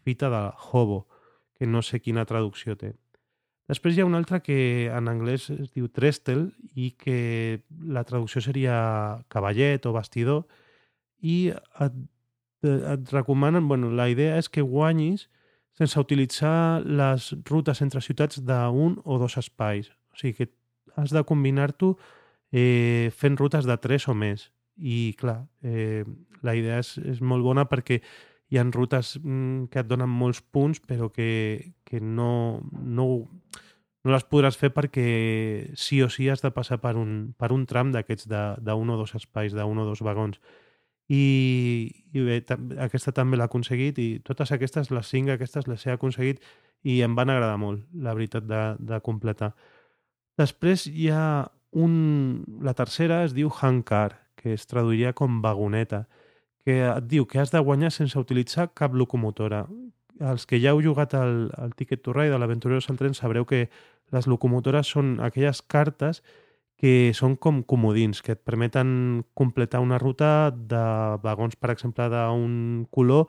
fita 0.04 0.30
de 0.32 0.42
Hobo, 0.70 1.06
que 1.54 1.66
no 1.66 1.82
sé 1.82 2.00
quina 2.00 2.24
traducció 2.26 2.76
té. 2.76 2.94
Després 3.70 3.96
hi 3.96 4.02
ha 4.02 4.06
una 4.08 4.18
altra 4.18 4.40
que 4.42 4.88
en 4.90 5.08
anglès 5.08 5.46
es 5.54 5.70
diu 5.72 5.86
Trestel 5.88 6.48
i 6.74 6.90
que 6.98 7.62
la 7.86 8.02
traducció 8.04 8.42
seria 8.42 9.22
cavallet 9.32 9.86
o 9.86 9.92
bastidor 9.94 10.42
i 11.22 11.52
et, 11.54 12.00
et 12.66 13.12
recomanen... 13.14 13.68
Bueno, 13.70 13.92
la 13.94 14.08
idea 14.10 14.40
és 14.40 14.50
que 14.50 14.66
guanyis 14.66 15.28
sense 15.78 16.00
utilitzar 16.00 16.82
les 16.84 17.30
rutes 17.48 17.80
entre 17.84 18.02
ciutats 18.04 18.42
d'un 18.44 18.98
o 19.04 19.18
dos 19.22 19.38
espais. 19.40 19.88
O 20.12 20.20
sigui 20.20 20.34
que 20.36 20.50
has 20.96 21.14
de 21.14 21.22
combinar-t'ho 21.24 21.94
eh, 22.52 23.08
fent 23.16 23.38
rutes 23.40 23.64
de 23.68 23.78
tres 23.80 24.08
o 24.08 24.14
més. 24.14 24.50
I, 24.76 25.14
clar, 25.18 25.42
eh, 25.62 26.04
la 26.42 26.54
idea 26.56 26.78
és, 26.82 26.96
és 26.98 27.20
molt 27.20 27.44
bona 27.44 27.66
perquè 27.70 28.00
hi 28.52 28.58
han 28.60 28.72
rutes 28.72 29.16
mm, 29.22 29.68
que 29.72 29.80
et 29.80 29.88
donen 29.88 30.10
molts 30.10 30.42
punts 30.42 30.82
però 30.84 31.08
que, 31.12 31.72
que 31.88 32.00
no, 32.00 32.60
no, 32.72 33.06
no 34.04 34.14
les 34.14 34.26
podràs 34.28 34.58
fer 34.60 34.72
perquè 34.74 35.06
sí 35.78 36.02
o 36.04 36.10
sí 36.12 36.28
has 36.28 36.44
de 36.44 36.50
passar 36.52 36.80
per 36.82 36.96
un, 37.00 37.32
per 37.38 37.52
un 37.54 37.64
tram 37.70 37.94
d'aquests 37.94 38.28
d'un 38.28 38.92
o 38.92 38.98
dos 38.98 39.14
espais, 39.16 39.54
d'un 39.56 39.78
o 39.78 39.86
dos 39.88 40.02
vagons. 40.04 40.40
I, 41.12 41.92
i 42.14 42.24
bé, 42.24 42.38
aquesta 42.80 43.12
també 43.12 43.36
l'ha 43.36 43.48
aconseguit 43.50 43.98
i 44.00 44.08
totes 44.24 44.52
aquestes, 44.54 44.90
les 44.94 45.08
cinc 45.08 45.32
aquestes 45.32 45.66
les 45.68 45.86
he 45.86 45.92
aconseguit 45.92 46.40
i 46.88 47.00
em 47.04 47.14
van 47.14 47.30
agradar 47.30 47.58
molt, 47.60 47.84
la 47.94 48.14
veritat, 48.16 48.46
de, 48.48 48.62
de 48.78 49.00
completar. 49.04 49.52
Després 50.40 50.86
hi 50.88 51.10
ha 51.12 51.48
un... 51.72 52.44
La 52.64 52.74
tercera 52.78 53.22
es 53.26 53.34
diu 53.36 53.52
Hankar, 53.52 54.21
que 54.42 54.56
es 54.56 54.66
traduiria 54.66 55.14
com 55.14 55.40
vagoneta, 55.44 56.06
que 56.66 56.82
et 56.84 57.08
diu 57.10 57.26
que 57.26 57.40
has 57.42 57.54
de 57.54 57.62
guanyar 57.62 57.92
sense 57.94 58.18
utilitzar 58.18 58.70
cap 58.74 58.94
locomotora. 58.94 59.64
Els 60.20 60.46
que 60.46 60.60
ja 60.62 60.74
heu 60.74 60.82
jugat 60.84 61.14
al, 61.18 61.50
al 61.58 61.74
Ticket 61.78 62.02
to 62.02 62.14
Ride, 62.14 62.34
a 62.34 62.42
l'Aventureros 62.42 62.90
al 62.90 62.98
tren, 63.00 63.14
sabreu 63.14 63.46
que 63.48 63.68
les 64.12 64.28
locomotores 64.28 64.90
són 64.92 65.16
aquelles 65.24 65.62
cartes 65.62 66.22
que 66.82 67.12
són 67.14 67.36
com 67.38 67.62
comodins, 67.62 68.20
que 68.26 68.34
et 68.34 68.42
permeten 68.42 69.22
completar 69.38 69.80
una 69.80 70.00
ruta 70.02 70.50
de 70.50 70.82
vagons, 71.22 71.54
per 71.54 71.70
exemple, 71.70 72.08
d'un 72.10 72.86
color, 72.90 73.28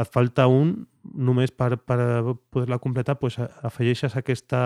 et 0.00 0.08
falta 0.10 0.46
un, 0.48 0.72
només 1.04 1.52
per, 1.52 1.76
per 1.76 1.98
poder-la 2.50 2.80
completar 2.82 3.18
doncs 3.20 3.36
afegeixes 3.62 4.16
aquesta, 4.16 4.62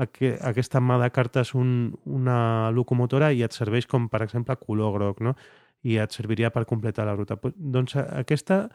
aquesta 0.00 0.80
mà 0.80 0.98
de 1.02 1.10
cartes 1.12 1.54
un, 1.54 1.92
una 2.04 2.70
locomotora 2.72 3.32
i 3.32 3.42
et 3.44 3.56
serveix 3.56 3.86
com, 3.90 4.08
per 4.08 4.22
exemple, 4.24 4.56
color 4.60 4.94
groc, 4.96 5.20
no? 5.24 5.34
i 5.82 5.96
et 5.96 6.12
serviria 6.12 6.50
per 6.52 6.66
completar 6.68 7.06
la 7.08 7.16
ruta. 7.16 7.38
Doncs 7.56 7.96
aquesta 7.96 8.66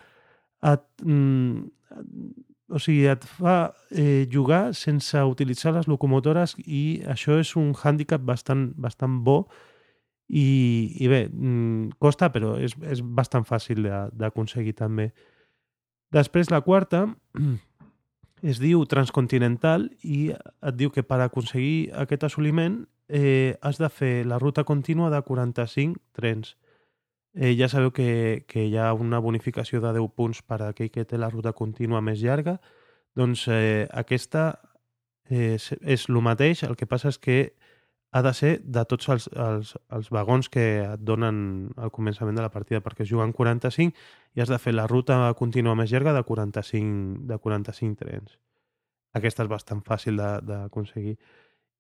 et, 0.66 0.86
mm, 1.04 1.66
o 2.74 2.82
sigui, 2.82 3.06
et 3.12 3.26
fa 3.38 3.74
eh, 3.92 4.26
jugar 4.32 4.74
sense 4.74 5.22
utilitzar 5.30 5.76
les 5.76 5.88
locomotores 5.88 6.56
i 6.66 7.02
això 7.12 7.38
és 7.40 7.54
un 7.60 7.74
hàndicap 7.78 8.26
bastant, 8.26 8.72
bastant 8.82 9.22
bo 9.26 9.44
i, 10.28 10.96
i 10.98 11.08
bé, 11.12 11.28
mm, 11.30 11.98
costa 12.02 12.32
però 12.34 12.56
és, 12.58 12.74
és 12.82 13.04
bastant 13.06 13.46
fàcil 13.46 13.86
d'aconseguir 14.18 14.74
també. 14.74 15.12
Després 16.16 16.50
la 16.50 16.64
quarta 16.66 17.06
es 18.46 18.60
diu 18.62 18.84
transcontinental 18.86 19.88
i 20.06 20.30
et 20.30 20.76
diu 20.78 20.92
que 20.94 21.04
per 21.04 21.18
aconseguir 21.24 21.90
aquest 21.98 22.28
assoliment 22.28 22.84
eh, 23.10 23.58
has 23.66 23.80
de 23.82 23.90
fer 23.90 24.26
la 24.30 24.38
ruta 24.40 24.64
contínua 24.64 25.10
de 25.10 25.22
45 25.26 26.00
trens. 26.14 26.54
Eh, 27.34 27.56
ja 27.58 27.68
sabeu 27.68 27.92
que, 27.92 28.46
que 28.48 28.68
hi 28.70 28.78
ha 28.78 28.94
una 28.94 29.20
bonificació 29.20 29.82
de 29.82 29.96
10 29.98 30.14
punts 30.16 30.44
per 30.46 30.62
a 30.62 30.70
aquell 30.70 30.92
que 30.94 31.08
té 31.10 31.18
la 31.18 31.32
ruta 31.34 31.56
contínua 31.58 32.04
més 32.06 32.22
llarga. 32.22 32.60
Doncs 33.18 33.48
eh, 33.50 33.88
aquesta 33.92 34.46
eh, 35.30 35.58
és 35.58 36.06
el 36.10 36.22
mateix, 36.22 36.64
el 36.64 36.78
que 36.78 36.88
passa 36.88 37.10
és 37.10 37.18
que 37.18 37.40
ha 38.12 38.22
de 38.24 38.34
ser 38.34 38.52
de 38.64 38.84
tots 38.88 39.10
els, 39.10 39.28
els, 39.36 39.74
els 39.92 40.10
vagons 40.14 40.48
que 40.50 40.66
et 40.86 41.02
donen 41.04 41.72
al 41.76 41.92
començament 41.92 42.38
de 42.38 42.46
la 42.46 42.52
partida, 42.54 42.80
perquè 42.82 43.04
es 43.04 43.10
juguen 43.10 43.34
45 43.36 43.92
i 44.36 44.44
has 44.44 44.52
de 44.52 44.60
fer 44.62 44.76
la 44.76 44.88
ruta 44.88 45.18
contínua 45.36 45.76
més 45.76 45.92
llarga 45.92 46.14
de 46.16 46.24
45, 46.24 47.26
de 47.28 47.38
45 47.44 48.00
trens. 48.00 48.38
Aquesta 49.16 49.44
és 49.44 49.50
bastant 49.52 49.82
fàcil 49.84 50.20
d'aconseguir. 50.20 51.18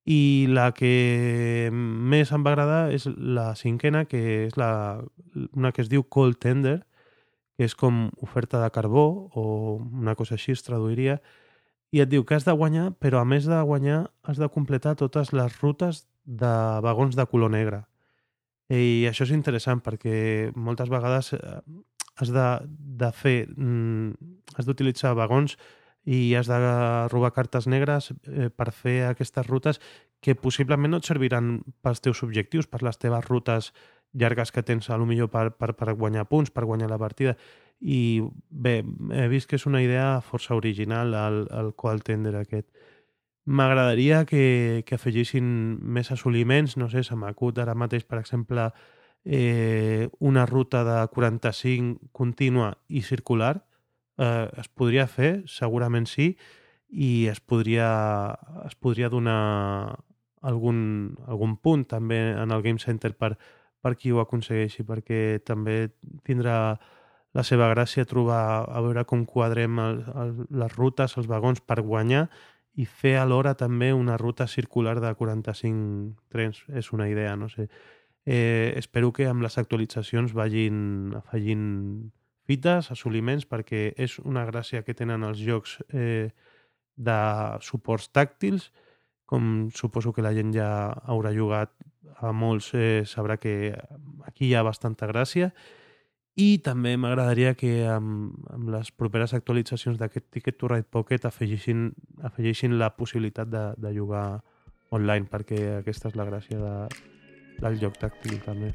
I 0.05 0.47
la 0.51 0.69
que 0.75 1.69
més 1.71 2.31
em 2.35 2.43
va 2.45 2.51
agradar 2.53 2.81
és 2.93 3.07
la 3.15 3.53
cinquena, 3.55 4.03
que 4.05 4.45
és 4.45 4.57
la, 4.59 5.01
una 5.55 5.71
que 5.71 5.81
es 5.81 5.89
diu 5.89 6.03
Cold 6.03 6.37
Tender, 6.43 6.81
que 7.55 7.65
és 7.65 7.75
com 7.79 8.09
oferta 8.21 8.61
de 8.61 8.69
carbó, 8.75 9.05
o 9.33 9.45
una 9.79 10.15
cosa 10.15 10.35
així 10.35 10.53
es 10.53 10.63
traduiria, 10.67 11.21
i 11.95 12.03
et 12.03 12.11
diu 12.11 12.25
que 12.27 12.35
has 12.35 12.45
de 12.45 12.53
guanyar, 12.53 12.91
però 12.99 13.21
a 13.21 13.27
més 13.27 13.47
de 13.47 13.61
guanyar 13.63 14.01
has 14.27 14.39
de 14.41 14.51
completar 14.51 14.95
totes 14.99 15.31
les 15.33 15.59
rutes 15.61 16.03
de 16.25 16.53
vagons 16.81 17.15
de 17.15 17.25
color 17.29 17.51
negre. 17.53 17.85
I 18.69 19.05
això 19.09 19.27
és 19.27 19.33
interessant 19.35 19.81
perquè 19.85 20.51
moltes 20.57 20.89
vegades 20.89 21.33
eh, 21.37 21.59
has 22.17 22.31
de, 22.33 22.45
de 23.01 23.11
fer, 23.13 23.37
mm, 23.53 24.37
has 24.57 24.65
d'utilitzar 24.65 25.13
vagons 25.17 25.57
i 26.05 26.35
has 26.37 26.49
de 26.49 26.57
robar 27.11 27.33
cartes 27.33 27.67
negres 27.69 28.11
eh, 28.29 28.49
per 28.49 28.71
fer 28.73 29.03
aquestes 29.09 29.45
rutes 29.45 29.81
que 30.21 30.35
possiblement 30.37 30.93
no 30.93 31.01
et 31.01 31.05
serviran 31.05 31.59
pels 31.85 32.01
teus 32.01 32.23
objectius, 32.25 32.65
per 32.65 32.81
les 32.85 32.97
teves 32.97 33.25
rutes 33.25 33.71
llargues 34.13 34.51
que 34.51 34.63
tens 34.63 34.89
a 34.89 34.97
lo 34.97 35.05
millor 35.05 35.29
per, 35.29 35.51
per, 35.53 35.73
per 35.75 35.93
guanyar 35.93 36.25
punts, 36.29 36.49
per 36.49 36.65
guanyar 36.65 36.89
la 36.89 37.01
partida. 37.01 37.35
I 37.81 38.23
bé, 38.49 38.79
he 39.11 39.27
vist 39.29 39.49
que 39.49 39.59
és 39.59 39.65
una 39.67 39.83
idea 39.83 40.21
força 40.23 40.55
original 40.55 41.13
el, 41.19 41.41
el 41.51 41.73
qual 41.75 42.01
tender 42.01 42.37
aquest. 42.39 42.69
M'agradaria 43.45 44.23
que, 44.25 44.83
que 44.87 44.97
afegissin 44.97 45.45
més 45.77 46.09
assoliments, 46.11 46.77
no 46.81 46.89
sé, 46.89 47.03
se 47.05 47.15
m'acut 47.15 47.59
ara 47.61 47.75
mateix, 47.77 48.05
per 48.09 48.17
exemple, 48.17 48.71
eh, 49.25 50.09
una 50.19 50.47
ruta 50.49 50.83
de 50.83 50.97
45 51.13 52.09
contínua 52.11 52.71
i 52.87 53.03
circular. 53.05 53.59
Eh, 54.17 54.49
es 54.57 54.69
podria 54.69 55.05
fer, 55.05 55.43
segurament 55.45 56.09
sí, 56.09 56.31
i 56.89 57.27
es 57.29 57.41
podria, 57.41 57.89
es 58.65 58.73
podria 58.81 59.11
donar 59.13 59.93
algun, 60.41 60.79
algun 61.27 61.57
punt 61.57 61.85
també 61.89 62.19
en 62.33 62.49
el 62.49 62.65
Game 62.65 62.81
Center 62.81 63.13
per, 63.13 63.35
per 63.81 63.93
qui 63.99 64.13
ho 64.13 64.21
aconsegueixi, 64.23 64.85
perquè 64.87 65.41
també 65.45 65.91
tindrà 66.25 66.79
la 67.35 67.43
seva 67.43 67.67
gràcia 67.73 68.07
trobar 68.07 68.65
a 68.65 68.81
veure 68.81 69.03
com 69.05 69.25
quadrem 69.27 69.79
el, 69.83 70.03
el, 70.15 70.35
les 70.49 70.75
rutes, 70.77 71.17
els 71.19 71.27
vagons 71.27 71.61
per 71.61 71.81
guanyar 71.83 72.25
i 72.75 72.85
fer 72.85 73.15
alhora 73.17 73.53
també 73.55 73.93
una 73.93 74.17
ruta 74.17 74.47
circular 74.47 74.99
de 74.99 75.13
45 75.15 76.15
trens. 76.31 76.63
És 76.67 76.91
una 76.91 77.07
idea, 77.09 77.35
no 77.35 77.49
sé. 77.49 77.69
Eh, 78.25 78.73
espero 78.75 79.13
que 79.13 79.27
amb 79.29 79.45
les 79.45 79.57
actualitzacions 79.57 80.33
vagin 80.33 81.13
afegint 81.15 82.11
fites, 82.45 82.91
assoliments, 82.91 83.45
perquè 83.45 83.93
és 83.97 84.17
una 84.19 84.45
gràcia 84.49 84.83
que 84.83 84.95
tenen 84.97 85.23
els 85.23 85.39
jocs 85.41 85.79
eh, 85.89 86.33
de 86.95 87.19
suports 87.61 88.09
tàctils, 88.13 88.71
com 89.25 89.69
suposo 89.73 90.13
que 90.13 90.25
la 90.25 90.33
gent 90.35 90.51
ja 90.53 90.69
haurà 91.09 91.31
jugat 91.33 91.71
a 92.21 92.31
molts, 92.31 92.73
eh, 92.77 93.03
sabrà 93.05 93.39
que 93.41 93.73
aquí 94.25 94.49
hi 94.49 94.53
ha 94.55 94.65
bastanta 94.65 95.07
gràcia 95.09 95.51
i 96.35 96.57
també 96.59 96.95
m'agradaria 96.99 97.53
que 97.55 97.85
amb, 97.87 98.35
amb 98.51 98.71
les 98.73 98.91
properes 98.91 99.33
actualitzacions 99.37 99.99
d'aquest 99.99 100.27
Ticket 100.35 100.57
to 100.59 100.67
Ride 100.71 100.89
Pocket 100.91 101.27
afegeixin, 101.29 101.87
afegeixin 102.27 102.75
la 102.79 102.91
possibilitat 102.97 103.47
de, 103.51 103.63
de 103.79 103.93
jugar 103.95 104.41
online, 104.95 105.29
perquè 105.31 105.61
aquesta 105.79 106.11
és 106.11 106.19
la 106.19 106.27
gràcia 106.27 106.59
de, 106.59 106.75
del 107.61 107.79
joc 107.79 107.95
tàctil 108.01 108.41
també. 108.43 108.73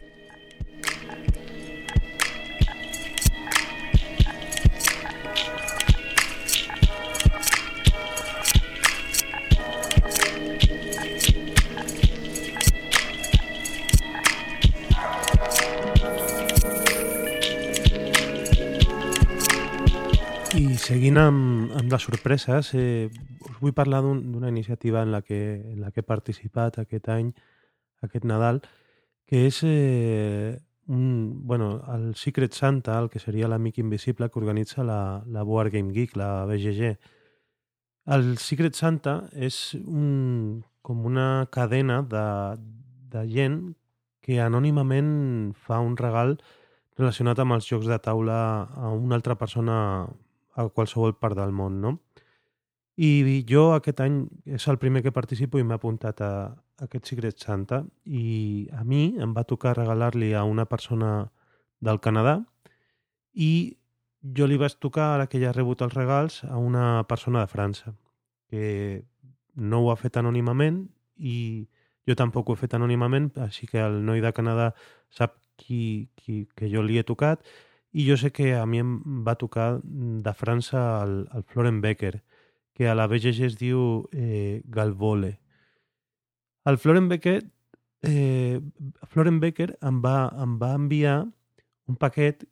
Seguint 20.91 21.21
amb, 21.23 21.71
amb 21.79 21.93
les 21.93 22.03
sorpreses, 22.03 22.73
eh, 22.75 23.07
us 23.47 23.59
vull 23.63 23.75
parlar 23.77 24.01
d'una 24.03 24.49
un, 24.49 24.49
iniciativa 24.49 25.05
en 25.05 25.13
la, 25.15 25.21
que, 25.23 25.39
en 25.71 25.81
la 25.85 25.93
que 25.95 26.03
he 26.03 26.07
participat 26.07 26.81
aquest 26.83 27.09
any, 27.15 27.29
aquest 28.03 28.27
Nadal, 28.27 28.59
que 29.31 29.45
és 29.47 29.61
eh, 29.69 30.59
un, 30.91 31.47
bueno, 31.47 31.69
el 31.95 32.15
Secret 32.19 32.57
Santa, 32.59 32.97
el 32.99 33.11
que 33.11 33.23
seria 33.23 33.49
l'amic 33.49 33.79
invisible 33.79 34.29
que 34.31 34.41
organitza 34.41 34.83
la, 34.83 35.23
la 35.27 35.45
Board 35.47 35.71
Game 35.77 35.95
Geek, 35.95 36.17
la 36.19 36.45
BGG. 36.51 36.97
El 38.11 38.33
Secret 38.43 38.75
Santa 38.75 39.21
és 39.37 39.61
un, 39.85 40.65
com 40.83 41.05
una 41.07 41.47
cadena 41.55 42.01
de, 42.03 42.25
de 43.15 43.23
gent 43.31 43.61
que 44.27 44.41
anònimament 44.43 45.13
fa 45.55 45.79
un 45.85 45.95
regal 46.01 46.35
relacionat 46.99 47.39
amb 47.39 47.55
els 47.55 47.71
jocs 47.71 47.87
de 47.87 48.01
taula 48.03 48.41
a 48.75 48.91
una 48.91 49.15
altra 49.21 49.39
persona 49.39 49.79
a 50.57 50.67
qualsevol 50.69 51.15
part 51.19 51.39
del 51.39 51.53
món, 51.53 51.81
no? 51.81 51.99
I 53.01 53.41
jo 53.49 53.71
aquest 53.73 54.01
any 54.05 54.25
és 54.45 54.67
el 54.69 54.77
primer 54.79 55.01
que 55.03 55.13
participo 55.15 55.59
i 55.59 55.65
m'he 55.65 55.77
apuntat 55.79 56.21
a, 56.21 56.33
a 56.53 56.85
aquest 56.85 57.09
Secret 57.09 57.39
Santa 57.41 57.81
i 58.05 58.69
a 58.77 58.85
mi 58.85 59.17
em 59.23 59.33
va 59.37 59.47
tocar 59.49 59.77
regalar-li 59.79 60.35
a 60.35 60.45
una 60.45 60.67
persona 60.69 61.31
del 61.81 62.01
Canadà 62.05 62.43
i 63.33 63.79
jo 64.37 64.47
li 64.47 64.59
vaig 64.61 64.77
tocar, 64.77 65.15
ara 65.15 65.29
que 65.31 65.41
ja 65.41 65.49
ha 65.49 65.57
rebut 65.57 65.81
els 65.81 65.95
regals, 65.97 66.43
a 66.45 66.59
una 66.59 67.05
persona 67.09 67.41
de 67.41 67.49
França 67.49 67.95
que 68.51 69.07
no 69.55 69.81
ho 69.81 69.91
ha 69.93 69.97
fet 69.97 70.19
anònimament 70.21 70.83
i 71.17 71.69
jo 72.09 72.17
tampoc 72.19 72.49
ho 72.49 72.57
he 72.57 72.61
fet 72.61 72.75
anònimament, 72.77 73.31
així 73.41 73.69
que 73.71 73.81
el 73.81 74.01
noi 74.05 74.21
de 74.21 74.33
Canadà 74.37 74.73
sap 75.09 75.39
qui, 75.57 76.11
qui, 76.17 76.47
que 76.57 76.69
jo 76.73 76.83
li 76.83 76.99
he 76.99 77.05
tocat 77.07 77.45
i 77.93 78.07
jo 78.07 78.17
sé 78.17 78.31
que 78.31 78.55
a 78.55 78.67
mi 78.67 78.79
em 78.79 78.99
va 79.27 79.37
tocar 79.39 79.81
de 79.83 80.33
França 80.35 81.03
el, 81.05 81.25
el 81.35 81.43
Floren 81.45 81.81
Becker, 81.81 82.23
que 82.75 82.89
a 82.89 82.95
la 82.95 83.09
BGG 83.11 83.47
es 83.49 83.57
diu 83.59 84.07
eh, 84.13 84.63
Galvole. 84.65 85.39
El 86.65 86.79
Floren 86.79 87.09
Becker, 87.09 87.43
eh, 88.03 88.61
Floren 89.09 89.41
Becker 89.41 89.75
em 89.83 90.01
va, 90.05 90.31
em 90.39 90.57
va 90.61 90.75
enviar 90.77 91.17
un 91.91 91.99
paquet 91.99 92.45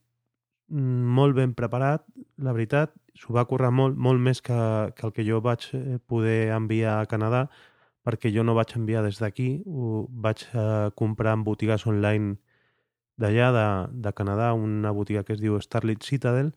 mm, 0.69 1.07
molt 1.19 1.39
ben 1.39 1.55
preparat, 1.55 2.05
la 2.43 2.53
veritat, 2.57 2.95
s'ho 3.15 3.35
va 3.35 3.47
currar 3.47 3.71
molt, 3.75 3.97
molt 3.97 4.21
més 4.23 4.43
que, 4.43 4.59
que 4.97 5.07
el 5.07 5.15
que 5.15 5.27
jo 5.27 5.41
vaig 5.45 5.71
eh, 5.79 5.99
poder 6.07 6.51
enviar 6.57 6.99
a 6.99 7.09
Canadà, 7.11 7.47
perquè 8.03 8.33
jo 8.35 8.43
no 8.43 8.57
vaig 8.59 8.75
enviar 8.75 9.05
des 9.07 9.23
d'aquí, 9.23 9.63
ho 9.67 10.09
vaig 10.11 10.45
eh, 10.51 10.91
comprar 10.99 11.37
en 11.39 11.45
botigues 11.47 11.87
online 11.87 12.39
d'allà, 13.19 13.51
de, 13.53 13.67
de 14.07 14.13
Canadà, 14.15 14.53
una 14.55 14.93
botiga 14.95 15.25
que 15.27 15.35
es 15.35 15.43
diu 15.43 15.59
Starlit 15.61 16.07
Citadel, 16.07 16.53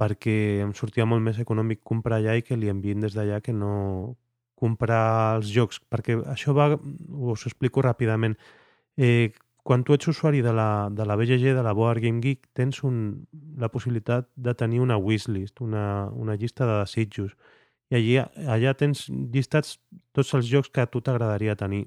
perquè 0.00 0.62
em 0.64 0.72
sortia 0.74 1.06
molt 1.06 1.22
més 1.22 1.38
econòmic 1.42 1.82
comprar 1.86 2.18
allà 2.18 2.36
i 2.38 2.44
que 2.46 2.58
li 2.58 2.70
envien 2.72 3.02
des 3.02 3.14
d'allà 3.14 3.40
que 3.44 3.54
no 3.54 4.16
comprar 4.62 5.38
els 5.38 5.50
jocs, 5.50 5.80
perquè 5.90 6.20
això 6.30 6.54
va, 6.54 6.72
us 7.34 7.46
explico 7.50 7.82
ràpidament. 7.82 8.36
Eh, 8.96 9.32
quan 9.62 9.84
tu 9.86 9.94
ets 9.94 10.08
usuari 10.10 10.42
de 10.42 10.52
la, 10.54 10.88
de 10.90 11.06
la 11.06 11.16
BGG, 11.18 11.54
de 11.54 11.62
la 11.62 11.72
Board 11.72 12.02
Game 12.02 12.22
Geek, 12.22 12.48
tens 12.54 12.82
un, 12.86 13.26
la 13.58 13.70
possibilitat 13.70 14.28
de 14.34 14.54
tenir 14.58 14.80
una 14.82 14.98
wishlist, 14.98 15.60
una, 15.62 16.10
una 16.14 16.36
llista 16.38 16.66
de 16.66 16.78
desitjos. 16.80 17.34
I 17.92 17.98
allà, 17.98 18.24
allà 18.56 18.74
tens 18.78 19.04
llistats 19.08 19.76
tots 20.16 20.32
els 20.38 20.48
jocs 20.50 20.70
que 20.70 20.82
a 20.82 20.90
tu 20.90 21.02
t'agradaria 21.02 21.58
tenir. 21.58 21.84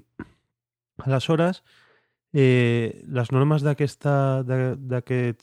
Aleshores, 1.04 1.62
les 2.36 3.30
normes 3.32 3.62
d'aquest 3.64 4.06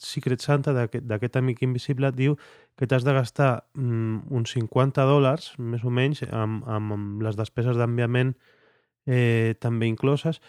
Secret 0.04 0.40
Santa, 0.44 0.74
d'aquest 0.74 1.36
amic 1.40 1.62
invisible, 1.66 2.12
diu 2.14 2.36
que 2.78 2.86
t'has 2.86 3.04
de 3.06 3.14
gastar 3.14 3.64
mm, 3.74 4.30
uns 4.30 4.54
50 4.54 5.06
dòlars, 5.08 5.54
més 5.58 5.84
o 5.84 5.90
menys, 5.90 6.22
amb, 6.30 6.62
amb 6.70 7.22
les 7.22 7.36
despeses 7.38 7.76
d'enviament 7.78 8.34
eh, 9.06 9.54
també 9.60 9.86
incloses, 9.90 10.40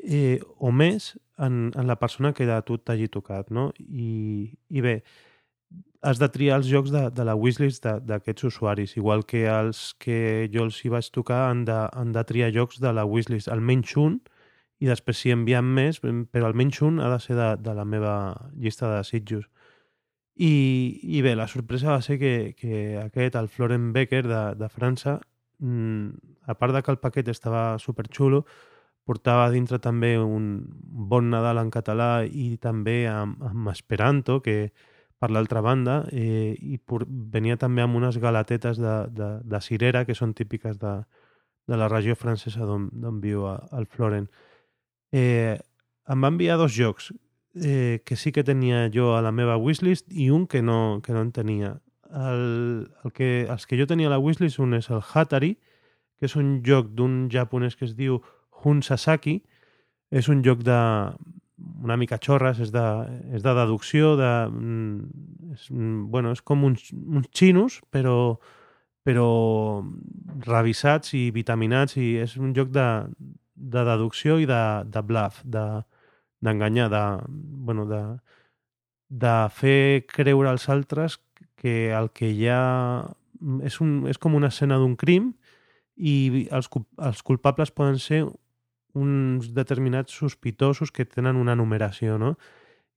eh, 0.00 0.40
o 0.58 0.72
més 0.72 1.14
en, 1.38 1.70
en 1.74 1.86
la 1.86 1.98
persona 2.00 2.32
que 2.32 2.48
a 2.50 2.62
tu 2.62 2.78
t'hagi 2.78 3.08
tocat, 3.08 3.50
no? 3.50 3.72
I, 3.78 4.52
I 4.70 4.80
bé, 4.84 5.02
has 6.04 6.20
de 6.20 6.28
triar 6.28 6.58
els 6.60 6.68
jocs 6.68 6.92
de, 6.92 7.08
de 7.10 7.24
la 7.24 7.34
wishlist 7.34 7.86
d'aquests 8.04 8.44
usuaris, 8.50 8.96
igual 8.96 9.24
que 9.24 9.46
els 9.48 9.94
que 9.98 10.48
jo 10.52 10.66
els 10.68 10.80
hi 10.84 10.92
vaig 10.92 11.08
tocar 11.12 11.48
han 11.50 11.64
de, 11.64 11.78
han 11.92 12.12
de 12.12 12.24
triar 12.28 12.52
jocs 12.54 12.80
de 12.80 12.92
la 12.92 13.06
wishlist, 13.08 13.48
almenys 13.48 13.96
un, 14.00 14.20
i 14.82 14.90
després 14.90 15.20
si 15.20 15.32
enviem 15.32 15.66
més, 15.76 16.00
però 16.02 16.48
almenys 16.48 16.80
un 16.82 17.00
ha 17.00 17.10
de 17.12 17.20
ser 17.22 17.36
de, 17.38 17.50
de 17.62 17.74
la 17.76 17.84
meva 17.84 18.14
llista 18.56 18.90
de 18.90 18.98
desitjos. 18.98 19.46
I, 20.34 20.54
I 21.16 21.22
bé, 21.22 21.36
la 21.38 21.46
sorpresa 21.46 21.92
va 21.92 22.02
ser 22.02 22.18
que, 22.18 22.54
que 22.58 22.98
aquest, 22.98 23.36
el 23.38 23.48
Floren 23.48 23.92
Becker 23.94 24.24
de, 24.26 24.42
de 24.58 24.68
França, 24.68 25.20
mmm, 25.62 26.10
a 26.46 26.56
part 26.58 26.74
de 26.74 26.82
que 26.82 26.90
el 26.90 26.98
paquet 26.98 27.30
estava 27.30 27.78
superxulo, 27.78 28.42
portava 29.04 29.50
dintre 29.52 29.78
també 29.78 30.16
un 30.18 30.64
bon 31.12 31.30
Nadal 31.30 31.60
en 31.60 31.70
català 31.70 32.24
i 32.24 32.56
també 32.58 33.04
amb, 33.08 33.42
amb 33.44 33.70
Esperanto, 33.70 34.40
que 34.42 34.72
per 35.20 35.30
l'altra 35.30 35.62
banda, 35.64 36.02
eh, 36.12 36.56
i 36.58 36.78
por, 36.78 37.04
venia 37.08 37.56
també 37.60 37.84
amb 37.84 37.96
unes 37.96 38.18
galatetes 38.18 38.80
de, 38.80 38.96
de, 39.14 39.28
de 39.44 39.60
cirera, 39.62 40.04
que 40.04 40.16
són 40.18 40.34
típiques 40.34 40.80
de, 40.82 40.96
de 41.70 41.78
la 41.78 41.88
regió 41.88 42.16
francesa 42.18 42.66
d'on 42.66 43.20
viu 43.22 43.46
el 43.46 43.86
Floren 43.86 44.26
eh, 45.14 45.58
em 46.10 46.24
va 46.24 46.32
enviar 46.32 46.58
dos 46.58 46.74
jocs 46.74 47.12
eh, 47.54 48.02
que 48.04 48.16
sí 48.16 48.32
que 48.32 48.44
tenia 48.44 48.88
jo 48.92 49.14
a 49.14 49.22
la 49.22 49.32
meva 49.32 49.56
wishlist 49.56 50.10
i 50.10 50.30
un 50.34 50.48
que 50.50 50.62
no, 50.62 51.00
que 51.04 51.14
no 51.14 51.22
en 51.22 51.30
tenia. 51.32 51.76
El, 52.10 52.88
el 53.04 53.12
que, 53.14 53.46
els 53.50 53.66
que 53.66 53.78
jo 53.78 53.86
tenia 53.86 54.10
a 54.10 54.14
la 54.14 54.18
wishlist, 54.22 54.58
un 54.58 54.74
és 54.74 54.90
el 54.90 55.02
Hatari, 55.02 55.54
que 56.18 56.26
és 56.26 56.34
un 56.38 56.58
joc 56.66 56.90
d'un 56.98 57.28
japonès 57.30 57.78
que 57.78 57.86
es 57.86 57.94
diu 57.98 58.20
Hun 58.64 58.82
Sasaki. 58.82 59.40
És 60.14 60.28
un 60.30 60.42
joc 60.46 60.62
de 60.66 60.78
una 61.82 61.96
mica 61.96 62.18
xorres, 62.22 62.58
és 62.60 62.70
de, 62.74 62.84
és 63.34 63.42
de 63.42 63.54
deducció, 63.54 64.14
de, 64.18 64.32
mm, 64.50 65.54
és, 65.54 65.70
mm, 65.70 66.10
bueno, 66.10 66.34
és 66.34 66.42
com 66.42 66.64
uns, 66.66 66.90
uns 66.92 67.30
xinos, 67.34 67.80
però, 67.90 68.36
però 69.06 69.28
revisats 70.46 71.14
i 71.14 71.30
vitaminats 71.30 71.96
i 71.96 72.16
és 72.22 72.36
un 72.36 72.54
joc 72.54 72.70
de, 72.74 72.86
de 73.54 73.84
deducció 73.86 74.38
i 74.42 74.46
de, 74.50 74.62
de 74.90 75.02
bluff, 75.02 75.42
d'enganyar, 75.44 76.88
de, 76.90 76.96
de, 76.96 77.34
bueno, 77.66 77.86
de, 77.86 78.02
de 79.08 79.34
fer 79.54 80.04
creure 80.10 80.50
als 80.50 80.68
altres 80.68 81.20
que 81.56 81.92
el 81.94 82.10
que 82.12 82.30
hi 82.30 82.48
ha 82.50 82.62
és, 83.62 83.80
un, 83.80 84.04
és 84.10 84.18
com 84.18 84.34
una 84.34 84.50
escena 84.52 84.78
d'un 84.80 84.96
crim 84.96 85.32
i 85.96 86.46
els, 86.50 86.68
els 86.98 87.22
culpables 87.22 87.70
poden 87.70 88.00
ser 88.02 88.24
uns 88.94 89.50
determinats 89.54 90.14
sospitosos 90.14 90.92
que 90.94 91.06
tenen 91.06 91.36
una 91.36 91.56
numeració, 91.58 92.18
no? 92.18 92.34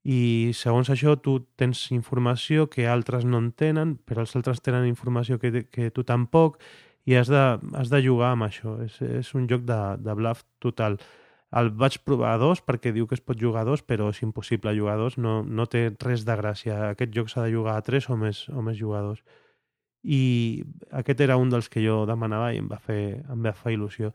I 0.08 0.54
segons 0.56 0.90
això 0.94 1.18
tu 1.20 1.40
tens 1.60 1.82
informació 1.92 2.68
que 2.72 2.86
altres 2.88 3.26
no 3.26 3.42
en 3.42 3.50
tenen, 3.52 3.98
però 4.08 4.24
els 4.24 4.36
altres 4.40 4.62
tenen 4.64 4.86
informació 4.88 5.40
que, 5.42 5.66
que 5.68 5.90
tu 5.92 6.06
tampoc, 6.08 6.62
i 7.08 7.16
has 7.16 7.30
de, 7.32 7.42
has 7.80 7.90
de 7.90 8.02
jugar 8.04 8.34
amb 8.36 8.48
això. 8.50 8.76
És, 8.84 9.00
és 9.02 9.32
un 9.40 9.48
joc 9.48 9.64
de, 9.68 9.80
de 10.04 10.16
bluff 10.20 10.44
total. 10.64 10.98
El 11.56 11.70
vaig 11.80 12.02
provar 12.04 12.34
a 12.36 12.40
dos 12.42 12.60
perquè 12.60 12.92
diu 12.92 13.08
que 13.08 13.16
es 13.16 13.24
pot 13.24 13.40
jugar 13.40 13.64
a 13.64 13.70
dos, 13.70 13.80
però 13.80 14.10
és 14.12 14.20
impossible 14.26 14.76
jugar 14.76 14.98
a 14.98 15.02
dos, 15.06 15.16
no, 15.18 15.40
no 15.44 15.66
té 15.72 15.88
res 16.04 16.26
de 16.28 16.36
gràcia. 16.36 16.92
Aquest 16.92 17.14
joc 17.16 17.32
s'ha 17.32 17.46
de 17.46 17.54
jugar 17.54 17.78
a 17.80 17.86
tres 17.88 18.10
o 18.12 18.18
més, 18.20 18.44
o 18.52 18.64
més 18.66 18.76
jugadors. 18.80 19.22
I 20.04 20.64
aquest 21.00 21.24
era 21.24 21.38
un 21.40 21.54
dels 21.54 21.72
que 21.72 21.84
jo 21.84 22.02
demanava 22.10 22.52
i 22.54 22.60
em 22.60 22.68
va 22.68 22.80
fer, 22.84 23.24
em 23.32 23.40
va 23.46 23.56
fer 23.56 23.78
il·lusió. 23.78 24.12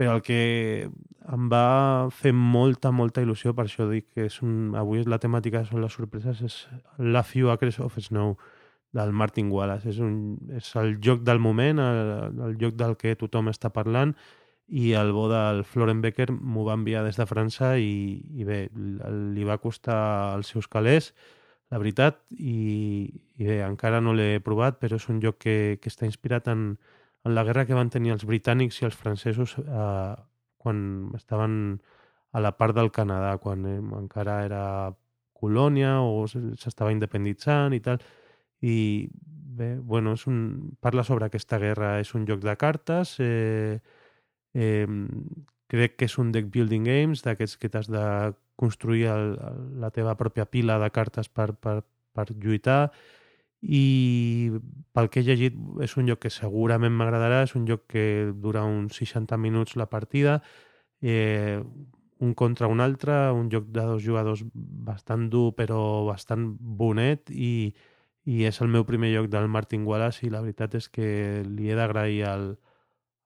Però 0.00 0.14
el 0.16 0.24
que 0.24 0.40
em 0.88 1.50
va 1.52 2.08
fer 2.16 2.32
molta, 2.32 2.88
molta 2.88 3.20
il·lusió, 3.20 3.52
per 3.52 3.66
això 3.66 3.84
dic 3.90 4.08
que 4.16 4.30
és 4.30 4.40
un, 4.40 4.72
avui 4.80 5.04
la 5.04 5.20
temàtica 5.20 5.60
són 5.68 5.84
les 5.84 5.92
sorpreses, 5.92 6.40
és 6.40 6.56
la 6.96 7.20
Few 7.20 7.52
Acres 7.52 7.82
of 7.84 8.00
Snow 8.00 8.38
del 8.96 9.12
Martin 9.12 9.50
Wallace. 9.52 9.88
És, 9.90 9.98
un, 10.02 10.38
és 10.56 10.70
el 10.80 10.96
joc 11.04 11.24
del 11.26 11.40
moment, 11.42 11.78
el, 11.78 12.40
el 12.50 12.56
joc 12.60 12.76
del 12.78 12.96
que 13.00 13.16
tothom 13.18 13.50
està 13.52 13.72
parlant 13.74 14.14
i 14.70 14.92
el 14.94 15.10
bo 15.10 15.26
del 15.30 15.64
Floren 15.66 15.98
Becker 16.02 16.28
m'ho 16.30 16.62
va 16.68 16.76
enviar 16.78 17.02
des 17.02 17.18
de 17.18 17.26
França 17.26 17.74
i, 17.82 18.22
i 18.38 18.46
bé, 18.46 18.60
li 19.34 19.46
va 19.46 19.58
costar 19.58 20.00
els 20.36 20.52
seus 20.54 20.70
calés 20.70 21.10
la 21.70 21.78
veritat, 21.78 22.18
i, 22.34 23.06
i 23.38 23.46
bé, 23.46 23.60
encara 23.62 24.00
no 24.02 24.12
l'he 24.14 24.40
provat, 24.42 24.80
però 24.82 24.98
és 24.98 25.06
un 25.10 25.20
joc 25.22 25.38
que, 25.44 25.54
que 25.82 25.90
està 25.90 26.06
inspirat 26.06 26.50
en, 26.50 26.72
en 27.22 27.36
la 27.36 27.44
guerra 27.46 27.64
que 27.68 27.78
van 27.78 27.92
tenir 27.94 28.10
els 28.16 28.26
britànics 28.26 28.80
i 28.80 28.88
els 28.88 28.98
francesos 28.98 29.54
eh, 29.62 30.14
quan 30.58 30.80
estaven 31.14 31.54
a 32.34 32.42
la 32.42 32.56
part 32.58 32.74
del 32.74 32.90
Canadà, 32.94 33.36
quan 33.38 33.62
eh, 33.70 33.76
encara 34.00 34.40
era 34.48 34.64
colònia 35.40 36.00
o 36.02 36.26
s'estava 36.28 36.90
independitzant 36.92 37.76
i 37.76 37.80
tal. 37.84 38.02
I 38.60 39.08
bé, 39.60 39.76
bueno, 39.78 40.14
és 40.16 40.26
un, 40.26 40.76
parla 40.80 41.04
sobre 41.04 41.28
aquesta 41.28 41.58
guerra, 41.60 41.98
és 42.00 42.14
un 42.16 42.26
joc 42.28 42.42
de 42.44 42.56
cartes, 42.60 43.16
eh, 43.20 43.80
eh, 44.54 44.86
crec 45.70 45.96
que 45.98 46.08
és 46.08 46.18
un 46.18 46.32
deck 46.34 46.50
building 46.52 46.86
games, 46.88 47.24
d'aquests 47.26 47.58
que 47.60 47.70
t'has 47.72 47.90
de 47.90 48.04
construir 48.60 49.06
el, 49.12 49.36
la 49.80 49.92
teva 49.94 50.16
pròpia 50.20 50.48
pila 50.50 50.78
de 50.82 50.90
cartes 50.92 51.28
per, 51.28 51.52
per, 51.54 51.80
per 52.16 52.26
lluitar. 52.34 52.90
I 53.60 54.50
pel 54.96 55.10
que 55.12 55.20
he 55.20 55.26
llegit 55.26 55.56
és 55.84 55.94
un 56.00 56.08
joc 56.08 56.24
que 56.24 56.32
segurament 56.32 56.94
m'agradarà, 56.96 57.42
és 57.44 57.54
un 57.58 57.66
joc 57.68 57.86
que 57.92 58.04
dura 58.32 58.64
uns 58.64 58.96
60 58.96 59.36
minuts 59.36 59.76
la 59.76 59.88
partida, 59.92 60.40
eh, 61.00 61.60
un 62.20 62.34
contra 62.34 62.68
un 62.68 62.80
altre, 62.80 63.30
un 63.32 63.48
joc 63.52 63.68
de 63.72 63.84
dos 63.92 64.02
jugadors 64.04 64.44
bastant 64.54 65.28
dur 65.32 65.52
però 65.56 65.80
bastant 66.08 66.50
bonet 66.60 67.32
i, 67.32 67.72
i 68.30 68.44
és 68.46 68.60
el 68.62 68.70
meu 68.70 68.84
primer 68.86 69.10
joc 69.14 69.28
del 69.32 69.48
Martin 69.50 69.86
Wallace 69.88 70.26
i 70.26 70.30
la 70.30 70.42
veritat 70.44 70.76
és 70.78 70.88
que 70.92 71.06
li 71.46 71.70
he 71.70 71.76
d'agrair 71.78 72.20
al, 72.30 72.44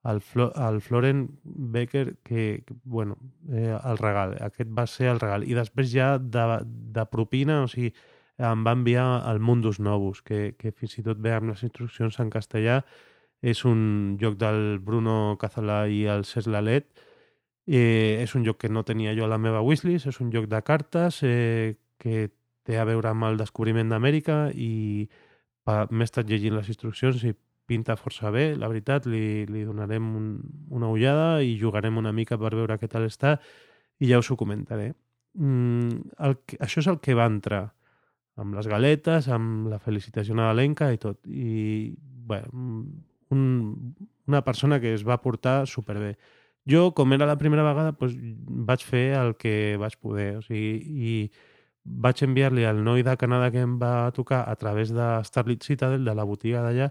al, 0.05 0.21
Flo, 0.21 0.51
al 0.55 0.81
Floren 0.81 1.27
Becker 1.43 2.17
que, 2.23 2.63
que 2.65 2.75
bueno, 2.83 3.17
eh, 3.51 3.77
el 3.77 3.97
regal. 3.97 4.35
Aquest 4.41 4.69
va 4.69 4.87
ser 4.89 5.11
el 5.13 5.19
regal. 5.21 5.45
I 5.45 5.57
després 5.57 5.91
ja 5.91 6.15
de, 6.17 6.45
de 6.65 7.05
propina, 7.11 7.63
o 7.65 7.69
sigui, 7.69 7.91
em 8.37 8.63
va 8.67 8.73
enviar 8.75 9.05
el 9.31 9.39
Mundus 9.39 9.79
Novus, 9.79 10.21
que, 10.25 10.55
que 10.59 10.73
fins 10.75 10.97
i 10.99 11.03
tot 11.05 11.21
ve 11.21 11.35
amb 11.35 11.53
les 11.53 11.61
instruccions 11.67 12.17
en 12.19 12.31
castellà. 12.33 12.79
És 13.45 13.61
un 13.65 14.15
joc 14.21 14.39
del 14.41 14.79
Bruno 14.81 15.35
Cazolà 15.41 15.83
i 15.91 16.05
el 16.09 16.25
Cesc 16.25 16.49
Lalet. 16.49 16.89
Eh, 17.65 18.21
és 18.21 18.33
un 18.37 18.45
joc 18.45 18.59
que 18.61 18.69
no 18.69 18.85
tenia 18.85 19.13
jo 19.17 19.25
a 19.25 19.29
la 19.29 19.41
meva 19.41 19.61
wishlist, 19.65 20.09
és 20.09 20.19
un 20.21 20.33
joc 20.33 20.49
de 20.49 20.61
cartes 20.65 21.21
eh, 21.25 21.77
que 21.97 22.29
té 22.65 22.79
a 22.81 22.85
veure 22.87 23.11
amb 23.11 23.27
el 23.29 23.39
descobriment 23.39 23.91
d'Amèrica 23.91 24.49
i 24.51 25.05
m'he 25.65 26.05
estat 26.05 26.29
llegint 26.29 26.55
les 26.57 26.69
instruccions 26.69 27.23
i 27.25 27.33
pinta 27.65 27.95
força 27.97 28.29
bé, 28.33 28.51
la 28.57 28.69
veritat, 28.69 29.07
li, 29.09 29.45
li 29.49 29.63
donarem 29.65 30.11
un, 30.17 30.27
una 30.69 30.89
ullada 30.93 31.41
i 31.41 31.55
jugarem 31.57 31.97
una 31.97 32.13
mica 32.13 32.37
per 32.37 32.53
veure 32.53 32.77
què 32.77 32.89
tal 32.91 33.07
està 33.07 33.39
i 33.99 34.11
ja 34.11 34.19
us 34.21 34.29
ho 34.29 34.37
comentaré. 34.37 34.91
Mm, 35.35 36.11
el, 36.27 36.37
això 36.61 36.83
és 36.83 36.91
el 36.91 36.99
que 37.03 37.17
va 37.17 37.27
entrar 37.31 37.63
amb 38.39 38.55
les 38.57 38.67
galetes, 38.67 39.29
amb 39.31 39.69
la 39.71 39.79
felicitació 39.79 40.35
nadalenca 40.37 40.91
i 40.93 40.99
tot. 41.01 41.21
I, 41.25 41.95
bueno, 41.97 42.85
un, 43.33 43.95
una 44.27 44.43
persona 44.43 44.79
que 44.83 44.93
es 44.93 45.05
va 45.07 45.21
portar 45.23 45.63
superbé. 45.67 46.15
Jo, 46.69 46.89
com 46.97 47.13
era 47.13 47.27
la 47.29 47.37
primera 47.37 47.63
vegada, 47.65 47.93
doncs, 47.99 48.15
vaig 48.67 48.85
fer 48.85 49.05
el 49.19 49.35
que 49.41 49.75
vaig 49.81 49.97
poder. 50.01 50.31
O 50.39 50.45
sigui, 50.45 50.79
i 50.85 51.15
vaig 51.85 52.23
enviar-li 52.25 52.65
al 52.65 52.81
noi 52.83 53.03
de 53.05 53.13
Canadà 53.17 53.51
que 53.53 53.61
em 53.61 53.77
va 53.81 54.11
tocar 54.11 54.43
a 54.49 54.55
través 54.57 54.91
de 54.93 55.05
Starlit 55.23 55.63
Citadel, 55.63 56.05
de 56.05 56.15
la 56.17 56.25
botiga 56.25 56.63
d'allà, 56.65 56.89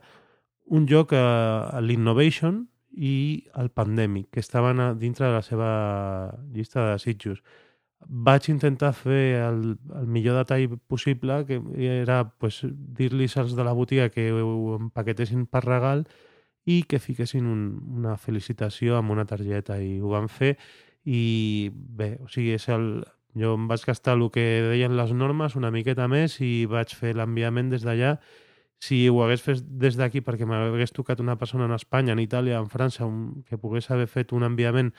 un 0.71 0.87
joc 0.89 1.13
a, 1.13 1.69
a 1.75 1.81
l'Innovation 1.83 2.65
i 2.95 3.45
el 3.59 3.71
Pandemic, 3.75 4.31
que 4.31 4.41
estaven 4.41 4.81
a, 4.81 4.95
dintre 4.95 5.27
de 5.27 5.33
la 5.35 5.43
seva 5.43 5.71
llista 6.55 6.85
de 6.85 6.93
desitjos. 6.95 7.43
Vaig 8.07 8.49
intentar 8.53 8.93
fer 8.95 9.41
el, 9.43 9.79
el 9.99 10.07
millor 10.07 10.39
detall 10.39 10.79
possible, 10.87 11.43
que 11.49 11.59
era 11.99 12.23
pues, 12.39 12.63
dir-li 12.65 13.27
als 13.35 13.57
de 13.57 13.65
la 13.65 13.73
botiga 13.73 14.11
que 14.11 14.31
ho 14.31 14.77
empaquetessin 14.79 15.47
per 15.47 15.65
regal 15.65 16.05
i 16.65 16.83
que 16.89 17.01
fiquessin 17.01 17.49
un, 17.49 17.65
una 17.99 18.17
felicitació 18.17 18.97
amb 18.97 19.13
una 19.13 19.27
targeta 19.29 19.81
i 19.83 19.99
ho 20.01 20.13
van 20.13 20.29
fer 20.29 20.55
i 21.05 21.71
bé, 21.73 22.15
o 22.25 22.29
sigui, 22.33 22.55
és 22.57 22.69
el, 22.73 23.03
jo 23.39 23.55
em 23.59 23.69
vaig 23.71 23.85
gastar 23.87 24.15
el 24.19 24.29
que 24.31 24.45
deien 24.71 24.97
les 24.97 25.13
normes 25.13 25.57
una 25.59 25.73
miqueta 25.75 26.07
més 26.09 26.39
i 26.41 26.67
vaig 26.71 26.95
fer 26.95 27.15
l'enviament 27.19 27.71
des 27.73 27.85
d'allà 27.87 28.17
si 28.85 29.09
ho 29.09 29.23
hagués 29.25 29.43
fet 29.43 29.63
des 29.65 29.97
d'aquí 29.97 30.21
perquè 30.21 30.47
m'hagués 30.47 30.93
tocat 30.93 31.21
una 31.21 31.37
persona 31.41 31.65
en 31.65 31.73
Espanya, 31.73 32.13
en 32.13 32.21
Itàlia, 32.21 32.59
en 32.61 32.69
França, 32.69 33.07
un, 33.07 33.43
que 33.49 33.59
pogués 33.59 33.91
haver 33.91 34.07
fet 34.11 34.33
un 34.33 34.45
enviament 34.45 34.93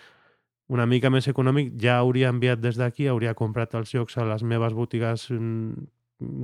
una 0.67 0.87
mica 0.89 1.11
més 1.13 1.27
econòmic, 1.29 1.75
ja 1.81 1.99
hauria 2.01 2.31
enviat 2.33 2.61
des 2.61 2.79
d'aquí, 2.79 3.05
hauria 3.07 3.35
comprat 3.37 3.75
els 3.77 3.91
jocs 3.93 4.17
a 4.17 4.25
les 4.25 4.41
meves 4.43 4.73
botigues 4.73 5.27
mm, 5.29 5.85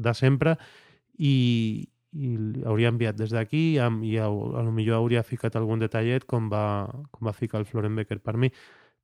de 0.05 0.13
sempre 0.13 0.55
i, 1.17 1.87
i 2.13 2.35
hauria 2.69 2.91
enviat 2.93 3.17
des 3.17 3.33
d'aquí 3.33 3.63
i, 3.73 3.79
i 4.11 4.13
a, 4.21 4.27
a 4.27 4.63
lo 4.67 4.75
millor 4.75 4.99
hauria 4.99 5.25
ficat 5.25 5.57
algun 5.57 5.81
detallet 5.81 6.27
com 6.29 6.51
va, 6.53 6.85
com 7.09 7.27
va 7.27 7.33
ficar 7.33 7.61
el 7.61 7.65
Floren 7.65 7.97
Becker 7.97 8.19
per 8.21 8.37
mi, 8.37 8.51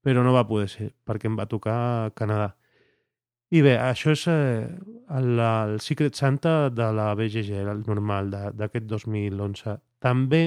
però 0.04 0.24
no 0.24 0.36
va 0.36 0.46
poder 0.48 0.70
ser 0.70 0.92
perquè 1.08 1.32
em 1.32 1.38
va 1.40 1.50
tocar 1.50 2.14
Canadà. 2.16 2.54
I 3.48 3.62
bé, 3.64 3.78
això 3.80 4.12
és 4.12 4.26
eh, 4.28 4.68
el, 5.16 5.40
el 5.40 5.78
Secret 5.80 6.18
Santa 6.20 6.70
de 6.70 6.88
la 6.92 7.14
BGG, 7.16 7.62
el 7.64 7.84
normal 7.88 8.32
d'aquest 8.60 8.90
2011. 8.92 9.78
També, 10.04 10.42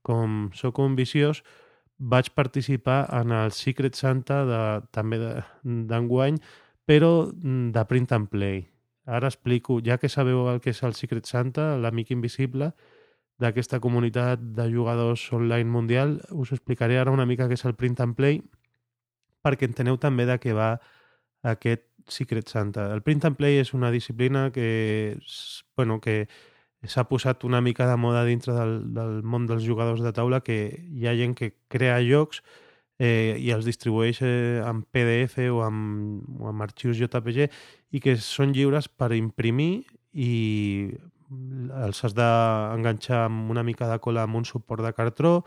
com 0.00 0.46
sóc 0.56 0.80
un 0.80 0.94
viciós, 0.96 1.42
vaig 1.98 2.30
participar 2.32 3.02
en 3.18 3.34
el 3.36 3.52
Secret 3.52 3.98
Santa 3.98 4.44
de, 4.48 4.60
també 4.96 5.18
d'enguany, 5.20 6.38
però 6.88 7.28
mm, 7.28 7.68
de 7.74 7.84
print 7.90 8.14
and 8.16 8.30
play. 8.32 8.62
Ara 9.04 9.28
explico, 9.28 9.80
ja 9.84 9.98
que 10.00 10.08
sabeu 10.08 10.46
el 10.48 10.62
que 10.64 10.72
és 10.72 10.80
el 10.84 10.96
Secret 10.96 11.28
Santa, 11.28 11.74
l'amic 11.76 12.14
invisible 12.16 12.70
d'aquesta 13.38 13.80
comunitat 13.80 14.40
de 14.56 14.70
jugadors 14.72 15.26
online 15.36 15.68
mundial, 15.68 16.16
us 16.32 16.52
explicaré 16.56 16.96
ara 16.98 17.12
una 17.12 17.28
mica 17.28 17.48
què 17.48 17.60
és 17.60 17.66
el 17.68 17.76
print 17.76 18.00
and 18.00 18.16
play 18.16 18.40
perquè 19.44 19.68
enteneu 19.68 20.00
també 20.00 20.26
de 20.26 20.36
què 20.42 20.56
va 20.56 20.72
aquest 21.46 21.87
Secret 22.10 22.48
Santa. 22.48 22.88
El 22.94 23.02
print 23.02 23.26
and 23.28 23.38
play 23.38 23.58
és 23.62 23.74
una 23.74 23.90
disciplina 23.90 24.48
que, 24.52 25.18
bueno, 25.76 26.00
que 26.00 26.28
s'ha 26.86 27.04
posat 27.10 27.44
una 27.44 27.60
mica 27.60 27.88
de 27.88 27.96
moda 27.98 28.24
dintre 28.24 28.54
del, 28.54 28.78
del 28.94 29.20
món 29.22 29.48
dels 29.48 29.66
jugadors 29.66 30.02
de 30.04 30.12
taula 30.14 30.40
que 30.46 30.58
hi 30.94 31.08
ha 31.08 31.16
gent 31.18 31.34
que 31.34 31.52
crea 31.68 31.98
jocs 32.06 32.42
eh, 32.98 33.34
i 33.38 33.50
els 33.54 33.66
distribueix 33.66 34.20
eh, 34.22 34.62
en 34.62 34.84
PDF 34.86 35.48
o 35.50 35.62
amb, 35.66 36.22
o 36.38 36.50
amb 36.52 36.66
arxius 36.68 37.00
JPG 37.00 37.48
i 37.90 38.02
que 38.04 38.14
són 38.22 38.54
lliures 38.54 38.86
per 38.88 39.10
imprimir 39.16 39.88
i 40.14 40.34
els 41.28 42.04
has 42.04 42.14
d'enganxar 42.16 43.24
amb 43.26 43.50
una 43.50 43.66
mica 43.66 43.90
de 43.90 43.98
cola 44.00 44.22
amb 44.24 44.38
un 44.38 44.46
suport 44.48 44.86
de 44.86 44.94
cartró 44.96 45.42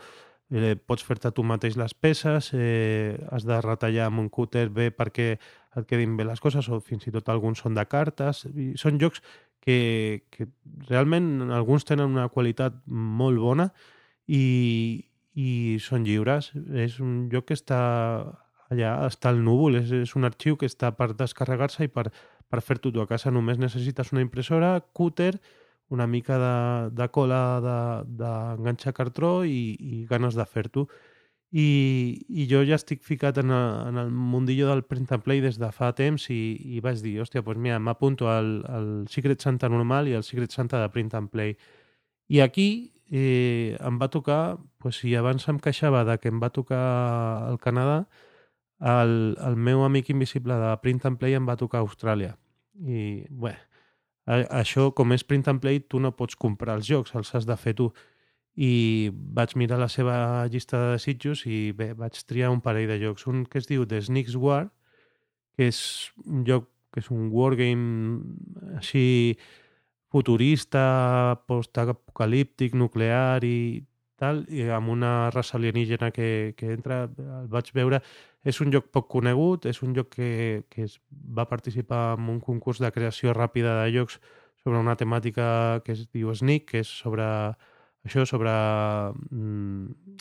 eh, 0.52 0.76
pots 0.76 1.04
fer-te 1.06 1.32
tu 1.32 1.44
mateix 1.46 1.76
les 1.80 1.94
peces, 1.94 2.50
eh, 2.54 3.16
has 3.32 3.46
de 3.48 3.60
retallar 3.64 4.08
amb 4.10 4.20
un 4.20 4.28
cúter 4.28 4.68
bé 4.68 4.90
perquè 4.92 5.38
et 5.76 5.88
quedin 5.88 6.16
bé 6.18 6.26
les 6.28 6.40
coses, 6.40 6.68
o 6.68 6.80
fins 6.84 7.06
i 7.08 7.14
tot 7.14 7.30
alguns 7.32 7.62
són 7.64 7.74
de 7.78 7.84
cartes. 7.88 8.44
I 8.52 8.72
són 8.80 9.00
jocs 9.00 9.22
que, 9.62 10.26
que 10.30 10.48
realment 10.90 11.50
alguns 11.54 11.86
tenen 11.88 12.12
una 12.12 12.28
qualitat 12.28 12.76
molt 12.86 13.40
bona 13.40 13.70
i, 14.26 15.04
i 15.34 15.48
són 15.80 16.04
lliures. 16.08 16.52
És 16.86 16.98
un 17.00 17.28
joc 17.32 17.50
que 17.50 17.58
està 17.58 17.80
allà, 18.72 18.92
està 19.06 19.32
al 19.32 19.42
núvol, 19.44 19.80
és, 19.80 19.92
és 20.02 20.14
un 20.18 20.28
arxiu 20.28 20.58
que 20.60 20.68
està 20.68 20.92
per 20.98 21.12
descarregar-se 21.16 21.86
i 21.86 21.92
per, 21.92 22.08
per 22.48 22.62
fer-ho 22.64 22.92
tu 22.92 23.00
a 23.02 23.08
casa 23.08 23.32
només 23.32 23.60
necessites 23.60 24.12
una 24.12 24.24
impressora, 24.24 24.78
cúter, 24.92 25.36
una 25.92 26.06
mica 26.08 26.38
de, 26.40 26.56
de 26.96 27.08
cola 27.12 27.40
d'enganxar 27.60 28.92
de, 28.92 28.96
cartró 28.96 29.32
i, 29.44 29.76
i 29.76 30.04
ganes 30.08 30.36
de 30.38 30.46
fer-t'ho. 30.48 30.86
I, 31.52 31.66
I 32.32 32.46
jo 32.48 32.62
ja 32.64 32.78
estic 32.78 33.02
ficat 33.04 33.36
en, 33.42 33.50
el, 33.52 33.74
en 33.90 33.98
el 34.00 34.10
mundillo 34.10 34.70
del 34.70 34.84
print 34.88 35.12
and 35.12 35.24
play 35.24 35.42
des 35.44 35.58
de 35.60 35.68
fa 35.76 35.90
temps 35.92 36.30
i, 36.32 36.40
i 36.76 36.80
vaig 36.80 37.02
dir, 37.04 37.18
hòstia, 37.20 37.42
doncs 37.44 37.60
mira, 37.60 37.76
m'apunto 37.76 38.30
al, 38.32 38.54
al 38.72 38.88
Secret 39.12 39.44
Santa 39.44 39.68
normal 39.68 40.08
i 40.08 40.16
al 40.16 40.24
Secret 40.24 40.54
Santa 40.56 40.80
de 40.80 40.88
print 40.94 41.12
and 41.18 41.28
play. 41.28 41.52
I 42.32 42.40
aquí 42.40 42.68
eh, 43.12 43.76
em 43.84 43.98
va 44.00 44.08
tocar, 44.08 44.56
pues, 44.80 45.02
si 45.02 45.12
abans 45.14 45.44
em 45.52 45.58
queixava 45.60 46.06
de 46.08 46.16
que 46.18 46.32
em 46.32 46.40
va 46.40 46.48
tocar 46.48 46.80
al 47.50 47.60
Canadà, 47.60 48.06
el, 48.80 49.36
el 49.44 49.56
meu 49.56 49.84
amic 49.84 50.08
invisible 50.10 50.56
de 50.58 50.72
print 50.80 51.04
and 51.06 51.20
play 51.20 51.36
em 51.36 51.44
va 51.46 51.58
tocar 51.60 51.82
a 51.82 51.86
Austràlia. 51.86 52.32
I, 52.80 53.26
bé, 53.28 53.52
això, 54.26 54.88
com 54.96 55.12
és 55.12 55.24
print 55.28 55.52
and 55.52 55.60
play, 55.60 55.84
tu 55.84 56.00
no 56.00 56.14
pots 56.16 56.38
comprar 56.40 56.78
els 56.80 56.88
jocs, 56.88 57.12
els 57.18 57.34
has 57.34 57.46
de 57.46 57.56
fer 57.56 57.76
tu. 57.78 57.90
I 58.56 59.10
vaig 59.12 59.54
mirar 59.56 59.78
la 59.80 59.88
seva 59.88 60.46
llista 60.52 60.78
de 60.78 60.92
desitjos 60.98 61.46
i 61.48 61.72
bé, 61.76 61.92
vaig 61.96 62.18
triar 62.28 62.50
un 62.52 62.60
parell 62.60 62.90
de 62.90 62.98
jocs. 63.00 63.26
Un 63.26 63.46
que 63.48 63.62
es 63.62 63.68
diu 63.70 63.86
The 63.88 64.02
Sneaks 64.02 64.36
War, 64.36 64.66
que 65.56 65.70
és 65.72 65.80
un 66.26 66.44
joc 66.48 66.68
que 66.92 67.00
és 67.00 67.08
un 67.08 67.30
wargame 67.32 68.76
així 68.76 69.38
futurista, 70.12 71.40
postapocalíptic, 71.48 72.74
nuclear 72.76 73.40
i 73.48 73.80
tal, 74.20 74.44
i 74.52 74.68
amb 74.70 74.92
una 74.92 75.30
raça 75.32 75.56
alienígena 75.56 76.10
que, 76.12 76.52
que 76.58 76.74
entra, 76.76 77.06
el 77.08 77.48
vaig 77.50 77.72
veure 77.74 78.02
és 78.44 78.60
un 78.60 78.70
joc 78.74 78.90
poc 78.92 79.08
conegut, 79.10 79.66
és 79.70 79.80
un 79.82 79.96
joc 79.96 80.12
que, 80.18 80.30
que 80.70 80.84
es 80.84 80.98
va 81.10 81.48
participar 81.48 82.18
en 82.18 82.28
un 82.28 82.40
concurs 82.44 82.82
de 82.82 82.92
creació 82.94 83.32
ràpida 83.32 83.78
de 83.80 83.92
jocs 83.96 84.20
sobre 84.62 84.78
una 84.78 84.98
temàtica 84.98 85.80
que 85.86 85.96
es 85.96 86.04
diu 86.12 86.34
SNIC, 86.34 86.68
que 86.70 86.82
és 86.84 86.90
sobre 87.02 87.24
això, 88.06 88.24
sobre 88.26 88.52
mm, 89.30 90.16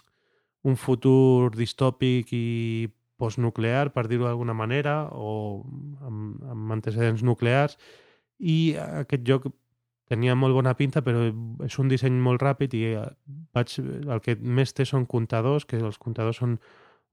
un 0.69 0.77
futur 0.77 1.51
distòpic 1.55 2.33
i 2.37 2.89
postnuclear, 3.21 3.91
per 3.93 4.07
dir-ho 4.09 4.25
d'alguna 4.25 4.55
manera, 4.57 5.05
o 5.13 5.63
amb, 6.07 6.41
amb 6.53 6.77
antecedents 6.77 7.23
nuclears, 7.25 7.77
i 8.41 8.75
aquest 8.77 9.25
joc 9.27 9.49
tenia 10.11 10.35
molt 10.35 10.57
bona 10.57 10.73
pinta, 10.75 11.03
però 11.05 11.29
és 11.63 11.77
un 11.79 11.91
disseny 11.91 12.17
molt 12.19 12.41
ràpid 12.43 12.73
i 12.75 12.83
vaig, 13.55 13.75
el 13.81 14.23
que 14.25 14.35
més 14.41 14.73
té 14.75 14.85
són 14.85 15.05
comptadors, 15.07 15.65
que 15.65 15.79
els 15.79 16.01
comptadors 16.01 16.41
són 16.41 16.57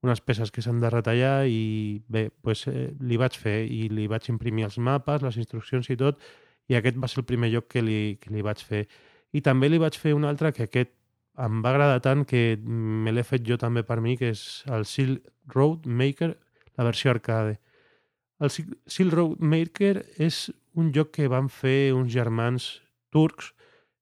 unes 0.02 0.20
peces 0.22 0.50
que 0.54 0.62
s'han 0.62 0.80
de 0.80 0.90
retallar 0.90 1.46
i 1.50 2.02
bé, 2.08 2.28
pues, 2.42 2.66
eh, 2.70 2.90
li 3.00 3.18
vaig 3.18 3.34
fer 3.38 3.60
i 3.66 3.88
li 3.90 4.06
vaig 4.10 4.28
imprimir 4.30 4.68
els 4.68 4.78
mapes, 4.78 5.22
les 5.26 5.38
instruccions 5.42 5.90
i 5.90 5.96
tot 5.98 6.22
i 6.68 6.76
aquest 6.76 6.98
va 7.00 7.08
ser 7.08 7.22
el 7.22 7.26
primer 7.28 7.50
lloc 7.52 7.68
que 7.72 7.82
li, 7.82 8.16
que 8.20 8.32
li 8.34 8.44
vaig 8.44 8.62
fer. 8.64 8.84
I 9.32 9.42
també 9.44 9.68
li 9.68 9.80
vaig 9.80 9.98
fer 10.00 10.14
un 10.16 10.24
altre 10.24 10.52
que 10.56 10.68
aquest 10.68 10.94
em 11.38 11.60
va 11.62 11.70
agradar 11.70 12.00
tant 12.02 12.24
que 12.26 12.58
me 12.64 13.12
l'he 13.12 13.22
fet 13.22 13.44
jo 13.46 13.58
també 13.60 13.84
per 13.86 14.00
mi, 14.02 14.16
que 14.18 14.32
és 14.34 14.64
el 14.74 14.84
Silk 14.88 15.28
Road 15.54 15.86
Maker, 15.86 16.32
la 16.78 16.86
versió 16.88 17.12
arcade. 17.12 17.58
El 18.42 18.50
Silk 18.50 19.14
Road 19.14 19.38
Maker 19.38 19.94
és 20.18 20.48
un 20.78 20.90
joc 20.94 21.12
que 21.14 21.30
van 21.30 21.48
fer 21.50 21.92
uns 21.94 22.10
germans 22.12 22.68
turcs 23.14 23.52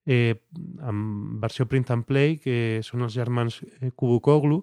eh, 0.07 0.37
amb 0.81 1.43
versió 1.43 1.67
print 1.69 1.93
and 1.93 2.07
play, 2.09 2.37
que 2.41 2.81
són 2.87 3.05
els 3.07 3.17
germans 3.17 3.61
eh, 3.81 3.91
Kubukoglu, 3.93 4.63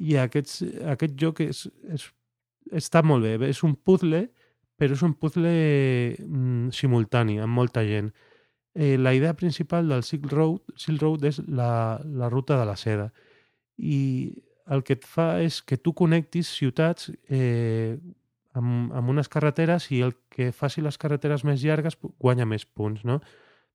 i 0.00 0.16
aquests, 0.20 0.62
aquest 0.94 1.16
joc 1.20 1.42
és, 1.44 1.66
és, 1.92 2.06
està 2.80 3.02
molt 3.04 3.26
bé. 3.26 3.50
És 3.50 3.64
un 3.66 3.74
puzzle, 3.76 4.24
però 4.80 4.96
és 4.96 5.04
un 5.04 5.16
puzzle 5.20 5.52
mm, 6.16 6.70
simultani, 6.76 7.40
amb 7.42 7.56
molta 7.56 7.84
gent. 7.84 8.12
Eh, 8.74 8.96
la 8.98 9.14
idea 9.14 9.34
principal 9.34 9.88
del 9.88 10.04
Silk 10.04 10.30
Road, 10.30 10.60
Silk 10.76 11.02
Road 11.02 11.24
és 11.26 11.40
la, 11.48 12.00
la 12.04 12.28
ruta 12.30 12.58
de 12.60 12.66
la 12.68 12.76
seda. 12.78 13.10
I 13.76 14.30
el 14.70 14.84
que 14.86 14.94
et 14.94 15.06
fa 15.08 15.40
és 15.42 15.58
que 15.66 15.80
tu 15.80 15.92
connectis 15.98 16.52
ciutats 16.54 17.10
eh, 17.28 17.98
amb, 18.54 18.92
amb 18.94 19.10
unes 19.10 19.30
carreteres 19.32 19.88
i 19.90 20.02
el 20.06 20.14
que 20.30 20.52
faci 20.54 20.84
les 20.84 20.98
carreteres 20.98 21.42
més 21.44 21.64
llargues 21.64 21.98
guanya 22.22 22.46
més 22.46 22.64
punts, 22.66 23.02
no? 23.04 23.18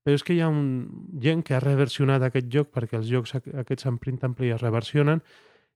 Però 0.05 0.15
és 0.15 0.23
que 0.23 0.35
hi 0.35 0.41
ha 0.45 0.47
un, 0.47 0.87
gent 1.19 1.41
que 1.43 1.55
ha 1.57 1.63
reversionat 1.63 2.23
aquest 2.23 2.47
joc 2.53 2.71
perquè 2.71 2.99
els 2.99 3.09
jocs 3.09 3.35
aquests 3.35 3.89
en 3.89 3.97
print 3.99 4.23
and 4.23 4.37
play 4.37 4.53
es 4.53 4.61
reversionen 4.61 5.23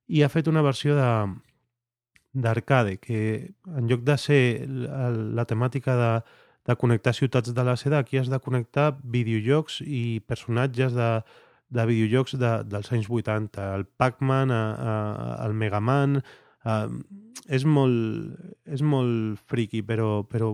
i 0.08 0.22
ha 0.24 0.30
fet 0.30 0.48
una 0.48 0.64
versió 0.64 0.96
de 0.96 1.12
d'arcade, 2.32 3.00
que 3.02 3.56
en 3.66 3.88
lloc 3.90 4.04
de 4.06 4.16
ser 4.22 4.42
la, 4.70 5.10
la 5.10 5.46
temàtica 5.50 5.96
de, 5.98 6.12
de 6.70 6.78
connectar 6.78 7.16
ciutats 7.18 7.54
de 7.56 7.66
la 7.66 7.76
seda, 7.82 8.00
aquí 8.00 8.20
has 8.22 8.30
de 8.30 8.40
connectar 8.40 8.92
videojocs 9.04 9.82
i 9.86 10.22
personatges 10.30 10.94
de, 10.94 11.10
de 11.74 11.88
videojocs 11.90 12.38
de, 12.38 12.54
dels 12.70 12.92
anys 12.94 13.10
80, 13.10 13.72
el 13.80 13.88
Pac-Man, 13.98 14.54
el 14.54 15.58
Mega 15.58 15.82
Man... 15.82 16.22
Uh, 16.68 16.92
és 17.50 17.64
molt, 17.66 18.38
és 18.70 18.82
molt 18.86 19.40
friki, 19.50 19.82
però, 19.86 20.22
però 20.30 20.52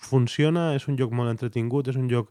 funciona, 0.00 0.70
és 0.76 0.86
un 0.88 0.96
joc 0.96 1.12
molt 1.12 1.32
entretingut, 1.34 1.90
és 1.92 1.98
un 2.00 2.08
joc 2.08 2.30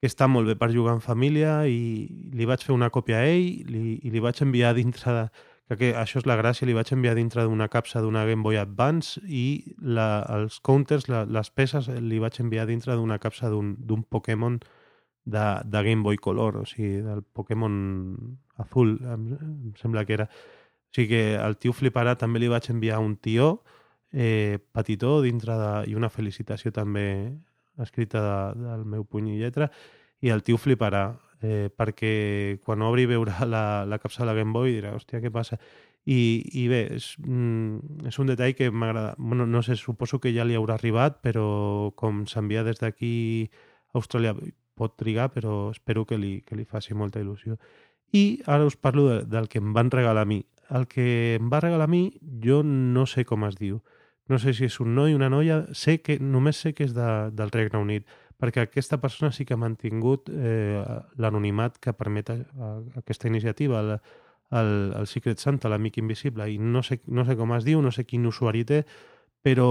que 0.00 0.10
està 0.10 0.26
molt 0.28 0.50
bé 0.50 0.56
per 0.58 0.72
jugar 0.74 0.96
en 0.96 1.04
família 1.04 1.60
i 1.70 2.32
li 2.36 2.48
vaig 2.48 2.64
fer 2.66 2.74
una 2.74 2.90
còpia 2.92 3.20
a 3.20 3.28
ell 3.30 3.68
li, 3.70 3.98
i 4.02 4.12
li 4.12 4.22
vaig 4.24 4.42
enviar 4.44 4.74
dintre 4.76 5.14
de, 5.14 5.24
que, 5.68 5.76
que 5.80 5.92
això 5.98 6.20
és 6.20 6.26
la 6.28 6.36
gràcia, 6.38 6.66
li 6.66 6.74
vaig 6.76 6.92
enviar 6.94 7.14
dintre 7.18 7.44
d'una 7.46 7.68
capsa 7.68 8.02
d'una 8.04 8.24
Game 8.28 8.42
Boy 8.46 8.58
Advance 8.60 9.20
i 9.26 9.74
la, 9.82 10.24
els 10.38 10.60
counters, 10.60 11.08
la, 11.10 11.24
les 11.26 11.50
peces, 11.50 11.88
li 11.88 12.20
vaig 12.22 12.38
enviar 12.42 12.66
dintre 12.70 12.96
d'una 12.96 13.18
capsa 13.22 13.50
d'un 13.50 14.04
Pokémon 14.10 14.60
de, 15.26 15.46
de 15.64 15.82
Game 15.82 16.02
Boy 16.02 16.18
Color, 16.22 16.62
o 16.62 16.66
sigui, 16.66 17.02
del 17.02 17.22
Pokémon 17.22 17.74
azul, 18.62 18.96
em, 19.02 19.26
em 19.34 19.74
sembla 19.80 20.06
que 20.06 20.14
era. 20.20 20.30
O 20.30 20.94
sigui 20.94 21.08
que 21.10 21.24
el 21.34 21.58
tio 21.58 21.74
fliparà, 21.74 22.14
també 22.16 22.40
li 22.40 22.48
vaig 22.48 22.70
enviar 22.70 23.02
un 23.02 23.16
tió 23.18 23.58
eh, 24.12 24.58
petitó 24.72 25.20
dintre 25.20 25.58
de, 25.58 25.72
i 25.90 25.98
una 25.98 26.08
felicitació 26.08 26.72
també 26.72 27.34
escrita 27.82 28.22
de, 28.22 28.62
del 28.62 28.86
meu 28.88 29.04
puny 29.04 29.34
i 29.34 29.40
lletra, 29.42 29.68
i 30.22 30.30
el 30.32 30.46
tio 30.46 30.56
fliparà 30.56 31.10
eh, 31.42 31.68
perquè 31.68 32.58
quan 32.64 32.82
obri 32.86 33.04
i 33.06 33.10
veurà 33.10 33.44
la, 33.48 33.84
la 33.88 33.98
capsa 33.98 34.22
de 34.22 34.30
la 34.30 34.36
Game 34.38 34.52
Boy 34.52 34.76
dirà, 34.78 34.94
hòstia, 34.96 35.20
què 35.20 35.32
passa? 35.32 35.58
I, 36.06 36.18
i 36.54 36.68
bé, 36.70 36.82
és, 36.96 37.16
mm, 37.18 38.06
és 38.06 38.18
un 38.22 38.28
detall 38.30 38.54
que 38.54 38.70
m'agrada. 38.70 39.16
Bueno, 39.18 39.46
no 39.46 39.62
sé, 39.66 39.74
suposo 39.76 40.20
que 40.22 40.32
ja 40.34 40.46
li 40.46 40.54
haurà 40.54 40.76
arribat, 40.76 41.18
però 41.22 41.90
com 41.98 42.24
s'envia 42.30 42.62
des 42.62 42.78
d'aquí 42.78 43.16
a 43.92 43.98
Austràlia 43.98 44.36
pot 44.76 44.94
trigar, 45.00 45.32
però 45.34 45.72
espero 45.72 46.04
que 46.06 46.18
li, 46.20 46.42
que 46.46 46.54
li 46.54 46.64
faci 46.64 46.94
molta 46.94 47.18
il·lusió. 47.18 47.56
I 48.14 48.42
ara 48.46 48.68
us 48.68 48.76
parlo 48.76 49.08
de, 49.08 49.18
del 49.26 49.48
que 49.48 49.58
em 49.58 49.72
van 49.74 49.90
regalar 49.90 50.22
a 50.22 50.30
mi. 50.30 50.44
El 50.70 50.86
que 50.86 51.34
em 51.40 51.50
va 51.50 51.60
regalar 51.64 51.88
a 51.88 51.90
mi, 51.90 52.04
jo 52.42 52.62
no 52.62 53.06
sé 53.10 53.24
com 53.24 53.46
es 53.48 53.58
diu. 53.58 53.80
No 54.30 54.38
sé 54.42 54.54
si 54.54 54.66
és 54.66 54.78
un 54.82 54.94
noi, 54.94 55.14
una 55.14 55.30
noia, 55.30 55.64
sé 55.74 56.00
que 56.02 56.18
només 56.18 56.58
sé 56.58 56.72
que 56.74 56.86
és 56.86 56.94
de, 56.94 57.08
del 57.34 57.50
Regne 57.54 57.82
Unit 57.82 58.06
perquè 58.40 58.66
aquesta 58.66 59.00
persona 59.00 59.32
sí 59.32 59.46
que 59.48 59.56
ha 59.56 59.60
mantingut 59.60 60.30
eh, 60.30 60.82
l'anonimat 61.16 61.78
que 61.80 61.94
permet 61.96 62.30
a, 62.30 62.36
a 62.36 62.70
aquesta 63.00 63.28
iniciativa, 63.28 63.80
el, 63.80 63.96
el, 64.50 64.72
el 64.98 65.06
Secret 65.06 65.40
Santa, 65.42 65.70
l'amic 65.72 65.98
invisible, 66.02 66.48
i 66.52 66.58
no 66.58 66.82
sé, 66.86 67.00
no 67.06 67.24
sé 67.24 67.36
com 67.36 67.54
es 67.56 67.64
diu, 67.66 67.82
no 67.82 67.92
sé 67.92 68.04
quin 68.04 68.26
usuari 68.28 68.64
té, 68.68 68.82
però 69.42 69.68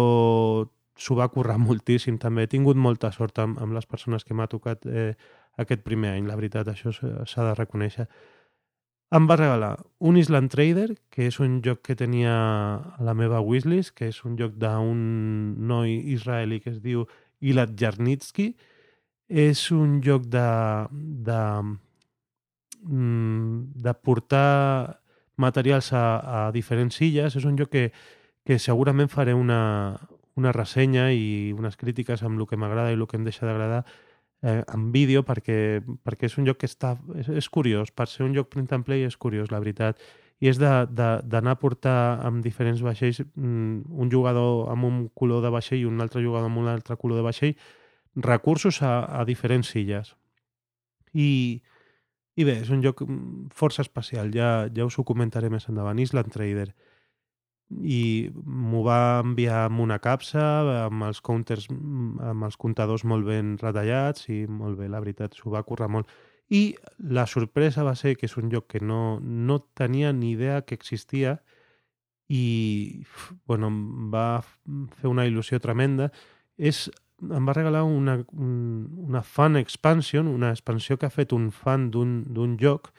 s'ho 0.95 1.17
va 1.19 1.29
currar 1.31 1.57
moltíssim 1.67 2.19
també. 2.21 2.45
He 2.45 2.51
tingut 2.51 2.79
molta 2.79 3.11
sort 3.15 3.39
amb, 3.43 3.59
amb 3.61 3.77
les 3.77 3.85
persones 3.85 4.25
que 4.25 4.37
m'ha 4.37 4.49
tocat 4.51 4.85
eh, 4.87 5.11
aquest 5.61 5.83
primer 5.83 6.15
any, 6.15 6.25
la 6.27 6.39
veritat, 6.39 6.71
això 6.71 6.93
s'ha 6.93 7.51
de 7.51 7.53
reconèixer. 7.55 8.07
Em 9.15 9.27
va 9.29 9.37
regalar 9.37 9.75
un 9.99 10.17
Island 10.17 10.49
Trader, 10.51 10.95
que 11.13 11.27
és 11.29 11.37
un 11.39 11.59
joc 11.63 11.83
que 11.85 11.95
tenia 11.95 12.33
a 12.33 13.05
la 13.05 13.13
meva 13.13 13.39
wishlist, 13.39 13.93
que 13.95 14.09
és 14.09 14.17
un 14.25 14.33
joc 14.39 14.57
d'un 14.59 14.97
noi 15.69 15.93
israelí 16.15 16.59
que 16.59 16.73
es 16.73 16.81
diu 16.81 17.05
Gilad 17.41 17.75
Jarnitsky. 17.79 18.53
És 19.25 19.71
un 19.73 19.99
joc 20.05 20.27
de, 20.29 20.45
de, 21.25 21.41
mm, 22.83 23.81
de 23.81 23.93
portar 23.93 25.01
materials 25.35 25.91
a, 25.93 26.05
a 26.47 26.51
diferents 26.55 27.01
illes. 27.01 27.35
És 27.35 27.45
un 27.45 27.57
joc 27.57 27.71
que, 27.73 27.85
que 28.45 28.59
segurament 28.59 29.09
faré 29.09 29.33
una, 29.33 29.97
una 30.35 30.51
ressenya 30.55 31.09
i 31.11 31.53
unes 31.57 31.77
crítiques 31.79 32.23
amb 32.23 32.39
el 32.39 32.47
que 32.47 32.59
m'agrada 32.59 32.91
i 32.91 32.99
el 32.99 33.07
que 33.07 33.17
em 33.17 33.25
deixa 33.25 33.47
d'agradar 33.47 33.83
eh, 34.45 34.63
en 34.67 34.91
vídeo 34.91 35.23
perquè, 35.25 35.81
perquè 36.05 36.29
és 36.29 36.37
un 36.37 36.45
joc 36.47 36.61
que 36.61 36.69
està... 36.69 36.95
És, 37.17 37.29
és 37.29 37.49
curiós, 37.49 37.91
per 37.91 38.07
ser 38.11 38.27
un 38.27 38.35
joc 38.37 38.51
print 38.53 38.71
and 38.75 38.85
play 38.85 39.07
és 39.07 39.17
curiós, 39.17 39.51
la 39.51 39.61
veritat 39.63 40.01
i 40.43 40.49
és 40.51 40.59
d'anar 40.59 41.53
a 41.55 41.59
portar 41.59 42.19
amb 42.27 42.43
diferents 42.43 42.81
vaixells 42.83 43.21
mm, 43.23 43.85
un 43.87 44.11
jugador 44.11 44.69
amb 44.73 44.87
un 44.87 44.97
color 45.15 45.43
de 45.45 45.51
vaixell 45.53 45.79
i 45.79 45.87
un 45.87 46.01
altre 46.03 46.23
jugador 46.23 46.49
amb 46.49 46.59
un 46.59 46.67
altre 46.67 46.97
color 46.99 47.21
de 47.21 47.25
vaixell 47.25 47.55
recursos 48.15 48.81
a, 48.81 49.21
a 49.21 49.23
diferents 49.27 49.71
illes. 49.75 50.15
I, 51.15 51.61
i 52.35 52.43
bé, 52.47 52.59
és 52.63 52.71
un 52.71 52.83
joc 52.83 53.05
mm, 53.05 53.47
força 53.55 53.83
especial, 53.85 54.31
ja, 54.35 54.67
ja 54.75 54.87
us 54.87 54.99
ho 54.99 55.07
comentaré 55.07 55.49
més 55.51 55.67
endavant. 55.71 55.99
Island 55.99 56.31
Trader. 56.35 56.69
I 57.75 58.29
m'ho 58.45 58.83
va 58.85 59.21
enviar 59.23 59.65
amb 59.65 59.81
una 59.81 59.97
capsa, 59.99 60.43
amb 60.85 61.07
els 61.07 61.21
counters, 61.25 61.69
mm, 61.71 62.19
amb 62.31 62.47
els 62.47 62.59
comptadors 62.61 63.07
molt 63.07 63.27
ben 63.27 63.55
retallats 63.61 64.29
i 64.29 64.45
molt 64.47 64.79
bé, 64.79 64.91
la 64.91 65.01
veritat, 65.03 65.35
s'ho 65.35 65.51
va 65.55 65.63
currar 65.63 65.89
molt. 65.91 66.11
I 66.49 66.75
la 66.99 67.25
sorpresa 67.25 67.83
va 67.83 67.95
ser 67.97 68.15
que 68.19 68.27
és 68.29 68.35
un 68.37 68.51
lloc 68.51 68.67
que 68.69 68.79
no, 68.79 69.19
no 69.19 69.59
tenia 69.73 70.13
ni 70.13 70.35
idea 70.35 70.61
que 70.61 70.75
existia 70.77 71.39
i 72.29 73.05
bueno, 73.45 73.69
em 73.69 74.11
va 74.13 74.41
fer 74.41 75.09
una 75.09 75.25
il·lusió 75.25 75.59
tremenda. 75.61 76.11
És, 76.57 76.85
em 77.21 77.47
va 77.47 77.55
regalar 77.57 77.83
una, 77.85 78.19
una 78.33 79.23
fan 79.23 79.57
expansion, 79.57 80.27
una 80.27 80.51
expansió 80.53 80.97
que 80.97 81.09
ha 81.09 81.13
fet 81.13 81.33
un 81.33 81.51
fan 81.51 81.89
d'un 81.91 82.57
joc 82.61 82.91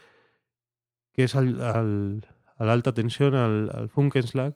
que 1.17 1.25
és 1.25 1.35
l'alta 1.35 2.93
tensió, 2.93 3.29
el, 3.33 3.71
el 3.73 3.89
Funkenslag, 3.89 4.53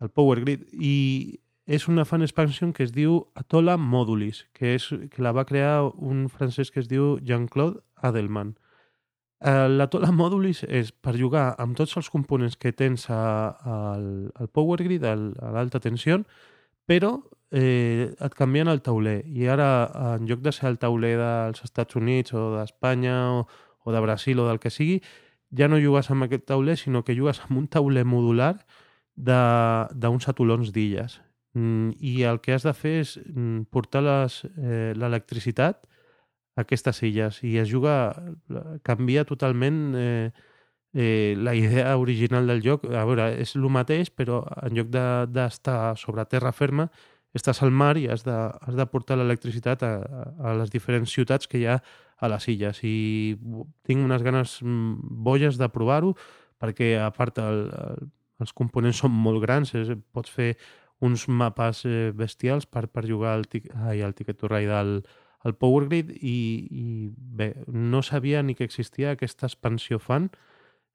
el 0.00 0.10
Power 0.10 0.40
Grid, 0.40 0.64
i 0.72 1.40
és 1.64 1.86
una 1.88 2.04
fan 2.08 2.24
expansion 2.24 2.72
que 2.76 2.84
es 2.84 2.92
diu 2.92 3.22
Atola 3.36 3.76
Modulis, 3.80 4.44
que, 4.56 4.74
és, 4.78 4.88
que 5.12 5.22
la 5.24 5.32
va 5.36 5.46
crear 5.48 5.90
un 5.94 6.26
francès 6.32 6.72
que 6.72 6.80
es 6.80 6.88
diu 6.88 7.18
Jean-Claude 7.24 7.80
Adelman. 8.04 8.54
Eh, 9.44 9.68
la 9.68 9.88
Tola 9.92 10.12
Modulis 10.12 10.62
és 10.64 10.92
per 10.92 11.16
jugar 11.20 11.50
amb 11.60 11.76
tots 11.76 11.96
els 12.00 12.08
components 12.12 12.56
que 12.56 12.72
tens 12.72 13.08
al, 13.12 14.06
al 14.32 14.48
Power 14.48 14.80
Grid, 14.84 15.04
a 15.04 15.16
l'alta 15.52 15.82
tensió, 15.84 16.22
però 16.88 17.16
eh, 17.50 18.14
et 18.14 18.38
canvien 18.38 18.70
el 18.72 18.80
tauler. 18.84 19.20
I 19.26 19.50
ara, 19.52 19.68
en 20.14 20.28
lloc 20.30 20.40
de 20.44 20.52
ser 20.52 20.70
el 20.70 20.80
tauler 20.80 21.16
dels 21.20 21.60
Estats 21.66 22.00
Units 22.00 22.32
o 22.32 22.46
d'Espanya 22.56 23.18
o, 23.34 23.44
o 23.84 23.92
de 23.92 24.00
Brasil 24.00 24.40
o 24.40 24.48
del 24.48 24.62
que 24.62 24.72
sigui, 24.72 25.02
ja 25.54 25.68
no 25.68 25.80
jugues 25.82 26.10
amb 26.10 26.26
aquest 26.26 26.48
tauler, 26.48 26.78
sinó 26.80 27.04
que 27.04 27.16
jugues 27.16 27.42
amb 27.44 27.58
un 27.60 27.68
tauler 27.68 28.04
modular 28.08 28.56
d'uns 29.14 30.28
atolons 30.28 30.72
d'illes. 30.74 31.20
Mm, 31.54 31.92
I 32.00 32.22
el 32.26 32.40
que 32.42 32.56
has 32.56 32.64
de 32.66 32.72
fer 32.74 32.96
és 33.04 33.18
mm, 33.20 33.68
portar 33.70 34.02
eh, 34.08 34.94
l'electricitat 34.96 35.84
a 35.84 35.93
aquestes 36.60 37.02
illes 37.02 37.40
i 37.42 37.56
es 37.58 37.70
juga, 37.70 38.14
canvia 38.86 39.24
totalment 39.26 39.94
eh, 39.98 40.30
eh, 40.94 41.34
la 41.36 41.54
idea 41.54 41.96
original 41.98 42.46
del 42.46 42.62
joc. 42.62 42.86
A 42.86 43.04
veure, 43.04 43.32
és 43.42 43.56
el 43.58 43.66
mateix, 43.68 44.10
però 44.14 44.44
en 44.62 44.78
lloc 44.78 44.92
d'estar 44.94 45.80
de, 45.94 46.00
sobre 46.00 46.24
terra 46.30 46.54
ferma, 46.54 46.88
estàs 47.34 47.60
al 47.66 47.74
mar 47.74 47.96
i 47.98 48.06
has 48.06 48.22
de, 48.22 48.34
has 48.34 48.78
de 48.78 48.86
portar 48.86 49.18
l'electricitat 49.18 49.82
a, 49.82 49.92
a 50.38 50.54
les 50.60 50.70
diferents 50.70 51.10
ciutats 51.10 51.50
que 51.50 51.58
hi 51.58 51.66
ha 51.66 51.80
a 52.22 52.30
les 52.30 52.46
illes. 52.48 52.80
I 52.86 53.34
tinc 53.82 54.06
unes 54.06 54.22
ganes 54.22 54.60
mm, 54.62 55.18
boges 55.26 55.58
de 55.58 55.68
provar-ho, 55.68 56.14
perquè 56.62 56.94
a 57.02 57.10
part 57.12 57.42
el, 57.42 57.66
el, 57.74 58.06
els 58.40 58.54
components 58.54 59.02
són 59.02 59.12
molt 59.12 59.42
grans, 59.42 59.74
és, 59.74 59.90
pots 60.14 60.30
fer 60.30 60.54
uns 61.04 61.26
mapes 61.26 61.82
eh, 61.90 62.12
bestials 62.14 62.70
per, 62.70 62.86
per 62.86 63.02
jugar 63.08 63.34
al, 63.34 63.48
tic, 63.50 63.66
ai, 63.74 64.00
al 64.06 64.14
Ticket 64.14 64.38
to 64.38 64.48
Ride 64.48 64.78
al, 64.78 64.94
al 65.44 65.54
Power 65.60 65.86
Grid 65.88 66.10
i, 66.16 66.36
i 66.70 66.86
bé, 67.14 67.52
no 67.68 68.02
sabia 68.02 68.42
ni 68.42 68.56
que 68.56 68.64
existia 68.64 69.12
aquesta 69.12 69.46
expansió 69.46 70.00
fan. 70.00 70.30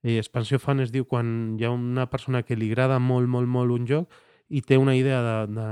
I 0.03 0.17
expansió 0.17 0.59
fan 0.59 0.81
es 0.83 0.93
diu 0.95 1.05
quan 1.05 1.59
hi 1.59 1.67
ha 1.67 1.71
una 1.75 2.07
persona 2.09 2.41
que 2.43 2.57
li 2.57 2.71
agrada 2.71 2.99
molt, 2.99 3.29
molt, 3.29 3.49
molt 3.51 3.75
un 3.75 3.87
joc 3.87 4.19
i 4.49 4.63
té 4.65 4.79
una 4.81 4.95
idea 4.97 5.19
de, 5.21 5.35
de, 5.53 5.67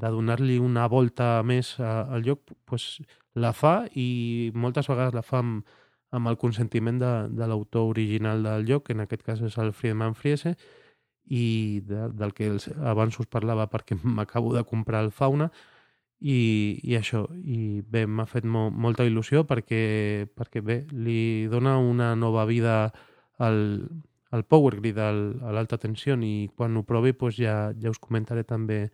de 0.00 0.10
donar-li 0.14 0.58
una 0.62 0.86
volta 0.88 1.42
més 1.42 1.74
al 1.82 2.22
joc, 2.22 2.52
pues, 2.68 3.00
la 3.34 3.50
fa 3.56 3.88
i 3.98 4.52
moltes 4.54 4.86
vegades 4.86 5.16
la 5.16 5.24
fa 5.26 5.40
amb, 5.42 5.66
amb 6.12 6.28
el 6.30 6.38
consentiment 6.38 7.00
de, 7.00 7.12
de 7.32 7.48
l'autor 7.48 7.88
original 7.90 8.44
del 8.44 8.68
joc, 8.68 8.86
que 8.86 8.94
en 8.94 9.02
aquest 9.02 9.24
cas 9.26 9.42
és 9.42 9.58
el 9.58 9.72
Friedman 9.74 10.14
Friese, 10.14 10.54
i 11.32 11.80
de, 11.88 12.08
del 12.18 12.34
que 12.36 12.46
els, 12.52 12.68
abans 12.78 13.18
us 13.18 13.30
parlava 13.30 13.68
perquè 13.72 13.98
m'acabo 14.02 14.54
de 14.54 14.64
comprar 14.68 15.02
el 15.02 15.10
Fauna, 15.10 15.50
i, 16.22 16.78
i 16.86 16.94
això, 16.94 17.24
i 17.34 17.82
bé, 17.82 18.04
m'ha 18.06 18.26
fet 18.30 18.46
mo, 18.46 18.68
molta 18.70 19.04
il·lusió 19.08 19.42
perquè, 19.48 20.28
perquè 20.38 20.62
bé, 20.62 20.78
li 20.92 21.48
dona 21.50 21.76
una 21.82 22.12
nova 22.14 22.44
vida 22.46 22.76
al, 23.42 23.58
al 24.30 24.44
Power 24.46 24.78
Grid, 24.78 25.00
al, 25.02 25.22
a 25.42 25.54
l'alta 25.56 25.80
tensió, 25.82 26.14
i 26.22 26.48
quan 26.56 26.78
ho 26.78 26.84
provi 26.86 27.12
pues 27.12 27.36
ja, 27.40 27.72
ja 27.74 27.90
us 27.90 27.98
comentaré 27.98 28.46
també 28.46 28.84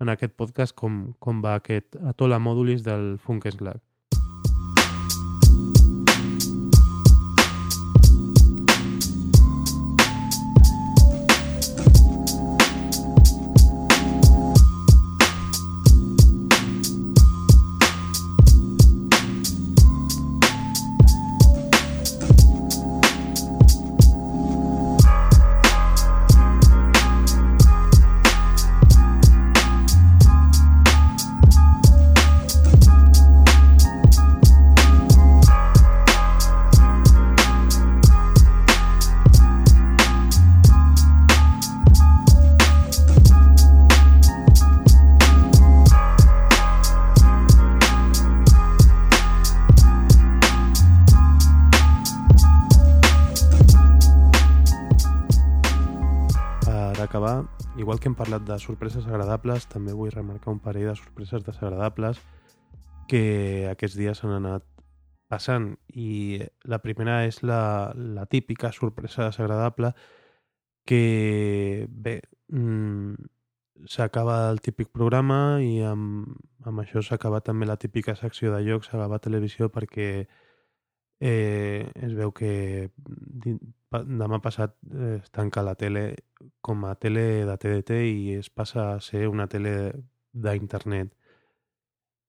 en 0.00 0.08
aquest 0.08 0.32
podcast 0.40 0.74
com, 0.76 1.12
com 1.20 1.44
va 1.44 1.58
aquest 1.60 2.00
Atola 2.00 2.40
Modulis 2.40 2.82
del 2.86 3.18
Funkenslag. 3.20 3.82
Agradables, 59.10 59.66
també 59.68 59.92
vull 59.96 60.12
remarcar 60.14 60.54
un 60.54 60.62
parell 60.62 60.90
de 60.92 60.96
sorpreses 60.98 61.44
desagradables 61.46 62.20
que 63.10 63.66
aquests 63.70 63.98
dies 63.98 64.22
s'han 64.22 64.36
anat 64.38 64.64
passant. 65.30 65.74
I 65.92 66.40
la 66.70 66.80
primera 66.82 67.24
és 67.26 67.42
la, 67.42 67.92
la 67.94 68.26
típica 68.30 68.72
sorpresa 68.72 69.28
desagradable 69.28 69.92
que, 70.86 71.86
bé, 71.90 72.20
mmm, 72.48 73.14
s'acaba 73.86 74.50
el 74.50 74.60
típic 74.60 74.90
programa 74.92 75.60
i 75.64 75.80
amb, 75.86 76.36
amb 76.66 76.82
això 76.82 77.02
s'acaba 77.02 77.40
també 77.40 77.66
la 77.66 77.78
típica 77.80 78.14
secció 78.16 78.52
de 78.52 78.62
llocs 78.66 78.92
a 78.92 79.06
la 79.08 79.20
televisió 79.22 79.70
perquè 79.72 80.08
eh, 80.20 80.28
es 81.20 82.14
veu 82.16 82.32
que 82.32 82.90
demà 83.90 84.38
passat 84.40 84.76
eh, 84.88 85.18
es 85.20 85.30
tanca 85.30 85.62
la 85.62 85.74
tele 85.74 86.14
com 86.64 86.84
a 86.88 86.94
tele 86.94 87.44
de 87.44 87.56
TDT 87.56 87.98
i 88.08 88.36
es 88.38 88.48
passa 88.50 88.94
a 88.94 89.00
ser 89.00 89.26
una 89.28 89.46
tele 89.46 89.92
d'internet. 90.32 91.12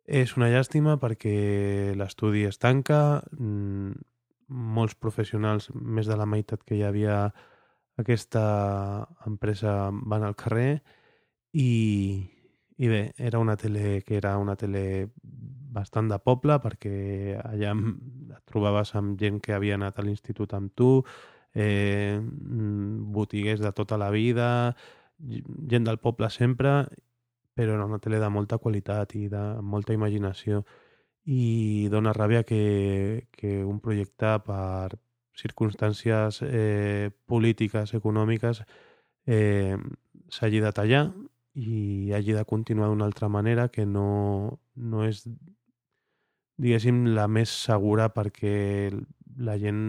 És 0.03 0.35
una 0.35 0.49
llàstima 0.49 0.97
perquè 0.99 1.93
l'estudi 1.95 2.43
es 2.49 2.57
tanca, 2.59 3.21
mmm, 3.37 3.93
molts 4.51 4.95
professionals, 4.99 5.69
més 5.71 6.09
de 6.09 6.17
la 6.17 6.27
meitat 6.27 6.65
que 6.65 6.75
hi 6.75 6.83
havia 6.83 7.31
aquesta 8.01 9.07
empresa 9.27 9.91
van 9.93 10.25
al 10.25 10.35
carrer 10.35 10.81
i, 11.53 12.27
i 12.77 12.87
bé, 12.91 13.13
era 13.17 13.39
una 13.39 13.55
tele 13.55 14.01
que 14.03 14.17
era 14.17 14.37
una 14.37 14.55
tele 14.55 15.11
bastant 15.71 16.09
de 16.11 16.17
poble 16.19 16.57
perquè 16.63 17.37
allà 17.39 17.73
et 17.75 18.41
trobaves 18.49 18.93
amb 18.99 19.19
gent 19.19 19.39
que 19.43 19.55
havia 19.55 19.77
anat 19.79 19.99
a 19.99 20.05
l'institut 20.05 20.53
amb 20.57 20.73
tu, 20.75 20.91
eh, 21.53 22.19
botiguers 22.21 23.61
de 23.63 23.71
tota 23.71 23.97
la 23.97 24.09
vida, 24.11 24.75
gent 25.19 25.87
del 25.87 25.99
poble 25.99 26.29
sempre, 26.29 26.85
però 27.53 27.75
era 27.75 27.85
una 27.85 27.99
tele 27.99 28.19
de 28.19 28.29
molta 28.29 28.57
qualitat 28.57 29.15
i 29.15 29.27
de 29.29 29.43
molta 29.61 29.93
imaginació. 29.93 30.63
I 31.25 31.87
dona 31.91 32.13
ràbia 32.15 32.43
que, 32.43 33.27
que 33.31 33.61
un 33.65 33.79
projecte 33.79 34.37
per 34.45 34.97
circumstàncies 35.37 36.41
eh, 36.47 37.11
polítiques, 37.25 37.93
econòmiques, 37.93 38.63
eh, 39.27 39.77
s'hagi 40.29 40.61
de 40.63 40.71
tallar 40.71 41.03
i 41.53 42.11
hagi 42.15 42.33
de 42.33 42.45
continuar 42.45 42.89
d'una 42.89 43.05
altra 43.05 43.27
manera 43.29 43.67
que 43.69 43.85
no, 43.85 44.59
no 44.75 45.03
és 45.05 45.25
diguéssim 46.61 47.05
la 47.15 47.27
més 47.27 47.51
segura 47.65 48.09
perquè 48.13 48.91
la 49.41 49.57
gent 49.57 49.81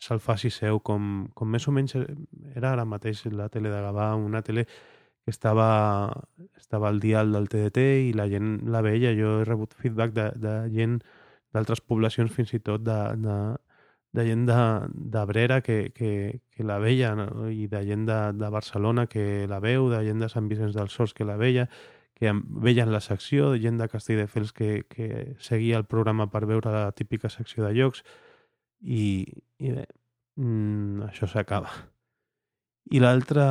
se'l 0.00 0.20
faci 0.22 0.50
seu, 0.50 0.80
com, 0.80 1.28
com 1.34 1.50
més 1.50 1.68
o 1.68 1.74
menys 1.74 1.94
era 1.98 2.72
ara 2.72 2.86
mateix 2.88 3.24
la 3.30 3.48
tele 3.52 3.70
de 3.70 3.80
Gavà, 3.84 4.12
una 4.16 4.42
tele 4.42 4.66
que 5.22 5.30
estava, 5.30 6.10
estava 6.58 6.88
al 6.88 6.98
dial 7.00 7.32
del 7.32 7.48
TDT 7.48 7.84
i 8.08 8.14
la 8.18 8.26
gent 8.30 8.56
la 8.74 8.82
veia. 8.82 9.12
Jo 9.14 9.40
he 9.40 9.44
rebut 9.46 9.74
feedback 9.78 10.14
de, 10.16 10.30
de 10.42 10.54
gent 10.74 10.98
d'altres 11.54 11.82
poblacions, 11.84 12.32
fins 12.32 12.54
i 12.56 12.62
tot 12.64 12.82
de, 12.82 12.98
de, 13.22 13.36
de 14.18 14.26
gent 14.26 14.46
de, 14.48 14.58
de 15.14 15.24
Brera 15.28 15.60
que, 15.62 15.92
que, 15.94 16.40
que 16.50 16.66
la 16.66 16.78
veia, 16.82 17.14
no? 17.18 17.48
i 17.50 17.68
de 17.70 17.84
gent 17.86 18.06
de, 18.08 18.20
de 18.40 18.50
Barcelona 18.50 19.06
que 19.06 19.46
la 19.48 19.60
veu, 19.60 19.88
de 19.92 20.02
gent 20.08 20.24
de 20.24 20.30
Sant 20.32 20.48
Vicenç 20.50 20.74
dels 20.76 20.96
Sors 20.96 21.14
que 21.14 21.28
la 21.28 21.38
veia, 21.40 21.68
que 22.22 22.30
veien 22.62 22.92
la 22.94 23.00
secció, 23.02 23.50
de 23.50 23.58
gent 23.58 23.80
de 23.80 23.88
Castelldefels 23.90 24.52
que, 24.54 24.84
que 24.86 25.34
seguia 25.42 25.80
el 25.80 25.88
programa 25.90 26.28
per 26.30 26.44
veure 26.46 26.70
la 26.70 26.92
típica 26.94 27.26
secció 27.26 27.64
de 27.64 27.72
llocs, 27.74 28.04
i, 28.78 29.26
i 29.58 29.72
bé, 29.74 29.88
mm, 30.38 31.08
això 31.08 31.26
s'acaba. 31.26 31.72
I 32.94 33.00
l'altra 33.02 33.46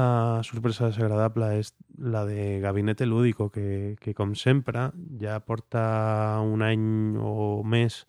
sorpresa 0.47 0.88
desagradable 0.88 1.49
és 1.59 1.74
la 1.99 2.22
de 2.30 2.61
Gabinete 2.63 3.07
Lúdico, 3.09 3.49
que, 3.51 3.97
que 3.99 4.13
com 4.15 4.38
sempre 4.39 4.86
ja 5.19 5.36
porta 5.43 5.84
un 6.39 6.63
any 6.63 6.86
o 7.19 7.65
més 7.67 8.05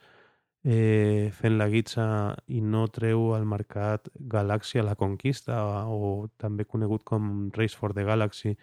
eh, 0.63 1.33
fent 1.35 1.59
la 1.59 1.67
guitza 1.73 2.05
i 2.47 2.61
no 2.63 2.85
treu 2.95 3.33
al 3.35 3.49
mercat 3.51 4.13
Galàxia 4.15 4.87
la 4.87 4.95
Conquista 4.95 5.59
o, 5.67 5.83
o 5.91 6.13
també 6.39 6.71
conegut 6.71 7.03
com 7.03 7.51
Race 7.59 7.75
for 7.75 7.99
the 7.99 8.07
Galaxy, 8.07 8.55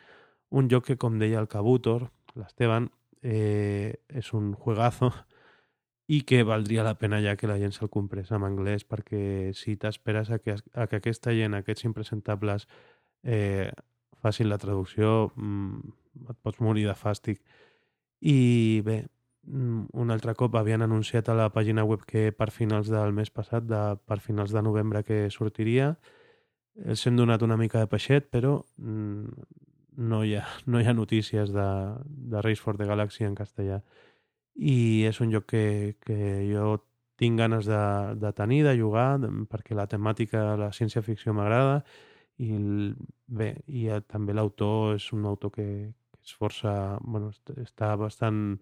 un 0.50 0.70
joc 0.70 0.90
que, 0.90 0.98
com 0.98 1.20
deia 1.20 1.40
el 1.42 1.48
Cabutor, 1.48 2.10
l'Esteban, 2.40 2.90
eh, 3.22 4.00
és 4.10 4.34
un 4.34 4.54
juegazo 4.54 5.12
i 6.10 6.24
que 6.26 6.42
valdria 6.44 6.84
la 6.84 6.96
pena 6.98 7.20
ja 7.22 7.36
que 7.38 7.48
la 7.48 7.60
gent 7.62 7.76
se'l 7.76 7.92
comprés 7.94 8.32
en 8.34 8.46
anglès 8.48 8.86
perquè 8.88 9.52
si 9.54 9.76
t'esperes 9.78 10.32
a, 10.34 10.40
que, 10.42 10.56
a 10.74 10.88
que 10.90 10.98
aquesta 10.98 11.36
gent, 11.38 11.54
aquests 11.54 11.86
impresentables 11.86 12.66
eh, 13.24 13.70
facin 14.18 14.50
la 14.50 14.58
traducció 14.58 15.30
mmm, 15.36 15.94
et 16.32 16.40
pots 16.42 16.60
morir 16.66 16.88
de 16.88 16.96
fàstic. 16.98 17.44
I 18.26 18.82
bé 18.86 19.04
mm, 19.46 19.92
un 20.02 20.10
altre 20.12 20.34
cop 20.40 20.58
havien 20.58 20.82
anunciat 20.82 21.30
a 21.30 21.38
la 21.38 21.52
pàgina 21.54 21.86
web 21.86 22.04
que 22.10 22.32
per 22.34 22.50
finals 22.52 22.90
del 22.90 23.14
mes 23.14 23.30
passat, 23.30 23.68
de, 23.70 23.84
per 24.10 24.20
finals 24.24 24.56
de 24.56 24.66
novembre 24.66 25.04
que 25.06 25.28
sortiria 25.30 25.94
els 26.80 27.06
hem 27.06 27.18
donat 27.20 27.44
una 27.44 27.58
mica 27.60 27.80
de 27.84 27.92
peixet 27.92 28.30
però 28.32 28.58
mm, 28.78 29.46
no 30.00 30.24
hi 30.24 30.36
ha, 30.40 30.46
no 30.66 30.80
hi 30.80 30.88
ha 30.88 30.94
notícies 30.96 31.52
de, 31.52 31.70
de 32.08 32.42
Race 32.42 32.62
for 32.62 32.78
the 32.78 32.88
Galaxy 32.88 33.26
en 33.28 33.36
castellà. 33.36 33.82
I 34.56 35.06
és 35.08 35.20
un 35.24 35.32
joc 35.34 35.50
que, 35.52 35.64
que 36.04 36.20
jo 36.48 36.78
tinc 37.20 37.40
ganes 37.40 37.68
de, 37.68 37.84
de 38.20 38.32
tenir, 38.34 38.64
de 38.64 38.78
jugar, 38.80 39.20
perquè 39.52 39.76
la 39.76 39.88
temàtica, 39.92 40.56
la 40.60 40.72
ciència-ficció 40.76 41.36
m'agrada 41.36 41.82
i 42.40 42.54
el, 42.56 42.70
bé, 43.28 43.52
i 43.68 43.90
també 44.08 44.36
l'autor 44.36 44.96
és 44.96 45.10
un 45.16 45.28
autor 45.28 45.52
que, 45.52 45.68
que 45.92 46.24
és 46.24 46.36
força, 46.40 46.74
bueno, 47.04 47.34
està 47.60 47.92
bastant 48.00 48.58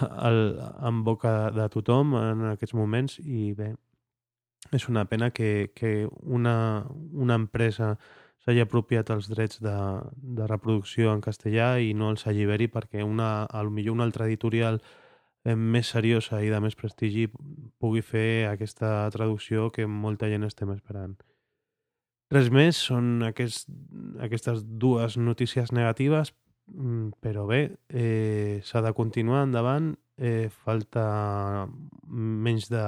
al, 0.00 0.40
en 0.88 1.04
boca 1.04 1.50
de 1.52 1.68
tothom 1.72 2.16
en 2.16 2.48
aquests 2.54 2.76
moments 2.76 3.18
i 3.20 3.52
bé, 3.56 3.74
és 4.72 4.88
una 4.88 5.04
pena 5.08 5.30
que, 5.36 5.72
que 5.76 6.08
una, 6.22 6.86
una 7.12 7.36
empresa 7.36 7.98
s'hagi 8.44 8.62
apropiat 8.64 9.10
els 9.12 9.28
drets 9.28 9.60
de, 9.60 9.76
de 10.38 10.46
reproducció 10.48 11.12
en 11.12 11.20
castellà 11.24 11.74
i 11.78 11.92
no 11.94 12.10
els 12.14 12.26
alliberi 12.26 12.70
perquè 12.72 13.04
una, 13.04 13.44
a 13.44 13.62
lo 13.62 13.70
millor 13.70 13.98
una 13.98 14.06
altra 14.08 14.26
editorial 14.26 14.80
eh, 15.44 15.56
més 15.56 15.92
seriosa 15.92 16.40
i 16.42 16.52
de 16.52 16.60
més 16.60 16.76
prestigi 16.76 17.26
pugui 17.80 18.02
fer 18.02 18.48
aquesta 18.50 19.08
traducció 19.12 19.70
que 19.74 19.86
molta 19.86 20.30
gent 20.32 20.48
estem 20.48 20.72
esperant. 20.76 21.18
Res 22.30 22.46
més, 22.54 22.78
són 22.78 23.24
aquest, 23.26 23.66
aquestes 24.22 24.62
dues 24.62 25.16
notícies 25.18 25.72
negatives, 25.74 26.30
mm, 26.70 27.18
però 27.20 27.46
bé, 27.48 27.62
eh, 27.88 28.60
s'ha 28.62 28.84
de 28.84 28.92
continuar 28.94 29.42
endavant, 29.48 29.96
eh, 30.16 30.48
falta 30.48 31.66
menys 32.06 32.68
de 32.70 32.84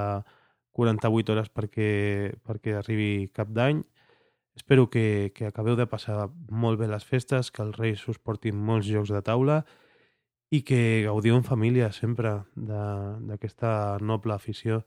48 0.71 1.33
hores 1.33 1.49
perquè, 1.49 2.33
perquè 2.45 2.77
arribi 2.77 3.29
cap 3.33 3.51
d'any. 3.51 3.83
Espero 4.55 4.89
que, 4.89 5.31
que 5.33 5.47
acabeu 5.47 5.75
de 5.75 5.87
passar 5.89 6.29
molt 6.49 6.79
bé 6.79 6.87
les 6.87 7.05
festes, 7.05 7.49
que 7.51 7.63
els 7.65 7.77
Reis 7.77 8.03
us 8.07 8.19
portin 8.21 8.55
molts 8.55 8.87
jocs 8.87 9.09
de 9.13 9.21
taula 9.25 9.63
i 10.53 10.61
que 10.61 11.01
gaudiu 11.07 11.35
en 11.35 11.45
família 11.47 11.89
sempre 11.91 12.43
d'aquesta 12.53 13.97
noble 14.01 14.35
afició. 14.35 14.83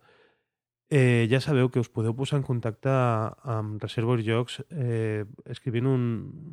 Eh, 0.89 1.27
ja 1.27 1.41
sabeu 1.43 1.67
que 1.75 1.83
us 1.83 1.91
podeu 1.91 2.15
posar 2.15 2.39
en 2.39 2.45
contacte 2.47 2.93
amb 3.43 3.83
Reservoir 3.83 4.21
Jocs 4.23 4.61
eh, 4.71 5.25
escrivint 5.51 5.89
un, 5.91 6.05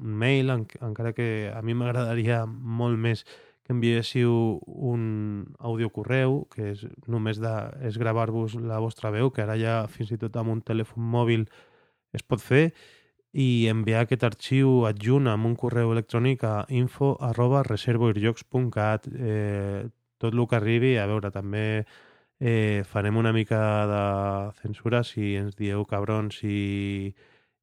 un 0.01 0.15
mail, 0.17 0.49
en, 0.49 0.65
encara 0.81 1.13
que 1.13 1.51
a 1.53 1.61
mi 1.61 1.75
m'agradaria 1.77 2.47
molt 2.49 2.97
més 2.97 3.21
que 3.63 3.75
enviéssiu 3.75 4.57
un 4.65 5.03
audiocorreu, 5.59 6.47
que 6.49 6.73
és 6.73 6.81
només 7.05 7.37
de, 7.39 7.53
és 7.85 8.01
gravar-vos 8.01 8.57
la 8.57 8.81
vostra 8.81 9.13
veu, 9.13 9.29
que 9.29 9.45
ara 9.45 9.55
ja 9.61 9.77
fins 9.85 10.09
i 10.11 10.17
tot 10.17 10.33
amb 10.41 10.57
un 10.57 10.65
telèfon 10.65 11.05
mòbil 11.13 11.45
es 12.17 12.25
pot 12.25 12.41
fer, 12.41 12.71
i 13.33 13.67
enviar 13.71 14.03
aquest 14.03 14.23
arxiu 14.27 14.85
adjunt 14.85 15.27
amb 15.31 15.49
un 15.49 15.55
correu 15.57 15.91
electrònic 15.91 16.43
a 16.45 16.55
info 16.69 17.15
arroba 17.19 17.63
reservoirjocs.cat 17.65 19.09
eh, 19.09 19.89
tot 20.21 20.33
el 20.33 20.47
que 20.47 20.55
arribi, 20.55 20.95
a 20.97 21.07
veure, 21.09 21.31
també 21.33 21.83
eh, 22.39 22.83
farem 22.87 23.17
una 23.17 23.33
mica 23.33 23.59
de 23.89 24.03
censura 24.61 25.03
si 25.03 25.33
ens 25.35 25.57
dieu 25.59 25.83
cabrons 25.89 26.39
i, 26.45 27.13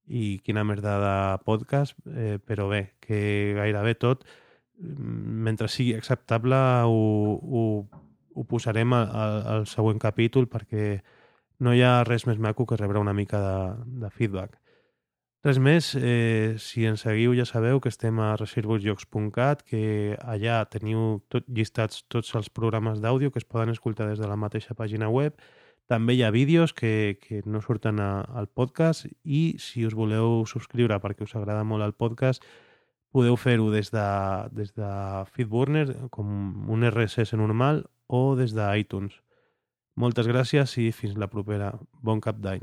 i 0.06 0.38
quina 0.44 0.66
merda 0.66 0.98
de 1.00 1.16
podcast, 1.46 1.96
eh, 2.10 2.38
però 2.44 2.68
bé, 2.68 2.82
que 3.00 3.54
gairebé 3.56 3.94
tot 3.94 4.26
mentre 4.80 5.68
sigui 5.68 5.94
acceptable 5.94 6.56
ho, 6.88 7.00
ho, 7.40 7.64
ho 8.34 8.44
posarem 8.48 8.94
al, 8.96 9.40
al 9.54 9.66
següent 9.68 10.00
capítol 10.00 10.48
perquè 10.48 11.00
no 11.60 11.74
hi 11.76 11.82
ha 11.84 12.00
res 12.08 12.24
més 12.28 12.40
maco 12.40 12.66
que 12.66 12.78
rebre 12.80 13.00
una 13.00 13.12
mica 13.12 13.40
de, 13.44 13.56
de 14.04 14.10
feedback. 14.10 14.59
Res 15.40 15.56
més, 15.56 15.94
eh, 15.96 16.56
si 16.60 16.82
ens 16.84 17.00
seguiu 17.06 17.32
ja 17.32 17.46
sabeu 17.48 17.78
que 17.80 17.88
estem 17.88 18.18
a 18.20 18.34
reservosjocs.cat, 18.36 19.62
que 19.64 20.18
allà 20.20 20.58
teniu 20.68 21.22
tot, 21.32 21.46
llistats 21.48 22.02
tots 22.12 22.34
els 22.36 22.50
programes 22.52 23.00
d'àudio 23.00 23.30
que 23.32 23.40
es 23.40 23.48
poden 23.48 23.72
escoltar 23.72 24.10
des 24.10 24.20
de 24.20 24.28
la 24.28 24.36
mateixa 24.36 24.76
pàgina 24.76 25.08
web. 25.08 25.40
També 25.88 26.12
hi 26.14 26.22
ha 26.22 26.30
vídeos 26.30 26.74
que, 26.76 27.16
que 27.24 27.40
no 27.46 27.62
surten 27.64 28.02
a, 28.04 28.20
al 28.36 28.50
podcast 28.52 29.08
i 29.24 29.56
si 29.58 29.86
us 29.88 29.96
voleu 29.96 30.44
subscriure 30.44 31.00
perquè 31.00 31.24
us 31.24 31.34
agrada 31.34 31.64
molt 31.64 31.88
el 31.88 31.96
podcast, 31.96 32.44
podeu 33.10 33.40
fer-ho 33.40 33.72
des 33.72 33.88
de, 33.96 34.06
des 34.52 34.76
de 34.76 34.92
Feedburner, 35.32 35.86
com 36.12 36.68
un 36.68 36.84
RSS 36.84 37.32
normal, 37.40 37.86
o 38.06 38.36
des 38.36 38.52
d'iTunes. 38.52 39.16
Moltes 39.96 40.28
gràcies 40.28 40.76
i 40.76 40.90
fins 40.92 41.16
la 41.16 41.32
propera. 41.32 41.72
Bon 42.04 42.20
cap 42.20 42.44
d'any. 42.44 42.60